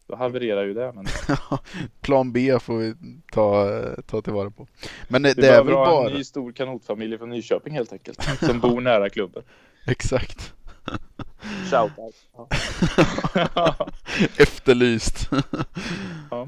[0.07, 0.91] då havererar ju det.
[0.95, 1.05] Men
[2.01, 2.93] Plan B får vi
[3.33, 4.67] ta, ta tillvara på.
[5.09, 6.07] Men det, det är väl bara...
[6.09, 8.23] en ny stor kanotfamilj från Nyköping helt enkelt.
[8.39, 9.43] Som bor nära klubben.
[9.87, 10.53] Exakt.
[11.71, 12.15] Shoutout.
[12.35, 12.47] Ja.
[14.37, 15.29] Efterlyst.
[16.31, 16.47] Ja.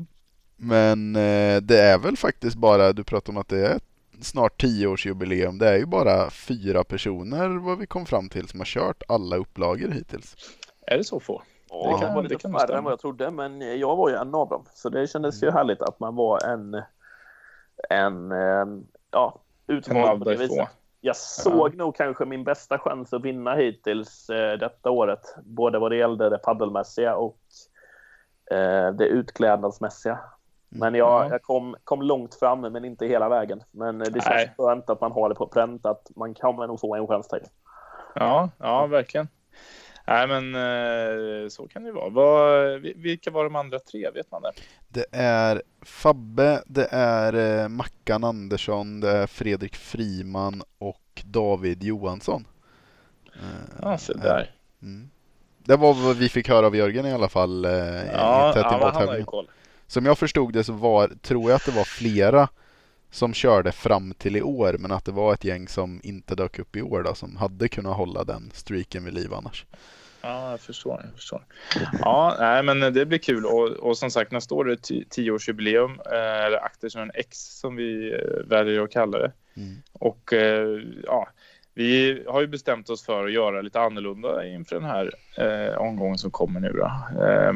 [0.55, 3.79] Men eh, det är väl faktiskt bara, du pratar om att det är
[4.21, 5.59] snart 10-årsjubileum.
[5.59, 9.35] Det är ju bara fyra personer vad vi kom fram till som har kört alla
[9.35, 10.35] upplagor hittills.
[10.87, 11.41] Är det så få?
[11.69, 12.77] Ja, Det kan- var lite färre stämma.
[12.77, 14.65] än vad jag trodde, men jag var ju en av dem.
[14.73, 16.73] Så det kändes ju härligt att man var en,
[17.89, 18.65] en eh,
[19.11, 19.41] ja,
[19.89, 20.67] av på det viset.
[21.07, 25.35] Jag såg nog kanske min bästa chans att vinna hittills eh, detta året.
[25.43, 27.37] Både vad det gällde det paddelmässiga och
[28.51, 30.19] eh, det utklädnadsmässiga.
[30.69, 31.29] Men jag, Ja.
[31.29, 33.63] jag kom, kom långt fram, men inte hela vägen.
[33.71, 34.53] Men det känns Nej.
[34.57, 37.43] skönt att man har det på pränt, att man kommer nog få en chans till.
[38.15, 39.27] Ja, ja verkligen.
[40.07, 42.09] Nej men eh, så kan det ju vara.
[42.09, 44.11] Vad, vilka var de andra tre?
[44.11, 44.51] Vet man det?
[44.87, 52.47] Det är Fabbe, det är eh, Mackan Andersson, det är Fredrik Friman och David Johansson.
[53.33, 54.51] Eh, Ja, se där.
[54.81, 55.09] Mm.
[55.57, 57.63] Det var vad vi fick höra av Jörgen i alla fall
[58.13, 59.49] Ja, tätt ja han har ju koll.
[59.87, 62.49] Som jag förstod det så var, tror jag att det var flera
[63.11, 66.59] som körde fram till i år men att det var ett gäng som inte dök
[66.59, 69.65] upp i år då, som hade kunnat hålla den streaken vid liv annars.
[70.21, 71.01] Ja, jag förstår.
[71.03, 71.41] Jag förstår.
[71.99, 73.45] Ja, nej, men det blir kul.
[73.45, 75.99] Och, och som sagt, nästa år är det ti- tioårsjubileum.
[76.05, 79.31] Eh, eller Aktersen X som vi eh, väljer att kalla det.
[79.57, 79.75] Mm.
[79.93, 81.27] Och eh, ja,
[81.73, 86.17] vi har ju bestämt oss för att göra lite annorlunda inför den här eh, omgången
[86.17, 86.71] som kommer nu.
[86.71, 86.91] Då.
[87.25, 87.53] Eh,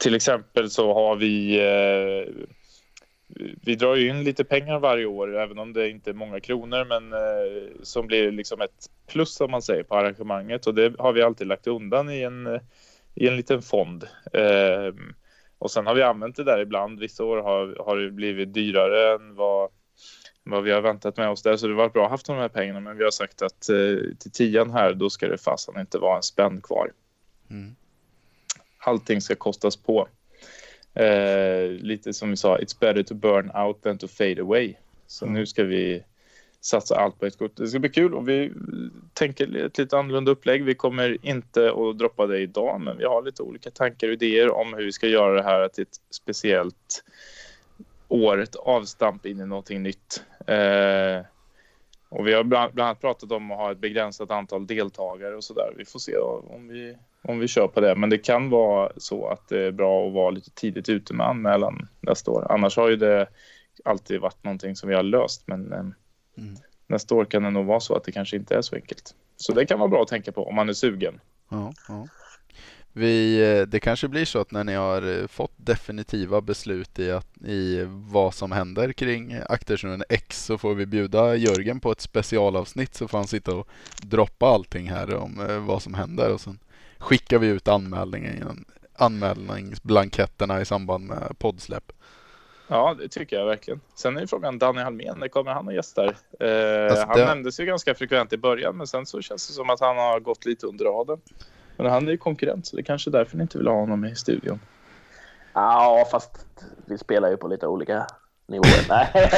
[0.00, 2.32] till exempel så har vi eh,
[3.62, 6.84] vi drar ju in lite pengar varje år, även om det inte är många kronor,
[6.84, 11.12] men eh, som blir liksom ett plus om man säger på arrangemanget och det har
[11.12, 12.60] vi alltid lagt undan i en, eh,
[13.14, 14.04] i en liten fond.
[14.32, 14.94] Eh,
[15.58, 17.00] och sen har vi använt det där ibland.
[17.00, 19.70] Vissa år har, har det blivit dyrare än vad,
[20.42, 22.36] vad vi har väntat med oss där, så det var bra att ha haft de
[22.36, 25.80] här pengarna, men vi har sagt att eh, till tian här, då ska det fasen
[25.80, 26.92] inte vara en spänn kvar.
[27.50, 27.76] Mm.
[28.78, 30.08] Allting ska kostas på.
[30.96, 34.74] Eh, lite som vi sa, it's better to burn out than to fade away.
[35.06, 35.34] Så Mm.
[35.34, 36.02] nu ska vi
[36.60, 37.56] satsa allt på ett kort.
[37.56, 38.52] Det ska bli kul och vi
[39.12, 40.64] tänker ett lite annorlunda upplägg.
[40.64, 44.50] Vi kommer inte att droppa det idag, men vi har lite olika tankar och idéer
[44.50, 47.04] om hur vi ska göra det här till ett speciellt
[48.08, 50.24] år, ett avstamp in i någonting nytt.
[50.46, 51.20] Eh,
[52.08, 55.44] och vi har bland bland annat pratat om att ha ett begränsat antal deltagare och
[55.44, 55.74] så där.
[55.76, 57.94] Vi får se om vi, om vi kör på det.
[57.94, 61.26] Men det kan vara så att det är bra att vara lite tidigt ute med
[61.26, 62.46] anmälan nästa år.
[62.52, 63.26] Annars har ju det
[63.84, 65.42] alltid varit någonting som vi har löst.
[65.46, 65.84] Men eh,
[66.38, 66.54] Mm.
[66.86, 69.14] nästa år kan det nog vara så att det kanske inte är så enkelt.
[69.36, 71.20] Så det kan vara bra att tänka på om man är sugen.
[71.50, 72.08] Ja, ja.
[72.98, 77.10] Vi, eh, det kanske blir så att när ni har eh, fått definitiva beslut i,
[77.10, 82.00] att, i vad som händer kring Aktersnurren X så får vi bjuda Jörgen på ett
[82.00, 83.68] specialavsnitt så får han sitta och
[84.02, 86.58] droppa allting här om eh, vad som händer och sen
[86.98, 88.64] skickar vi ut anmälningen,
[88.94, 91.92] anmälningsblanketterna i samband med poddsläpp.
[92.68, 93.80] Ja, det tycker jag verkligen.
[93.94, 96.16] Sen är ju frågan Danny Halmén, när kommer han och gästar?
[96.40, 99.54] Eh, Alltså, han det- nämndes ju ganska frekvent i början, men sen så känns det
[99.54, 101.18] som att han har gått lite under raden.
[101.76, 103.74] Men han är ju konkurrent, så det är kanske är därför ni inte vill ha
[103.74, 104.60] honom i studion.
[105.52, 106.46] Ja, fast
[106.86, 108.06] vi spelar ju på lite olika
[108.46, 108.86] nivåer.
[108.88, 109.10] Nej,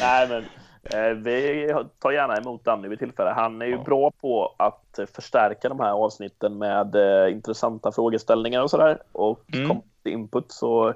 [0.00, 0.44] Nej men
[0.82, 1.68] eh, vi
[1.98, 3.30] tar gärna emot Danny vid tillfälle.
[3.30, 3.82] Han är ju Ja.
[3.82, 8.98] bra på att förstärka de här avsnitten med eh, intressanta frågeställningar och sådär.
[9.12, 9.76] Och Mm.
[10.04, 10.94] input så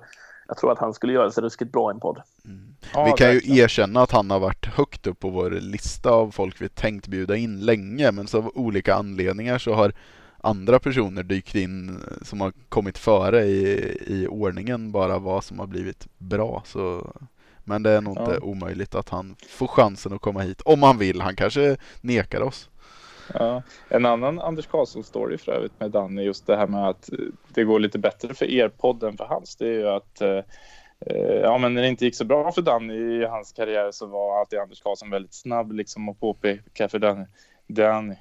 [0.48, 2.22] jag tror att han skulle göra sig ruskigt bra i en podd.
[2.94, 3.58] Ja, vi kan ju verkligen.
[3.64, 7.36] erkänna att han har varit högt upp på vår lista av folk vi tänkt bjuda
[7.36, 9.92] in länge men så av olika anledningar så har
[10.40, 15.58] andra personer dykt in eh, som har kommit före i, i ordningen bara vad som
[15.58, 16.62] har blivit bra.
[16.66, 17.12] Så,
[17.64, 18.24] men det är nog Ja.
[18.24, 21.20] inte omöjligt att han får chansen att komma hit om han vill.
[21.20, 22.70] Han kanske nekar oss.
[23.34, 23.62] Ja.
[23.88, 27.18] En annan Anders Karlsson-story för övrigt med Danny, just det här med att eh,
[27.54, 29.56] det går lite bättre för er podd än för hans.
[29.56, 30.40] Det är ju att eh,
[31.06, 34.06] Eh, ja, men när det inte gick så bra för Danny i hans karriär så
[34.06, 37.24] var alltid Anders Karlsson väldigt snabb liksom att påpeka för Danny.
[37.66, 38.14] Danny,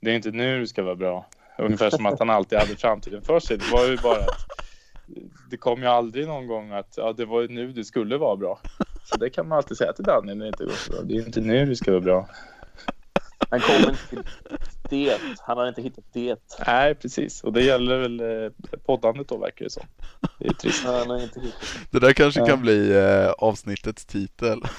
[0.00, 1.26] det är inte nu du ska vara bra.
[1.58, 3.56] Ungefär som att han alltid hade framtiden för sig.
[3.56, 4.46] Det var ju bara att
[5.50, 8.58] det kom ju aldrig någon gång att ja, det var nu du skulle vara bra.
[9.04, 11.02] Så det kan man alltid säga till Danny när det inte går så bra.
[11.02, 12.28] Det är inte nu du ska vara bra.
[13.50, 14.22] Han kommer inte till
[14.90, 15.18] det.
[15.38, 16.36] Han har inte hittat det.
[16.66, 17.44] Nej, precis.
[17.44, 18.50] Och det gäller väl eh,
[18.86, 19.82] poddandet då, verkar det som.
[20.38, 20.84] Det är trist.
[20.84, 22.46] Han har inte hittat Det där kanske Ja.
[22.46, 24.60] kan bli eh, avsnittets titel.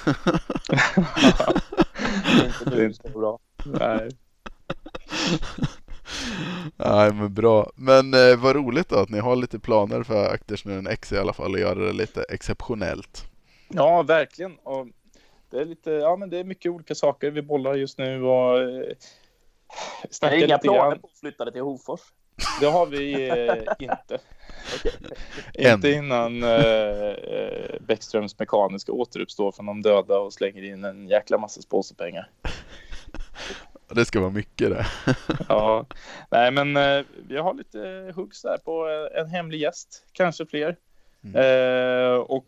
[0.66, 2.46] det.
[2.46, 3.38] Inte nu det ska vara bra.
[3.64, 4.08] Nej.
[6.76, 7.70] Nej men bra.
[7.76, 11.32] Men eh, vad roligt då att ni har lite planer för Aktersnurren X i alla
[11.32, 13.24] fall och göra det lite exceptionellt.
[13.68, 14.52] Ja, verkligen.
[14.62, 14.86] Och
[15.54, 18.58] det är lite, ja men det är mycket olika saker vi bollar just nu och
[18.58, 18.96] eh,
[20.10, 20.60] snackar har inga grann.
[20.60, 22.00] planer på att flytta det till Hofors.
[22.60, 24.18] Det har vi eh, inte.
[25.54, 31.38] Inte innan eh, eh, Bäckströms mekaniska återuppstår från de döda och slänger in en jäkla
[31.38, 32.30] massa sponsorpengar.
[33.88, 34.86] Det ska vara mycket det.
[35.48, 35.86] Ja,
[36.30, 40.76] nej men eh, vi har lite huggs där på eh, en hemlig gäst, kanske fler.
[41.24, 41.36] Mm.
[41.36, 42.46] Eh, och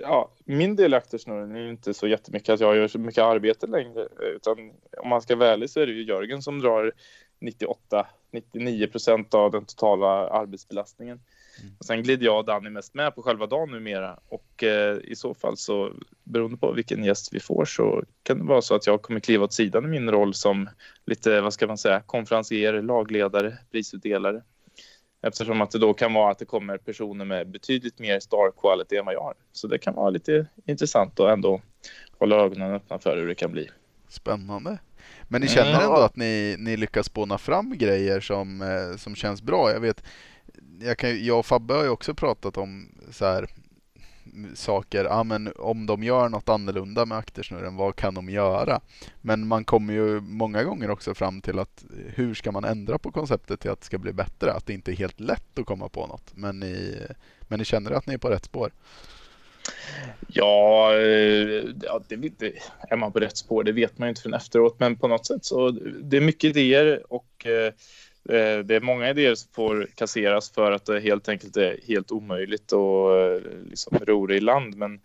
[0.00, 3.66] ja, min del i aktersnurren är inte så jättemycket att jag gör så mycket arbete
[3.66, 4.58] längre, utan
[4.98, 6.92] om man ska vara ärlig så är det ju Jörgen som drar
[7.40, 11.20] 98-99 procent av den totala arbetsbelastningen.
[11.60, 11.74] Mm.
[11.78, 15.16] Och sen glider jag och Danny mest med på själva dagen numera och eh, i
[15.16, 15.92] så fall så
[16.24, 19.44] beroende på vilken gäst vi får så kan det vara så att jag kommer kliva
[19.44, 20.68] åt sidan i min roll som
[21.06, 24.42] lite, vad ska man säga, konferencier, lagledare, prisutdelare.
[25.22, 28.96] Eftersom att det då kan vara att det kommer personer med betydligt mer star quality
[28.96, 29.34] än vad jag har.
[29.52, 31.60] Så det kan vara lite intressant att ändå
[32.18, 33.68] hålla ögonen öppna för hur det kan bli.
[34.08, 34.78] Spännande.
[35.28, 35.54] Men ni Mm.
[35.56, 39.70] känner ändå att ni, ni lyckas spåna fram grejer som, eh, som känns bra?
[39.72, 40.04] Jag vet,
[40.80, 43.46] jag, kan, jag och Fabbe har ju också pratat om så här
[44.54, 48.80] saker, ja men om de gör något annorlunda med aktersnurren, vad kan de göra?
[49.20, 52.98] Men man kommer ju många gånger också fram till att eh, hur ska man ändra
[52.98, 54.52] på konceptet till att det ska bli bättre?
[54.52, 56.32] Att det inte är helt lätt att komma på något.
[56.34, 57.06] Men ni,
[57.40, 58.70] men ni känner att ni är på rätt spår?
[60.28, 62.52] Ja, eh, ja det, det,
[62.88, 64.80] är man på rätt spår, det vet man ju inte förrän efteråt.
[64.80, 65.70] Men på något sätt så
[66.02, 67.72] det är mycket idéer och eh,
[68.28, 72.12] Eh, det är många idéer som får kasseras för att det helt enkelt är helt
[72.12, 74.76] omöjligt att eh, liksom, ro det i land.
[74.76, 75.00] Men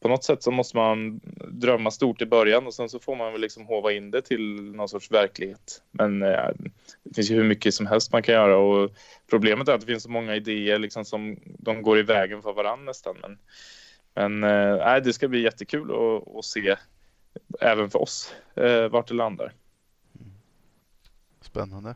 [0.00, 3.32] på något sätt så måste man drömma stort i början och sen så får man
[3.32, 5.82] väl liksom hova in det till någon sorts verklighet.
[5.90, 6.48] Men eh,
[7.02, 8.90] det finns ju hur mycket som helst man kan göra och
[9.30, 12.52] problemet är att det finns så många idéer liksom som de går i vägen för
[12.52, 13.16] varandra nästan.
[13.22, 13.38] Men,
[14.14, 16.76] men eh, nej, det ska bli jättekul att, att se
[17.60, 19.52] även för oss eh, vart det landar.
[21.40, 21.94] spännande.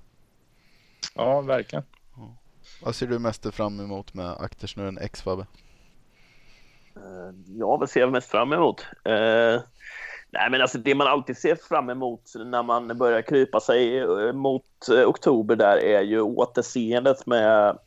[1.19, 1.85] Ja, verkligen.
[2.83, 5.47] Vad ser du mest fram emot med aktersnurren X Fabbe?
[6.97, 8.87] Eh, Ja, vad ser jag mest fram emot?
[9.05, 9.61] Eh,
[10.31, 14.33] nej, men alltså det man alltid ser fram emot när man börjar krypa sig eh,
[14.33, 17.79] mot eh, oktober där är ju återseendet med,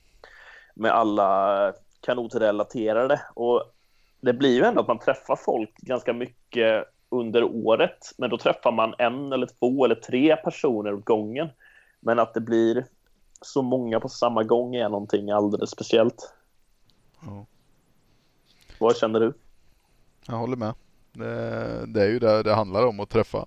[0.74, 3.22] med alla kanotrelaterade.
[3.34, 3.64] Och
[4.22, 8.72] det blir ju ändå att man träffar folk ganska mycket under året, men då träffar
[8.72, 11.50] man en eller två eller tre personer åt gången.
[12.00, 12.86] Men att det blir
[13.42, 16.34] så många på samma gång är någonting alldeles speciellt.
[17.26, 17.46] Ja.
[18.80, 19.34] Vad känner du?
[20.28, 20.74] Jag håller med.
[21.14, 23.46] Det, det är ju det det handlar om att träffa,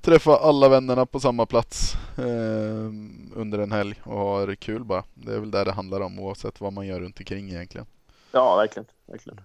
[0.00, 2.90] träffa alla vännerna på samma plats eh,
[3.34, 5.04] under en helg och ha det kul bara.
[5.14, 7.86] Det är väl det det handlar om oavsett vad man gör runt omkring egentligen.
[8.32, 8.86] Ja, verkligen.
[9.06, 9.40] verkligen.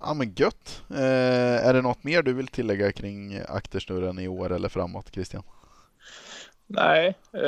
[0.00, 0.82] Ja men gött.
[0.90, 5.42] Eh, är det något mer du vill tillägga kring aktersnurren i år eller framåt Christian?
[6.72, 7.42] Nej, eh,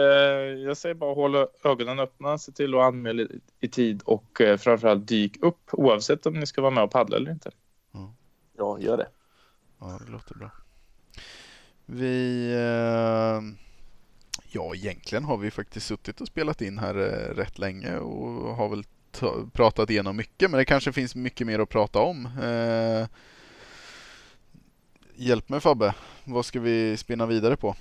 [0.64, 3.22] jag säger bara hålla ögonen öppna, se till att anmäla
[3.60, 7.16] i, tid och eh, framförallt dyk upp oavsett om ni ska vara med och paddla
[7.16, 7.50] eller inte.
[8.56, 9.08] Ja, gör det.
[9.80, 10.50] Ja, det låter bra.
[11.86, 12.46] Vi...
[12.52, 13.42] Eh,
[14.50, 18.68] ja, egentligen har vi faktiskt suttit och spelat in här eh, rätt länge och har
[18.68, 22.26] väl ta- pratat igenom mycket, men det kanske finns mycket mer att prata om.
[22.42, 23.06] Eh,
[25.14, 25.94] hjälp mig Fabbe,
[26.24, 27.76] vad ska vi spinna vidare på?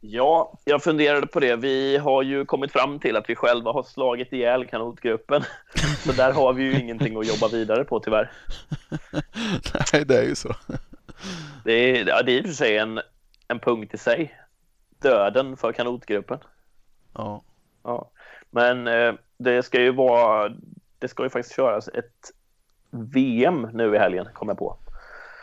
[0.00, 1.56] Ja, jag funderade på det.
[1.56, 5.42] Vi har ju kommit fram till att vi själva har slagit ihjäl kanotgruppen.
[6.04, 8.30] Så där har vi ju ingenting att jobba vidare på tyvärr.
[9.92, 10.54] Nej, det är ju så.
[11.64, 13.00] Det är, ja, det är i och för sig en,
[13.48, 14.40] en punkt i sig.
[15.02, 16.38] Döden för kanotgruppen.
[17.14, 17.42] Ja,
[17.82, 18.10] Ja.
[18.50, 20.52] Men eh, det ska ju vara,
[20.98, 22.32] det ska ju faktiskt köras ett
[22.90, 24.76] VM nu i helgen, kom jag på.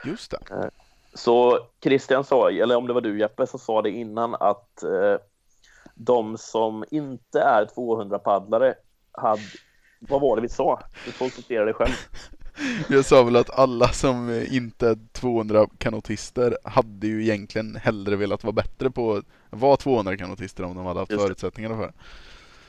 [0.05, 0.71] just det.
[1.17, 5.15] Så Christian sa, eller om det var du Jeppe, så sa det innan att eh,
[5.95, 8.73] de som inte är 200-paddlare
[9.11, 9.41] hade,
[9.99, 10.81] vad var det vi sa?
[11.05, 11.93] Du får citera dig själv.
[12.89, 18.43] Jag sa väl att alla som inte är 200 kanotister hade ju egentligen hellre velat
[18.43, 21.93] vara bättre på att vara 200 kanotister om de hade haft förutsättningarna för det.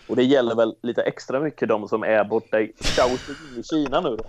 [0.09, 4.01] Och det gäller väl lite extra mycket de som är borta i Shaoxing i Kina
[4.01, 4.25] nu då.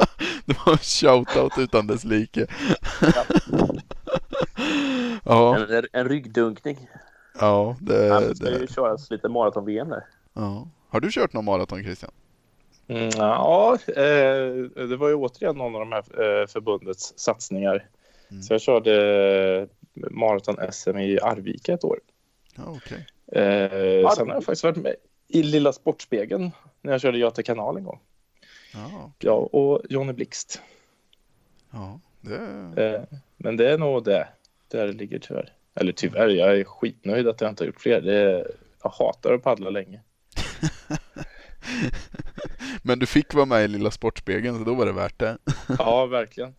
[0.46, 2.46] Det var en shoutout utan dess like.
[5.24, 6.88] Ja, En, en ryggdunkning.
[7.40, 10.04] ja, det, Ja, det ska ju köras lite maraton-VM där.
[10.34, 10.68] ja.
[10.88, 12.10] Har du kört någon maraton Christian?
[12.88, 16.00] Mm, ja, eh, det var ju återigen någon av de här
[16.40, 17.88] eh, förbundets satsningar.
[18.30, 18.42] Mm.
[18.42, 21.98] Så jag körde maraton-SM i Arvika ett år.
[22.56, 23.06] Ja, okej.
[23.32, 24.94] Eh, sen har jag faktiskt varit med
[25.28, 26.50] i Lilla Sportspegeln
[26.82, 28.00] när jag körde Göta kanal en gång.
[28.74, 30.62] Ja, Jag och Johnny Blixt.
[31.70, 32.36] ja, det,
[32.76, 33.02] Eh,
[33.36, 34.28] men det är nog det,
[34.68, 35.52] där det ligger tyvärr.
[35.74, 38.00] Eller tyvärr, jag är skitnöjd att jag inte har gjort fler.
[38.00, 38.46] Det
[38.82, 40.00] jag hatar att paddla länge.
[42.82, 45.38] Men du fick vara med i Lilla Sportspegeln så då var det värt det.
[45.78, 46.54] Ja, verkligen.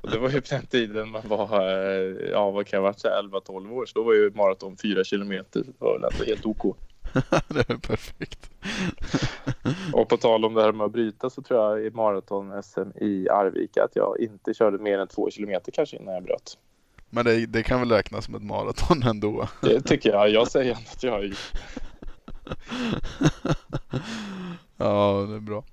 [0.00, 2.88] Och det var ju på den tiden man var, eh, ja vad kan jag ha
[2.88, 3.86] varit, så här 11-12 år.
[3.86, 5.60] Så då var ju maraton 4 kilometer.
[5.60, 6.76] Det var väl ändå helt OK.
[7.48, 8.50] det är perfekt.
[9.92, 13.28] Och på tal om det här med att bryta så tror jag i maraton-SM i
[13.28, 16.58] Arvika att jag inte körde mer än 2 kilometer kanske innan jag bröt.
[17.10, 19.48] Men det, det kan väl räknas som ett maraton ändå.
[19.62, 20.30] Det tycker jag.
[20.30, 21.52] Jag säger ändå att jag har gjort.
[24.76, 25.64] Ja, det är bra.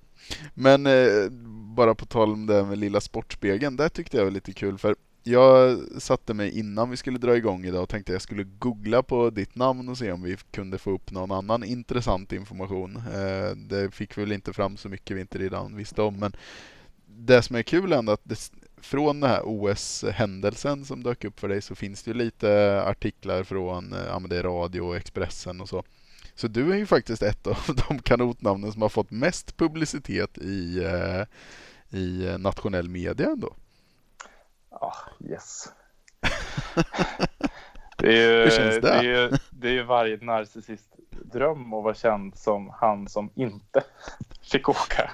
[0.54, 1.30] Men eh,
[1.76, 4.78] bara på tal om det här med Lilla Sportspegeln, där tyckte jag var lite kul
[4.78, 9.02] för jag satte mig innan vi skulle dra igång idag och tänkte jag skulle googla
[9.02, 12.96] på ditt namn och se om vi kunde få upp någon annan intressant information.
[12.96, 16.32] Eh, det fick vi väl inte fram så mycket vi inte redan visste om, men
[17.06, 18.50] det som är kul är ändå att det,
[18.80, 23.42] från den här OS-händelsen som dök upp för dig så finns det ju lite artiklar
[23.42, 25.82] från eh, ja, men det är radio och Expressen och så.
[26.34, 27.58] Så du är ju faktiskt ett av
[27.88, 31.22] de kanotnamnen som har fått mest publicitet i, eh,
[31.98, 33.54] i nationell media ändå.
[34.70, 34.94] Ja,
[35.30, 35.72] yes.
[37.98, 38.80] Det är, ju, det?
[38.80, 38.90] det?
[38.90, 43.82] är ju, det är ju varje narcissist dröm att vara känd som han som inte
[44.52, 45.10] fick åka.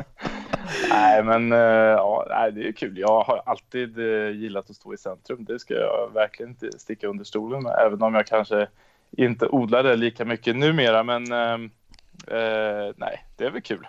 [0.90, 2.98] nej, men eh, ja, det är kul.
[2.98, 5.44] Jag har alltid eh, gillat att stå i centrum.
[5.44, 8.68] Det ska jag verkligen inte sticka under stolen med, även om jag kanske
[9.10, 11.02] inte odlar det lika mycket numera.
[11.02, 11.70] Men eh,
[12.38, 13.86] eh, nej, det är väl kul.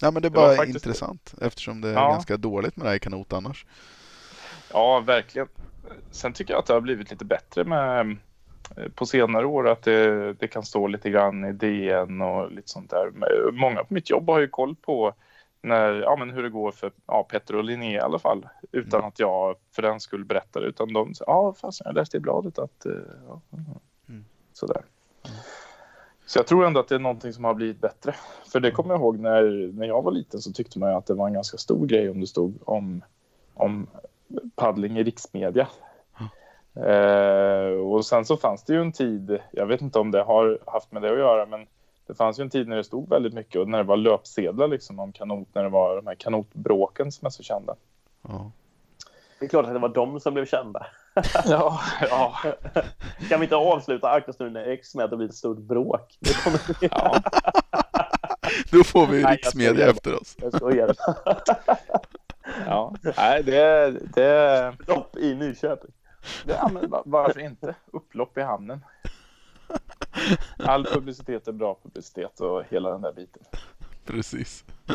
[0.00, 2.10] Ja, men det är Det bara faktiskt- intressant eftersom det är Ja.
[2.10, 3.66] ganska dåligt med det här i kanot annars.
[4.72, 5.48] Ja, verkligen.
[6.10, 8.16] Sen tycker jag att det har blivit lite bättre med
[8.76, 12.68] eh, på senare år att det, det kan stå lite grann i DN och lite
[12.68, 13.10] sånt där.
[13.52, 15.14] Många på mitt jobb har ju koll på
[15.62, 18.48] när, ja, men hur det går för ja, Petter och Linné i alla fall.
[18.72, 19.08] Utan Mm.
[19.08, 22.58] att jag för den skull berättar utan de säger ja fast jag läste i bladet
[22.58, 22.92] att eh,
[23.28, 23.40] ja,
[24.08, 24.24] Mm.
[24.52, 24.82] sådär.
[26.28, 28.14] Så jag tror ändå att det är någonting som har blivit bättre.
[28.52, 31.06] För det kommer jag ihåg när, när jag var liten så tyckte man ju att
[31.06, 33.04] det var en ganska stor grej om det stod om,
[33.54, 33.86] om
[34.54, 35.68] paddling i riksmedia.
[36.74, 40.58] Eh, och sen så fanns det ju en tid, jag vet inte om det har
[40.66, 41.66] haft med det att göra, men
[42.06, 44.68] det fanns ju en tid när det stod väldigt mycket och när det var löpsedlar
[44.68, 47.74] liksom om kanot, när det var de här kanotbråken som är så kända.
[48.22, 48.50] Ja.
[49.38, 50.86] Det är klart att det var de som blev kända.
[51.44, 51.80] Ja,
[52.10, 52.38] ja,
[53.28, 56.16] Kan vi inte avsluta Arkosnunden X med att det blir ett stort bråk?
[56.20, 56.60] Det kommer...
[56.80, 57.20] ja.
[58.70, 60.36] Då får vi Nej, riksmedia efter oss.
[60.40, 60.94] Jag skojar.
[62.66, 62.94] ja.
[63.16, 65.90] Nej, det, det, Lopp i Nyköping.
[66.44, 67.74] det ja, men va- varför inte?
[67.92, 68.84] Upplopp i hamnen.
[70.58, 73.42] All publicitet är bra publicitet och hela den där biten.
[74.06, 74.64] Precis.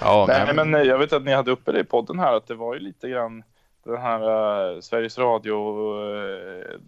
[0.00, 2.46] ja, Nej, men eh, jag vet att ni hade uppe det i podden här att
[2.46, 3.42] det var ju lite grann
[3.84, 4.20] den här
[4.74, 5.54] eh, Sveriges Radio
[6.14, 6.78] eh,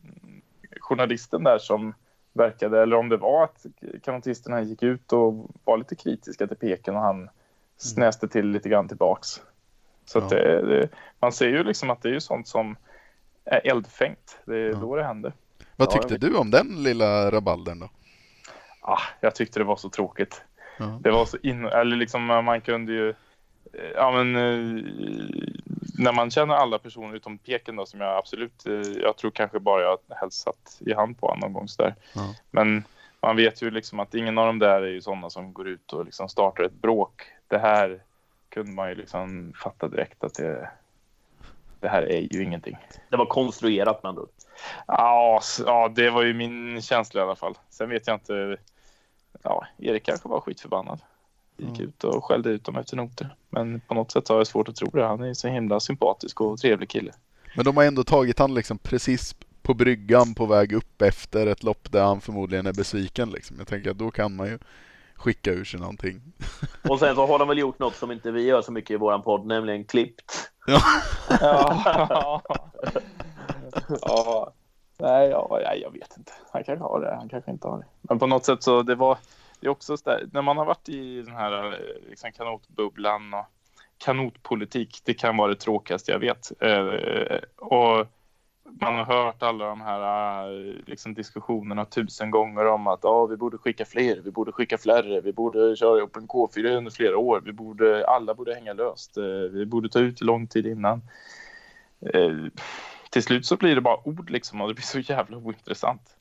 [0.81, 1.95] journalisten där som
[2.33, 3.67] verkade, eller om det var att
[4.03, 7.29] kanotisterna gick ut och var lite kritiska till Peken och han
[7.77, 9.29] snäste till lite grann tillbaks.
[10.05, 10.27] Så Ja.
[10.29, 10.89] det, det,
[11.21, 12.77] man ser ju liksom att det är ju sånt som
[13.45, 14.39] är eldfängt.
[14.45, 14.77] Det är Ja.
[14.77, 15.33] då det händer.
[15.77, 17.89] Vad ja, tyckte jag du om den lilla rabaldern då?
[18.81, 20.43] Ah, jag tyckte det var så tråkigt.
[20.79, 20.99] Ja.
[21.03, 21.65] Det var så in...
[21.65, 23.09] Eller liksom man kunde ju...
[23.09, 24.35] eh, Ja men...
[25.99, 28.67] När man känner alla personer utom Peken då som jag absolut...
[28.67, 28.73] eh,
[29.03, 31.95] Jag tror kanske bara jag hälsat i hand på någon gång sådär.
[32.15, 32.35] Ja.
[32.51, 32.85] Men
[33.21, 35.93] man vet ju liksom att ingen av dem där är ju sådana som går ut
[35.93, 37.23] och liksom startar ett bråk.
[37.49, 38.03] Det här
[38.49, 40.71] kunde man ju liksom fatta direkt att det...
[41.81, 42.77] Det här är ju ingenting.
[43.09, 44.23] Det var konstruerat med andra.
[44.87, 47.55] Ja, ja, det var ju min känsla i alla fall.
[47.71, 48.57] Sen vet jag inte.
[49.43, 51.01] Ja, Erik kanske var skitförbannad.
[51.69, 51.85] Gick Ja.
[51.85, 53.35] ut och skällde ut dem efter noter.
[53.51, 55.07] Men på något sätt har jag svårt att tro det.
[55.07, 57.13] Han är ju så himla sympatisk och trevlig kille.
[57.57, 61.63] Men de har ändå tagit han liksom precis på bryggan på väg upp efter ett
[61.63, 63.57] lopp där han förmodligen är besviken liksom.
[63.59, 64.59] Jag tänker att då kan man ju
[65.15, 66.21] skicka ur sig någonting.
[66.89, 68.97] Och sen så har de väl gjort något som inte vi gör så mycket i
[68.97, 70.51] våran podd, nämligen klippt.
[70.67, 70.81] Ja.
[74.01, 74.53] ja.
[74.99, 76.33] Nej, ja, nej, jag vet inte.
[76.53, 77.85] Han kanske har det, han kanske inte har det.
[78.03, 79.19] Men på något sätt så det var
[79.65, 83.35] det är också så där, när man har varit i den här eh, liksom, kanotbubblan
[83.35, 83.47] och
[83.99, 86.53] kanotpolitik, det kan vara det tråkigaste jag vet.
[86.61, 88.07] Eh, och
[88.81, 93.37] man har hört alla de här eh, liksom, diskussionerna tusen gånger om att ah, vi
[93.37, 97.19] borde skicka fler, vi borde skicka fler, vi borde köra upp en K4 under flera
[97.19, 101.03] år, vi borde, alla borde hänga löst, eh, vi borde ta ut lång tid innan.
[102.15, 102.37] Eh,
[103.11, 106.17] till slut så blir det bara ord liksom och det blir så jävla ointressant.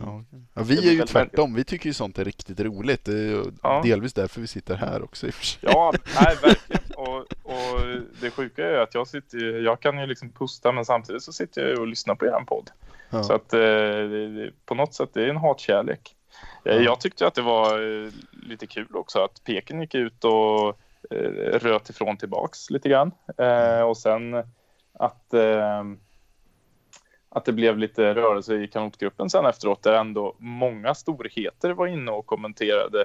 [0.00, 0.24] Ja.
[0.54, 1.54] Ja, vi är ju tvärtom.
[1.54, 3.04] Vi tycker ju sånt är riktigt roligt.
[3.04, 3.80] Det är ju Ja.
[3.84, 5.60] delvis därför vi sitter här också i och för sig.
[5.62, 6.82] Ja, nej, verkligen.
[6.96, 7.80] Och, och
[8.20, 11.68] det sjuka är att jag sitter jag kan ju liksom pusta men samtidigt så sitter
[11.68, 12.70] jag och lyssnar på er podd.
[13.10, 13.22] Ja.
[13.22, 13.60] Så att eh,
[14.66, 16.14] på något sätt det är en hatkärlek.
[16.64, 16.80] Eh, Ja.
[16.80, 20.68] Jag tyckte att det var eh, lite kul också att Peken gick ut och
[21.10, 23.12] eh, röt ifrån tillbaks lite grann.
[23.38, 24.34] Eh, och sen
[24.92, 25.84] att, eh,
[27.38, 32.10] att det blev lite rörelse i kanotgruppen sen efteråt där ändå många storheter var inne
[32.10, 33.04] och kommenterade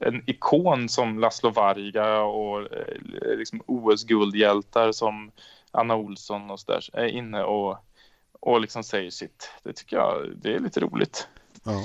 [0.00, 5.30] en ikon som Laszlo Varga och eh, liksom OS-guldhjältar som
[5.70, 7.76] Anna Olsson och så där är inne och,
[8.40, 9.50] och liksom säger sitt.
[9.62, 11.28] Det tycker jag det är lite roligt.
[11.64, 11.84] Ja.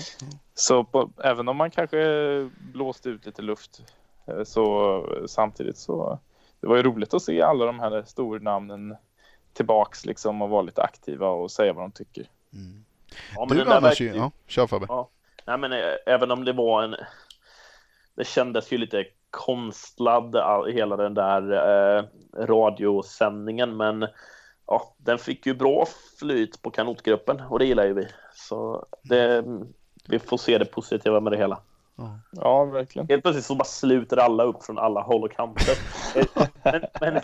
[0.53, 3.81] Så på, även om man kanske blåste ut lite luft
[4.27, 6.19] eh, så samtidigt så
[6.61, 8.95] det var ju roligt att se alla de här stornamnen
[9.55, 12.25] tillbaks liksom och vara lite aktiva och säga vad de tycker.
[12.53, 12.85] Mm.
[13.35, 14.85] Ja, men Du annars, ju- ja, kör Fabbe.
[14.89, 15.09] Ja.
[15.45, 16.95] Nej, men eh, även om det var en...
[18.15, 20.35] Det kändes ju lite konstlad,
[20.73, 21.51] hela den där
[21.97, 22.03] eh,
[22.45, 24.07] radiosändningen, men
[24.67, 25.85] ja, den fick ju bra
[26.19, 28.07] flyt på kanotgruppen och det gillar ju vi.
[28.33, 29.43] Så det,
[30.07, 31.59] vi får se det positiva med det hela.
[31.95, 32.19] Ja.
[32.31, 33.07] Ja, verkligen.
[33.07, 35.75] Helt plötsligt så bara sluter alla upp från alla håll och kanter.
[36.63, 37.21] Men, men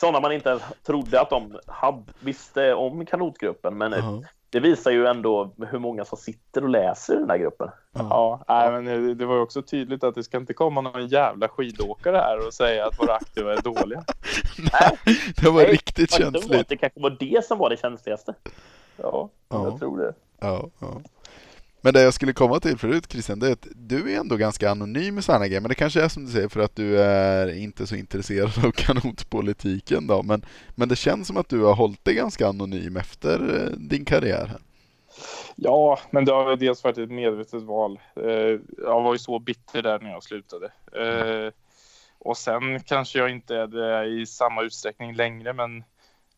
[0.00, 4.22] sådana man inte ens trodde att de hade, visste om kanotgruppen, men eh, Ja.
[4.50, 7.68] det visar ju ändå hur många som sitter och läser i den här gruppen.
[7.92, 11.06] Ja, nej, men det- det var ju också tydligt att det ska inte komma någon
[11.06, 14.04] jävla skidåkare här och säga att våra aktiva är dåliga.
[15.42, 16.68] Det var Nej, riktigt Faktum var känsligt.
[16.68, 18.34] det kanske var det som var det känsligaste.
[18.96, 19.64] Ja, Ja.
[19.64, 20.12] jag tror det.
[20.40, 21.00] Ja, ja.
[21.80, 24.70] Men det jag skulle komma till förut Christian, det är att du är ändå ganska
[24.70, 25.60] anonym i sådana grejer.
[25.60, 28.70] Men det kanske är som du säger för att du är inte så intresserad av
[28.76, 30.22] kanotpolitiken då.
[30.22, 30.44] Men,
[30.74, 34.46] men det känns som att du har hållit dig ganska anonym efter eh, din karriär.
[34.46, 34.60] här.
[35.56, 38.00] Ja, men det har dels varit ett medvetet val.
[38.16, 40.66] Eh, jag var ju så bitter där när jag slutade.
[40.92, 41.52] Eh,
[42.18, 45.84] och sen kanske jag inte är det i samma utsträckning längre, men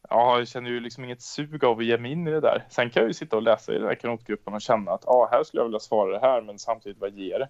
[0.09, 2.66] ja, jag känner ju liksom inget sug av att ge mig in i det där.
[2.70, 5.28] Sen kan jag ju sitta och läsa i den här kanotgruppen och känna att ja,
[5.32, 7.48] här skulle jag vilja svara det här, men samtidigt vad ger det?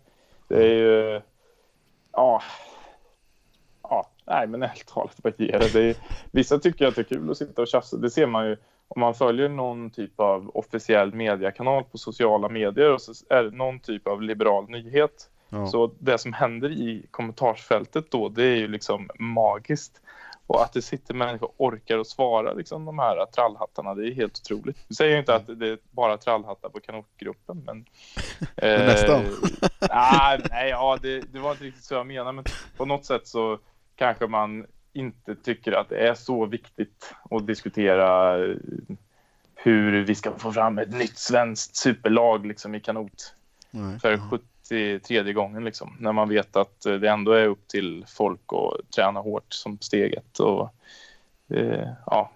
[0.49, 1.21] Det är ju,
[2.13, 2.43] ja,
[3.83, 5.73] ja, nej men ärligt talat vad ger det?
[5.73, 5.97] det är,
[6.33, 8.57] vissa tycker att det är kul att sitta och tjafsa, det ser man ju
[8.89, 13.51] om man följer någon typ av officiell mediekanal på sociala medier och så är det
[13.51, 15.31] någon typ av liberal nyhet.
[15.49, 15.67] Ja.
[15.67, 20.01] Så det som händer i kommentarsfältet då, det är ju liksom magiskt.
[20.51, 24.15] Och att det sitter människor och orkar att svara liksom de här trallhattarna, det är
[24.15, 24.77] helt otroligt.
[24.89, 27.85] Nu säger jag inte att det är bara trallhattar på kanotgruppen, men...
[28.57, 29.23] Eh, Nästan.
[29.81, 32.45] nej, nej, ja, det, det var inte riktigt så jag menade, men
[32.77, 33.59] på något sätt så
[33.97, 38.37] kanske man inte tycker att det är så viktigt att diskutera
[39.55, 43.35] hur vi ska få fram ett nytt svenskt superlag liksom, i kanot
[43.71, 43.99] Nej.
[43.99, 44.13] för
[44.71, 45.65] 73 gången.
[45.65, 49.79] Liksom, när man vet att det ändå är upp till folk att träna hårt som
[49.81, 50.39] steget.
[50.39, 50.69] Och,
[51.49, 52.31] eh, ja.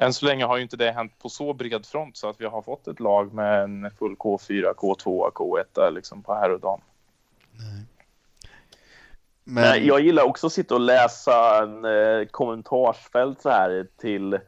[0.00, 2.46] Än så länge har ju inte det hänt på så bred front så att vi
[2.46, 6.80] har fått ett lag med en full K4, K2, K1 liksom på här och dam.
[7.52, 7.84] Nej.
[9.44, 9.86] Men...
[9.86, 14.38] Jag gillar också att sitta och läsa en eh, kommentarsfält så här till,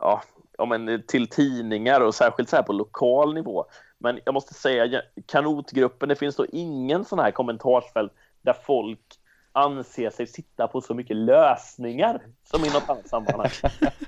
[0.00, 0.22] ja,
[0.58, 3.66] ja, men till tidningar och särskilt så här på lokal nivå.
[4.02, 8.12] Men jag måste säga, kanotgruppen, det finns då ingen sån här kommentarsfält
[8.42, 9.18] där folk
[9.52, 13.50] anser sig sitta på så mycket lösningar som i något annat sammanhang.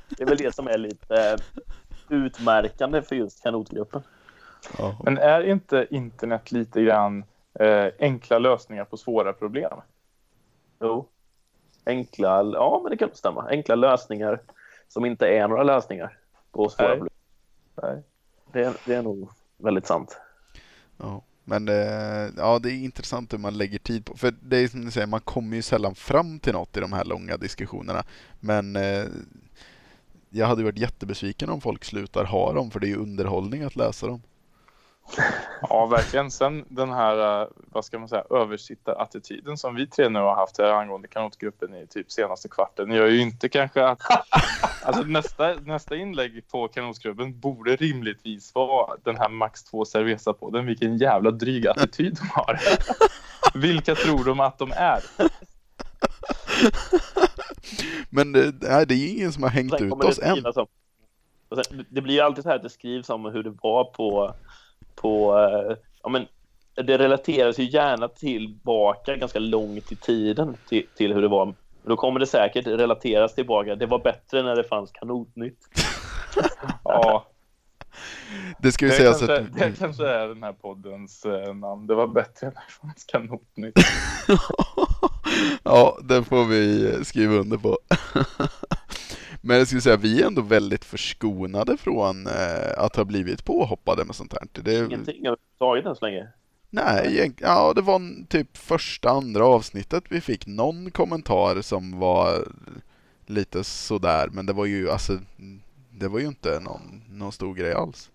[0.08, 1.38] Det är väl det som är lite
[2.08, 4.02] utmärkande för just kanotgruppen.
[5.04, 7.24] Men är inte internet lite grann
[7.60, 9.80] eh, enkla lösningar på svåra problem?
[10.80, 11.08] Jo.
[11.86, 13.48] Enkla, ja men det kan stämma.
[13.50, 14.40] Enkla lösningar
[14.88, 16.18] som inte är några lösningar
[16.52, 16.96] på svåra Nej.
[16.96, 17.14] problem.
[17.82, 18.02] Nej.
[18.52, 19.28] Det, det är nog
[19.58, 20.20] väldigt sant.
[20.96, 21.24] Ja.
[21.44, 24.80] Men eh, ja, det är intressant hur man lägger tid på, för det är som
[24.80, 28.04] ni säger, man kommer ju sällan fram till något i de här långa diskussionerna.
[28.40, 29.04] Men eh,
[30.30, 33.76] jag hade varit jättebesviken om folk slutar ha dem, för det är ju underhållning att
[33.76, 34.22] läsa dem.
[35.68, 36.30] Ja, verkligen.
[36.30, 40.58] Sen den här, eh, vad ska man säga, översittarattityden som vi tre nu har haft
[40.58, 44.00] här angående kanotgruppen i typ senaste kvarten gör ju inte kanske att...
[44.86, 50.50] Alltså nästa, nästa inlägg på kanotgruppen borde rimligtvis vara den här Max 2 Cerveza på
[50.50, 50.66] den.
[50.66, 52.60] Vilken jävla dryg attityd de har.
[53.58, 55.02] Vilka tror de att de är?
[58.10, 60.52] Men det, det är ju ingen som har hängt ut oss än.
[60.52, 60.66] Som,
[61.88, 64.34] det blir ju alltid så här att det skrivs om hur det var på
[64.94, 66.26] på, eh, ja men
[66.74, 71.54] det relateras ju gärna tillbaka ganska långt i tiden till, till hur det var.
[71.82, 73.74] Då kommer det säkert relateras tillbaka.
[73.74, 75.58] Det var bättre när det fanns kanotnytt.
[76.84, 77.26] ja.
[78.58, 79.54] Det ska ju det sägas kanske, att...
[79.54, 81.86] Det kanske är den här poddens eh, namn.
[81.86, 83.78] Det var bättre när det fanns kanotnytt.
[85.62, 87.78] ja, det får vi skriva under på.
[89.46, 94.04] Men jag skulle säga, vi är ändå väldigt förskonade från eh, att ha blivit påhoppade
[94.04, 94.62] med sånt här.
[94.62, 94.76] Det...
[94.76, 96.28] Ingenting överhuvudtaget än så länge?
[96.70, 102.48] Nej, ja det var typ första, andra avsnittet vi fick någon kommentar som var
[103.26, 105.18] lite sådär, men det var ju alltså,
[105.90, 108.10] det var ju inte någon, någon stor grej alls.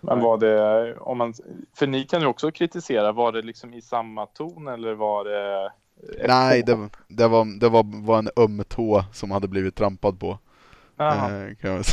[0.00, 1.34] Men var det, om man,
[1.74, 5.72] för ni kan ju också kritisera, var det liksom i samma ton eller var det?
[6.28, 10.38] Nej, det, det, var, det var, var en öm tå som hade blivit trampad på.
[11.00, 11.84] Eh, kan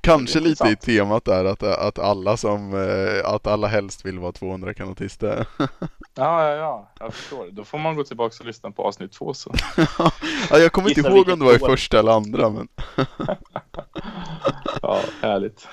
[0.00, 4.32] Kanske lite i temat där att, att alla som eh, att alla helst vill vara
[4.32, 5.46] 200 kanotister.
[5.58, 5.68] ja,
[6.14, 7.48] ja, ja, jag förstår.
[7.50, 9.54] Då får man gå tillbaka och lyssna på avsnitt två så.
[10.50, 12.68] ja, jag kommer inte ihåg om det var i första eller andra men.
[14.82, 15.68] ja, härligt.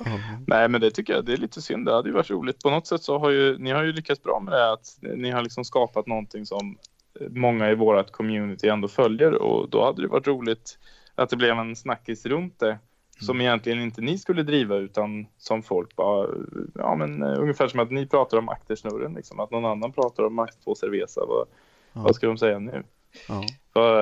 [0.00, 0.16] Uh
[0.46, 1.86] Nej, men det tycker jag det är lite synd.
[1.86, 2.62] Det hade ju varit roligt.
[2.62, 5.30] På något sätt så har ju ni har ju lyckats bra med det att ni
[5.30, 6.78] har liksom skapat någonting som
[7.20, 10.78] många i vårt community ändå följer och då hade det varit roligt
[11.14, 12.78] att det blev en snackis runt det
[13.22, 13.46] som mm.
[13.46, 16.28] egentligen inte ni skulle driva utan som folk bara,
[16.74, 20.22] ja men uh, ungefär som att ni pratar om aktersnurren liksom, att någon annan pratar
[20.22, 21.46] om Max 2 Cerveza, vad,
[21.92, 22.00] ja.
[22.02, 22.82] vad ska de säga nu?
[23.28, 23.44] Ja.
[23.72, 23.96] Vad,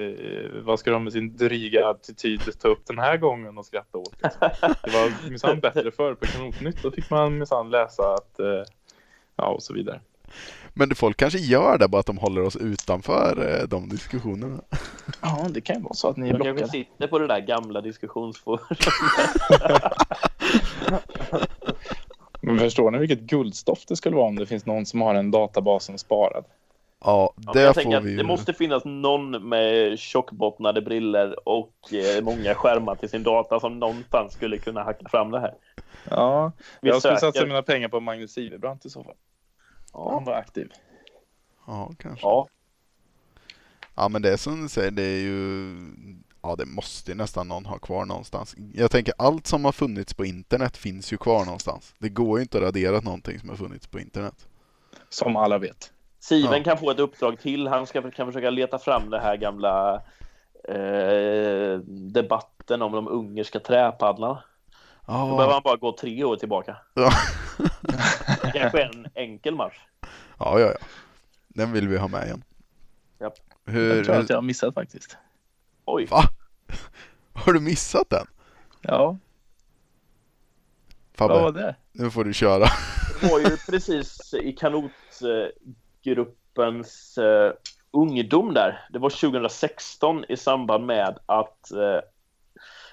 [0.00, 3.98] uh, vad ska de med sin dryga attityd ta upp den här gången och skratta
[3.98, 4.14] åt?
[4.22, 4.48] Liksom?
[4.82, 8.62] Det var minsann bättre förr på Kanotnytt, då fick man minsann läsa att, uh,
[9.36, 10.00] ja och så vidare.
[10.74, 14.60] Men folk kanske gör det, bara att de håller oss utanför eh, de diskussionerna.
[15.22, 16.60] Ja, det kan ju vara så att ni är blockade.
[16.60, 18.78] Jag sitter på det där gamla diskussionsforumet.
[22.40, 25.30] Men förstår ni vilket guldstoff det skulle vara om det finns någon som har en
[25.30, 26.44] databasen sparad?
[27.04, 28.16] Ja, Ja, det jag får vi ju.
[28.16, 33.78] Det måste finnas någon med tjockbottnade briller och eh, många skärmar till sin data som
[33.78, 35.54] någonstans skulle kunna hacka fram det här.
[36.10, 37.32] Ja, Vi jag skulle söker.
[37.32, 39.14] satsa mina pengar på Magnus Iverbrandt i så fall.
[39.92, 40.72] Han Ja, var aktiv.
[41.66, 42.26] Ja, kanske.
[42.26, 42.48] ja.
[43.94, 45.76] Ja, men det är som du säger, det är ju...
[46.42, 48.54] Ja, det måste ju nästan någon ha kvar någonstans.
[48.74, 51.94] Jag tänker allt som har funnits på internet finns ju kvar någonstans.
[51.98, 54.46] Det går ju inte att radera någonting som har funnits på internet.
[55.08, 55.92] Som alla vet.
[56.20, 56.64] Siven Ja.
[56.64, 57.66] kan få ett uppdrag till.
[57.68, 59.94] Han ska, kan försöka leta fram det här gamla
[60.68, 61.78] eh,
[62.12, 64.44] debatten om de ungerska träpaddlarna.
[65.06, 66.76] Då behöver han bara gå tre år tillbaka.
[66.94, 67.10] Ja.
[68.52, 69.76] Kanske en enkel match.
[70.38, 70.66] ja, ja.
[70.66, 70.74] ja.
[71.48, 72.44] Den vill vi ha med igen.
[73.20, 73.34] Japp.
[73.64, 75.16] Hur, Jag tror att jag har missat faktiskt.
[75.84, 76.22] Oj, Va?
[77.32, 78.26] Har du missat den?
[78.80, 79.16] Ja,
[81.14, 81.76] Fabbe, vad var det?
[81.92, 82.66] nu får du köra.
[83.20, 87.52] det var ju precis i kanotgruppens eh,
[87.90, 88.86] ungdom där.
[88.90, 91.98] Det var 2016 i samband med att, eh,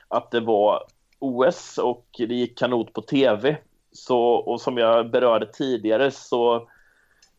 [0.08, 0.84] att det var
[1.20, 3.58] OS och det gick kanot på tv.
[3.92, 6.70] Så, och som jag berörde tidigare så,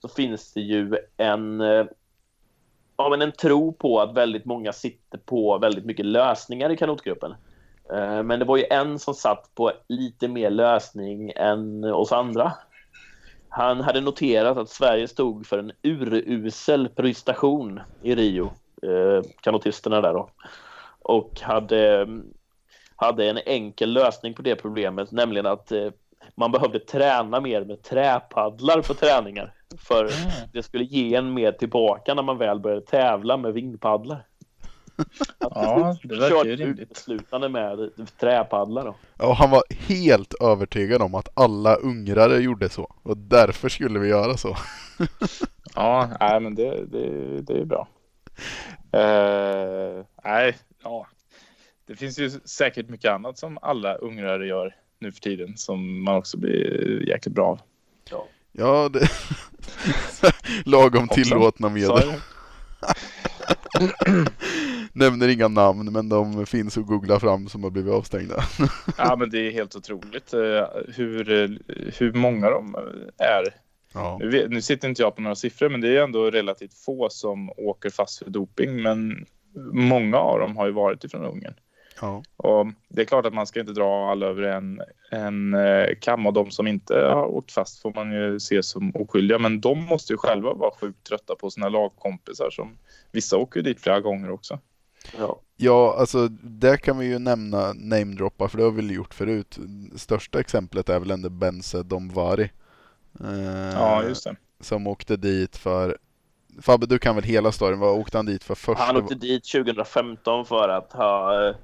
[0.00, 1.86] så finns det ju en, eh,
[2.96, 7.34] ja, men en tro på att väldigt många sitter på väldigt mycket lösningar i kanotgruppen.
[7.92, 12.52] Eh, men det var ju en som satt på lite mer lösning än oss andra.
[13.48, 18.52] Han hade noterat att Sverige stod för en urusel prestation i Rio,
[18.82, 20.30] eh, kanotisterna där då.
[21.02, 22.08] Och hade,
[22.96, 25.72] hade en enkel lösning på det problemet, nämligen att
[26.34, 29.54] man behövde träna mer med träpaddlar på träningar.
[29.78, 30.10] För
[30.52, 34.26] det skulle ge en mer tillbaka när man väl började tävla med vingpaddlar.
[35.40, 36.90] Ja, det verkar ju rimligt.
[36.90, 37.90] uteslutande med
[38.20, 38.94] träpaddlar då.
[39.26, 42.94] Och han var helt övertygad om att alla ungrare gjorde så.
[43.02, 44.56] Och därför skulle vi göra så.
[45.74, 47.88] Ja, nej, men det, det, det är bra.
[48.92, 51.06] Eh, nej, ja.
[51.86, 56.16] Det finns ju säkert mycket annat som alla ungrare gör nu för tiden som man
[56.16, 57.60] också blir jäkligt bra av.
[58.52, 59.08] Ja, det...
[60.64, 62.12] Lagom tillåtna medel.
[64.92, 68.44] Nämner inga namn, men de finns att googla fram som har blivit avstängda.
[68.98, 71.48] Ja, men det är helt otroligt eh, hur, eh,
[71.98, 72.74] hur många de
[73.18, 73.54] är.
[73.94, 77.08] Ja, Nu, nu sitter inte jag på några siffror, men det är ändå relativt få
[77.10, 78.82] som åker fast för doping.
[78.82, 79.26] Men
[79.72, 81.54] många av dem har ju varit ifrån Ungern.
[82.00, 82.22] Ja.
[82.36, 86.26] Och det är klart att man ska inte dra alla över en, en eh, kam
[86.26, 89.38] och de som inte har åkt fast får man ju se som oskyldiga.
[89.38, 92.78] Men de måste ju själva vara sjukt trötta på sina lagkompisar som
[93.12, 94.58] vissa åker dit flera gånger också.
[95.18, 95.40] Ja.
[95.56, 99.58] Ja, alltså där kan vi ju nämna namedroppa för det har vi väl gjort förut.
[99.96, 102.50] Största exemplet är väl ändå Benze Domvari.
[103.20, 104.36] Eh, Ja, just det.
[104.60, 105.98] Som åkte dit för...
[106.62, 107.78] Fabbe, du kan väl hela storyn?
[107.78, 108.80] Vad åkte han dit för först?
[108.80, 111.54] Han åkte dit 2015 för att ha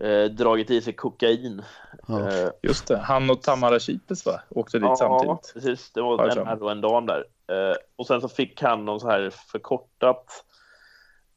[0.00, 1.62] eh, dragit i sig kokain.
[2.08, 2.30] Ja.
[2.30, 2.98] Eh, Just det.
[2.98, 4.40] Han och Tamara Kipes va?
[4.50, 5.52] Åkte dit samtidigt.
[5.54, 5.90] precis.
[5.92, 7.24] Det var en herre och en dam där.
[7.46, 10.44] Eh, och sen så fick han någon så här förkortat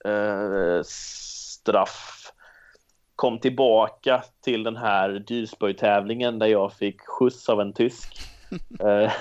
[0.06, 2.32] eh, straff.
[3.16, 8.20] Kom tillbaka till den här dyrspöjtävlingen där jag fick skjuts av en tysk.
[8.80, 9.12] Eh,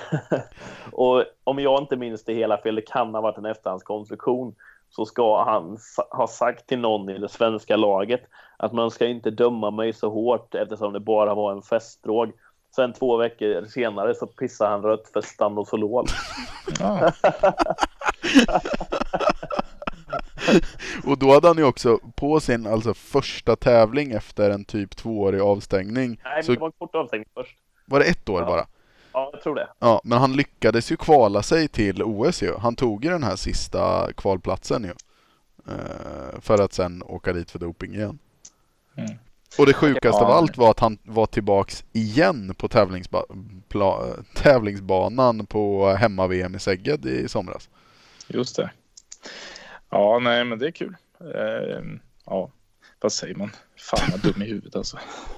[0.91, 4.55] och om jag inte minns det hela fel, det kan ha varit en efterhandskonstruktion,
[4.95, 5.77] så ska han
[6.11, 8.21] ha sagt till någon i det svenska laget
[8.57, 12.31] att man ska inte döma mig så hårt eftersom det bara var en festdrog.
[12.75, 16.05] Sen två veckor senare så pissar han rött för Stanozolol.
[16.79, 17.11] Ja.
[21.05, 25.41] Och då hade han ju också på sin alltså, första tävling efter en typ tvåårig
[25.41, 26.19] avstängning.
[26.23, 27.57] Nej, men så det var en kort avstängning först.
[27.85, 28.45] var det ett år Ja.
[28.47, 28.65] bara?
[29.15, 29.67] Ja, jag tror det.
[29.79, 32.53] Ja, men han lyckades ju kvala sig till OS ju.
[32.57, 34.93] Han tog ju den här sista kvalplatsen ju.
[35.73, 38.19] Eh, för att sen åka dit för doping igen.
[38.97, 39.11] Mm.
[39.59, 45.89] Och det sjukaste av allt var att han var tillbaks igen på tävlingsba- tävlingsbanan på
[45.89, 47.69] hemma-VM i Szeged i somras.
[48.27, 48.71] Just det.
[49.89, 50.95] Ja, nej, men det är kul.
[51.19, 51.81] Eh,
[52.25, 52.51] ja,
[53.01, 53.51] vad säger man?
[53.77, 54.97] Fan vad dum i huvudet alltså.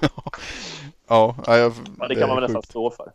[1.08, 3.12] Ja, ja, jag, Ja, det kan man väl nästan stå för.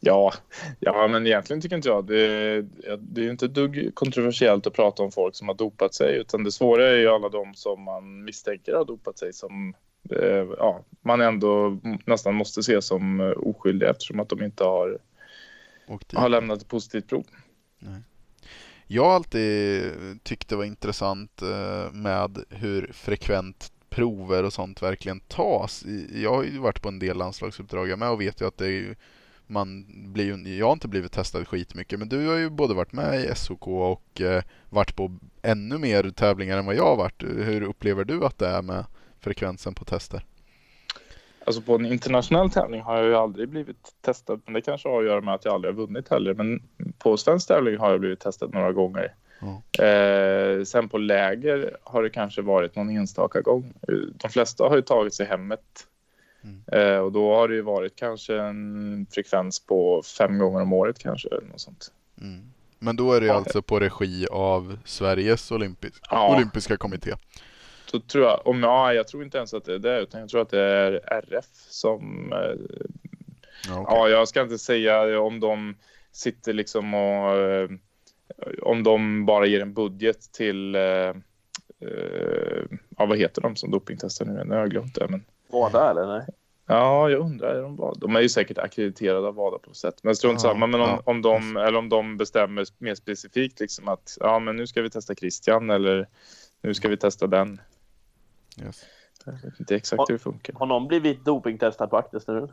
[0.00, 0.32] Ja,
[0.80, 2.62] ja, men egentligen tycker inte jag det,
[2.98, 6.44] det är ju inte dugg kontroversiellt att prata om folk som har dopat sig, utan
[6.44, 9.74] det svåra är ju alla de som man misstänker har dopat sig som
[10.10, 14.98] eh, ja, man ändå nästan måste se som eh, oskyldiga eftersom att de inte har,
[16.14, 17.24] har lämnat ett positivt prov.
[18.86, 19.82] Jag har alltid
[20.22, 25.84] tyckt det var intressant eh, med hur frekvent prover och sånt verkligen tas.
[26.14, 28.70] Jag har ju varit på en del landslagsuppdrag med och vet ju att det är
[28.70, 28.94] ju
[29.52, 32.92] man blir ju, jag har inte blivit testad skitmycket men du har ju både varit
[32.92, 37.22] med i SOK och eh, varit på ännu mer tävlingar än vad jag har varit.
[37.22, 38.84] Hur upplever du att det är med
[39.20, 40.24] frekvensen på tester?
[41.44, 45.00] Alltså på en internationell tävling har jag ju aldrig blivit testad, men det kanske har
[45.00, 46.34] att göra med att jag aldrig har vunnit heller.
[46.34, 46.62] Men
[46.98, 49.14] på svensk tävling har jag blivit testad några gånger.
[49.42, 49.54] Mm.
[49.78, 53.72] Eh, sen på läger har det kanske varit någon enstaka gång.
[54.14, 55.60] De flesta har ju tagit sig hemmet
[56.44, 56.62] mm.
[56.72, 60.98] eh, och då har det ju varit kanske en frekvens på fem gånger om året
[60.98, 61.28] kanske.
[61.28, 61.92] Något sånt.
[62.20, 62.52] Mm.
[62.78, 63.34] Men då är det ja.
[63.34, 66.36] alltså på regi av Sveriges olympisk, ja.
[66.36, 67.14] olympiska kommitté?
[67.92, 70.28] så tror jag, om ja, jag tror inte ens att det är det, utan jag
[70.28, 72.32] tror att det är RF som...
[72.32, 72.52] Eh,
[73.78, 73.96] okay.
[73.96, 75.76] Ja, jag ska inte säga om de
[76.12, 77.36] sitter liksom och...
[77.36, 77.70] Eh,
[78.62, 80.74] om de bara ger en budget till...
[82.96, 84.44] Ja, vad heter de som dopingtestar nu?
[84.44, 85.08] Nu har jag glömt det.
[85.08, 85.24] Men...
[85.52, 86.06] WADA eller?
[86.06, 86.26] Nej?
[86.66, 87.54] Ja, jag undrar.
[87.54, 87.98] Är de, WADA?
[88.00, 89.94] de är ju säkert akkrediterade av WADA på sätt.
[90.02, 90.66] Men strunt ja, samma.
[90.66, 91.02] Men om, ja.
[91.04, 94.90] om, de, eller om de bestämmer mer specifikt liksom att ja, men nu ska vi
[94.90, 96.08] testa Christian eller
[96.62, 97.60] nu ska vi testa den.
[98.62, 98.84] Yes.
[99.24, 100.54] Jag vet inte exakt har, hur det funkar.
[100.54, 102.52] Har någon blivit dopingtestad på aktesnurren?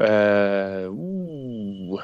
[0.00, 2.00] uh, oh.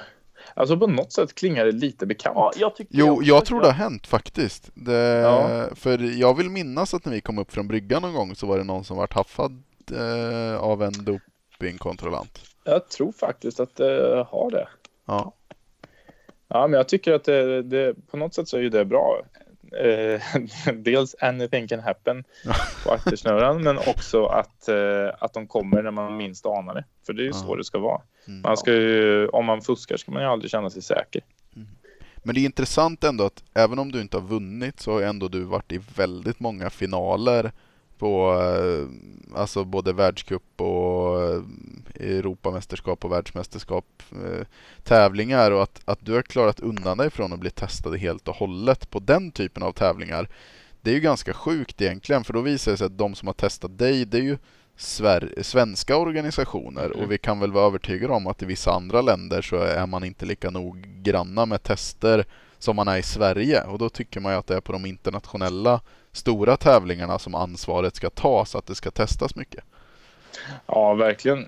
[0.59, 2.37] Alltså på något sätt klingar det lite bekant.
[2.37, 4.71] Ja, jag jo, jag, jag tror det har hänt faktiskt.
[4.75, 5.67] Det, ja.
[5.75, 8.59] För jag vill minnas att när vi kom upp från bryggan någon gång så var
[8.59, 9.63] det någon som vart haffad
[9.93, 12.41] eh, av en dopingkontrollant.
[12.65, 14.69] Jag tror faktiskt att det har det.
[15.07, 15.33] Ja.
[16.49, 19.23] Ja, men jag tycker att det, det, på något sätt så är ju det bra
[19.85, 20.21] eh,
[20.75, 22.25] dels anything can happen
[22.85, 26.85] på aktersnurran men också att, eh, att de kommer när man minst anar det.
[27.07, 28.01] För det är ju så det ska vara.
[28.29, 28.41] Mm.
[28.43, 31.23] Man ska ju, om man fuskar ska man ju aldrig känna sig säker.
[31.57, 31.69] Mm.
[32.17, 35.29] Men det är intressant ändå att även om du inte har vunnit så har ändå
[35.29, 37.53] du varit i väldigt många finaler
[37.99, 41.43] på eh, alltså både världscup och eh,
[41.95, 44.47] Europamästerskap och världsmästerskap eh,
[44.83, 48.37] tävlingar och att, att du har klarat undan dig från att bli testad helt och
[48.37, 50.29] hållet på den typen av tävlingar.
[50.81, 53.35] Det är ju ganska sjukt egentligen för då visar det sig att de som har
[53.35, 54.39] testat dig det är ju
[55.43, 59.57] svenska organisationer och vi kan väl vara övertygade om att i vissa andra länder så
[59.57, 62.25] är man inte lika noggranna med tester
[62.59, 64.87] som man är i Sverige och då tycker man ju att det är på de
[64.87, 65.81] internationella
[66.13, 69.65] stora tävlingarna som ansvaret ska tas, att det ska testas mycket.
[70.67, 71.47] Ja, verkligen.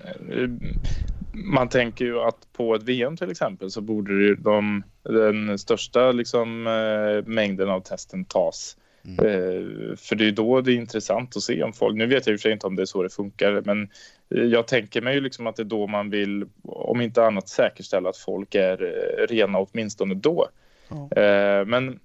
[1.33, 6.67] Man tänker ju att på ett VM till exempel så borde de, den största liksom,
[6.67, 8.77] eh, mängden av testen tas.
[9.05, 9.25] Mm.
[9.25, 12.33] Eh, för det är då det är intressant att se om folk, nu vet jag
[12.33, 13.89] i och för sig inte om det är så det funkar, men
[14.29, 18.17] jag tänker mig liksom att det är då man vill, om inte annat säkerställa att
[18.17, 20.47] folk är eh, rena åtminstone då.
[20.91, 21.69] Mm.
[21.69, 21.99] Men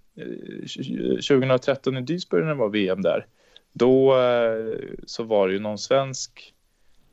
[1.29, 3.27] 2013 i Duisburg när det var VM där,
[3.73, 4.15] då
[5.07, 6.55] så var det ju någon svensk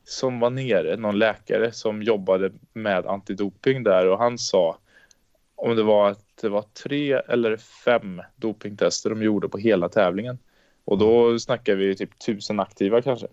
[0.04, 4.78] som var nere, någon läkare som jobbade med antidoping där och han sa
[5.64, 10.38] om det var att det var tre eller fem dopingtester de gjorde på hela tävlingen.
[10.84, 11.38] Och då mm.
[11.38, 13.26] snackar vi typ tusen aktiva kanske.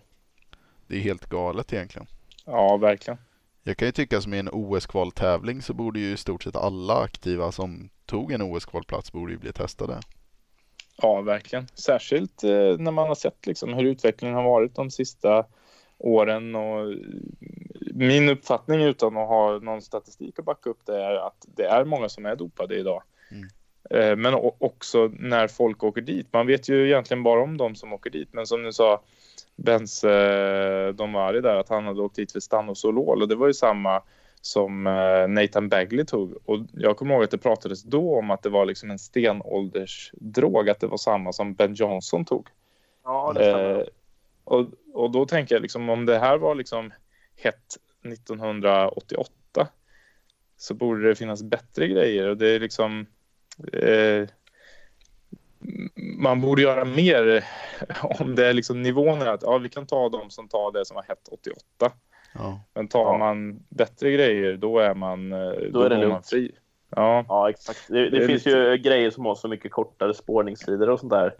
[0.86, 2.06] Det är helt galet egentligen.
[2.44, 3.18] Ja, verkligen.
[3.62, 7.02] Jag kan ju tycka som i en OS-kvaltävling så borde ju i stort sett alla
[7.02, 10.00] aktiva som tog en OS-kvalplats borde ju bli testade.
[11.02, 11.66] Ja, verkligen.
[11.74, 15.46] Särskilt eh, när man har sett liksom hur utvecklingen har varit de sista
[16.02, 16.54] åren.
[16.54, 16.94] Och
[17.94, 21.84] min uppfattning utan att ha någon statistik att backa upp det är att det är
[21.84, 23.02] många som är dopade idag.
[23.30, 23.48] Mm.
[23.90, 26.26] Eh, men också när folk åker dit.
[26.32, 28.28] Man vet ju egentligen bara om de som åker dit.
[28.32, 29.02] Men som du sa,
[29.56, 33.54] Benz eh, Domari där, att han hade åkt dit för Stanosolol och det var ju
[33.54, 34.02] samma
[34.40, 36.34] som eh, Nathan Bagley tog.
[36.44, 40.70] Och jag kommer ihåg att det pratades då om att det var liksom en stenåldersdrog,
[40.70, 42.48] att det var samma som Ben Johnson tog.
[43.04, 43.78] Ja, det stämmer.
[43.78, 43.84] Eh,
[44.44, 46.92] och, och då tänker jag liksom om det här var liksom
[47.36, 49.68] hett 1988
[50.56, 53.06] så borde det finnas bättre grejer och det är liksom
[53.72, 54.28] eh,
[56.18, 57.44] man borde göra mer
[58.20, 60.84] om det är liksom nivån är att ja, vi kan ta de som tar det
[60.84, 61.56] som var hett 88.
[62.34, 62.60] Ja.
[62.74, 63.18] Men tar ja.
[63.18, 66.52] man bättre grejer då är man, eh, då, då är det man fri.
[66.96, 67.88] Ja, ja exakt.
[67.88, 68.58] Det, det, det finns lite...
[68.58, 71.34] ju grejer som har så mycket kortare spårningstider och sånt där.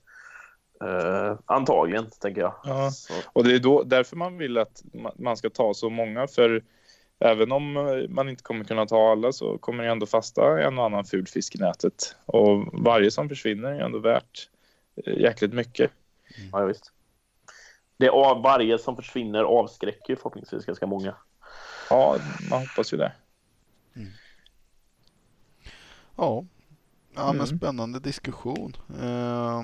[0.82, 2.54] Uh, antagligen, tänker jag.
[2.64, 2.90] Ja.
[3.32, 4.82] Och det är då, därför man vill att
[5.18, 6.26] man ska ta så många.
[6.26, 6.62] För
[7.18, 7.72] även om
[8.08, 11.26] man inte kommer kunna ta alla så kommer det ändå fasta en och annan ful
[11.26, 12.16] fisk i nätet.
[12.26, 14.48] Och varje som försvinner är ändå värt
[15.06, 15.90] eh, jäkligt mycket.
[16.38, 16.50] Mm.
[16.52, 16.92] Ja, visst.
[17.96, 21.14] Det är varje som försvinner avskräcker förhoppningsvis ganska många.
[21.90, 22.16] Ja,
[22.50, 23.12] man hoppas ju det.
[23.96, 24.08] Mm.
[26.16, 26.44] Ja,
[27.14, 27.58] ja men mm.
[27.58, 28.76] spännande diskussion.
[29.02, 29.62] Uh...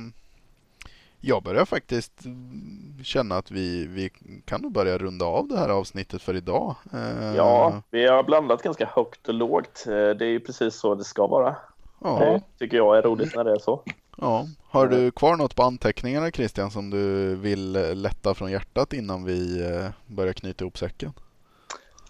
[1.21, 4.11] Jag börjar faktiskt mm, känna att vi, vi
[4.45, 6.75] kan nog börja runda av det här avsnittet för idag.
[6.93, 9.85] Eh, Ja, vi har blandat ganska högt och lågt.
[9.87, 11.57] Eh, Det är ju precis så det ska vara.
[12.01, 13.83] ja, Det tycker jag är roligt när det är så.
[14.17, 14.47] ja.
[14.71, 17.73] Har du kvar något på anteckningarna Christian som du vill
[18.03, 21.13] lätta från hjärtat innan vi eh, börjar knyta ihop säcken?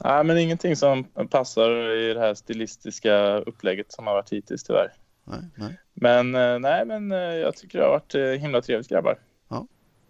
[0.05, 4.93] Nej, men ingenting som passar i det här stilistiska upplägget som har varit hittills tyvärr.
[5.31, 5.79] Nej, nej.
[5.95, 9.19] Men eh, nej, men eh, jag tycker det har varit eh, himla trevligt grabbar.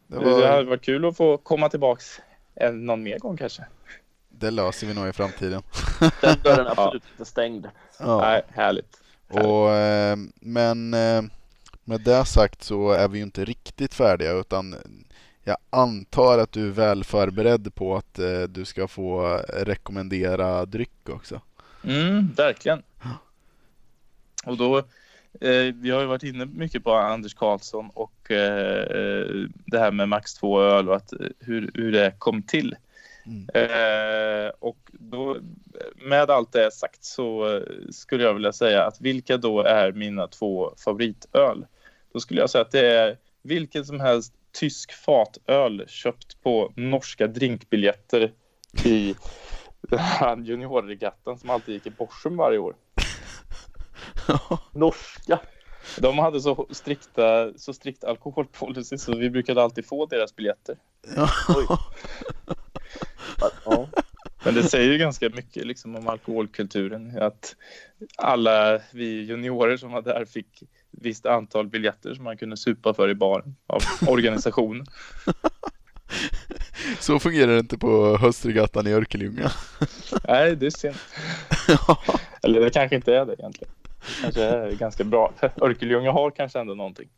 [0.07, 2.21] Det, Det, var, hade varit kul att få komma tillbaks
[2.55, 3.65] en, någon mer gång kanske.
[4.29, 5.63] det löser vi nog i framtiden.
[6.21, 7.69] Den dörren är absolut inte stängd.
[7.99, 8.21] Ja.
[8.21, 9.01] Nej, härligt.
[9.29, 9.69] Och,
[10.41, 10.91] men
[11.85, 14.77] med det sagt så är vi ju inte riktigt färdiga utan
[15.45, 21.41] jag antar att du är väl förberedd på att du ska få rekommendera dryck också.
[21.85, 22.83] Mm, verkligen.
[24.45, 24.83] Och då,
[25.41, 30.09] eh, vi har ju varit inne mycket på Anders Karlsson och eh, det här med
[30.09, 32.77] max två öl och att, eh, hur, hur det kom till.
[33.27, 33.49] Mm.
[33.55, 35.37] Eh, och då,
[35.95, 40.27] med allt det sagt så eh, skulle jag vilja säga att vilka då är mina
[40.27, 41.67] två favoritöl?
[42.13, 47.27] Då skulle jag säga att det är vilken som helst tysk fatöl köpt på norska
[47.27, 48.33] drinkbiljetter
[48.85, 49.15] i
[50.45, 52.75] juniorregattan som alltid gick i Borsum varje år.
[54.73, 55.41] Norska.
[55.99, 60.77] De hade så strikta, så strikt alkoholpolicy så vi brukade alltid få deras biljetter.
[63.65, 63.89] Ja.
[64.45, 67.23] Men det säger ju ganska mycket liksom om alkoholkulturen.
[67.23, 67.57] Att
[68.17, 73.11] alla vi juniorer som var där fick visst antal biljetter som man kunde supa för
[73.11, 74.87] i baren av organisationen.
[77.01, 79.53] Så fungerar det inte på höstregattan i Örkelljunga.
[80.29, 80.97] Nej, det är synd.
[82.43, 83.75] Eller det kanske inte är det egentligen.
[84.23, 85.33] Kanske är ganska bra.
[85.63, 87.09] Örkelljunga har kanske ändå någonting.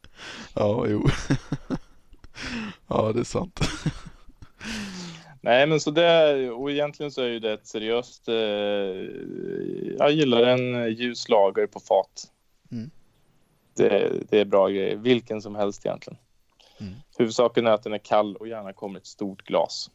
[0.55, 1.05] Ja, jo.
[2.89, 3.61] Ja, det är sant.
[5.41, 8.29] Nej, men så det är, och egentligen så är ju det ett seriöst.
[8.29, 8.35] Eh,
[9.99, 12.31] jag gillar en ljus lager på fat.
[12.73, 12.91] Mm.
[13.75, 16.19] Det, det är bra grejer, vilken som helst egentligen.
[16.81, 16.95] Mm.
[17.19, 19.91] Huvudsaken är att den är kall och gärna kommer ett stort glas.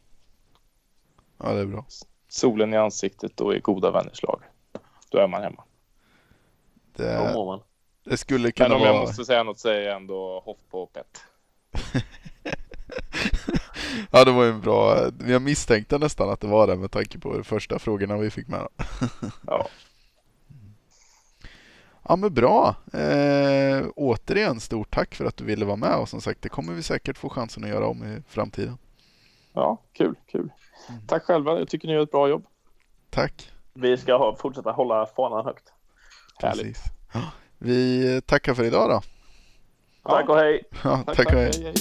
[1.38, 1.86] Ja, det är bra.
[2.28, 4.48] Solen i ansiktet och i goda vänners lager.
[5.10, 5.64] Då är man hemma.
[6.96, 7.60] Då Det, mår man.
[8.04, 9.00] det skulle Men kunna om jag vara...
[9.02, 11.20] måste säga något så är jag ändå hopp på pet.
[14.10, 14.98] Ja, det var ju en bra...
[15.26, 18.48] Jag misstänkte nästan att det var det med tanke på de första frågorna vi fick
[18.48, 18.68] med.
[19.46, 19.66] Ja.
[22.08, 22.74] Ja, men bra.
[22.92, 26.72] Eh, återigen, stort tack för att du ville vara med och som sagt, det kommer
[26.72, 28.78] vi säkert få chansen att göra om i framtiden.
[29.52, 30.50] ja, kul, kul.
[30.88, 31.00] Mm.
[31.06, 31.58] Tack själva.
[31.58, 32.44] Jag tycker ni gör ett bra jobb.
[33.10, 33.50] Tack.
[33.74, 35.72] Vi ska ha, fortsätta hålla fanan högt.
[36.42, 36.78] Härligt.
[37.58, 39.02] Vi tackar för idag då.
[40.10, 40.62] Tack och hej!
[40.84, 41.50] Ja, Tack, tack och hej.
[41.54, 41.74] hej, hej.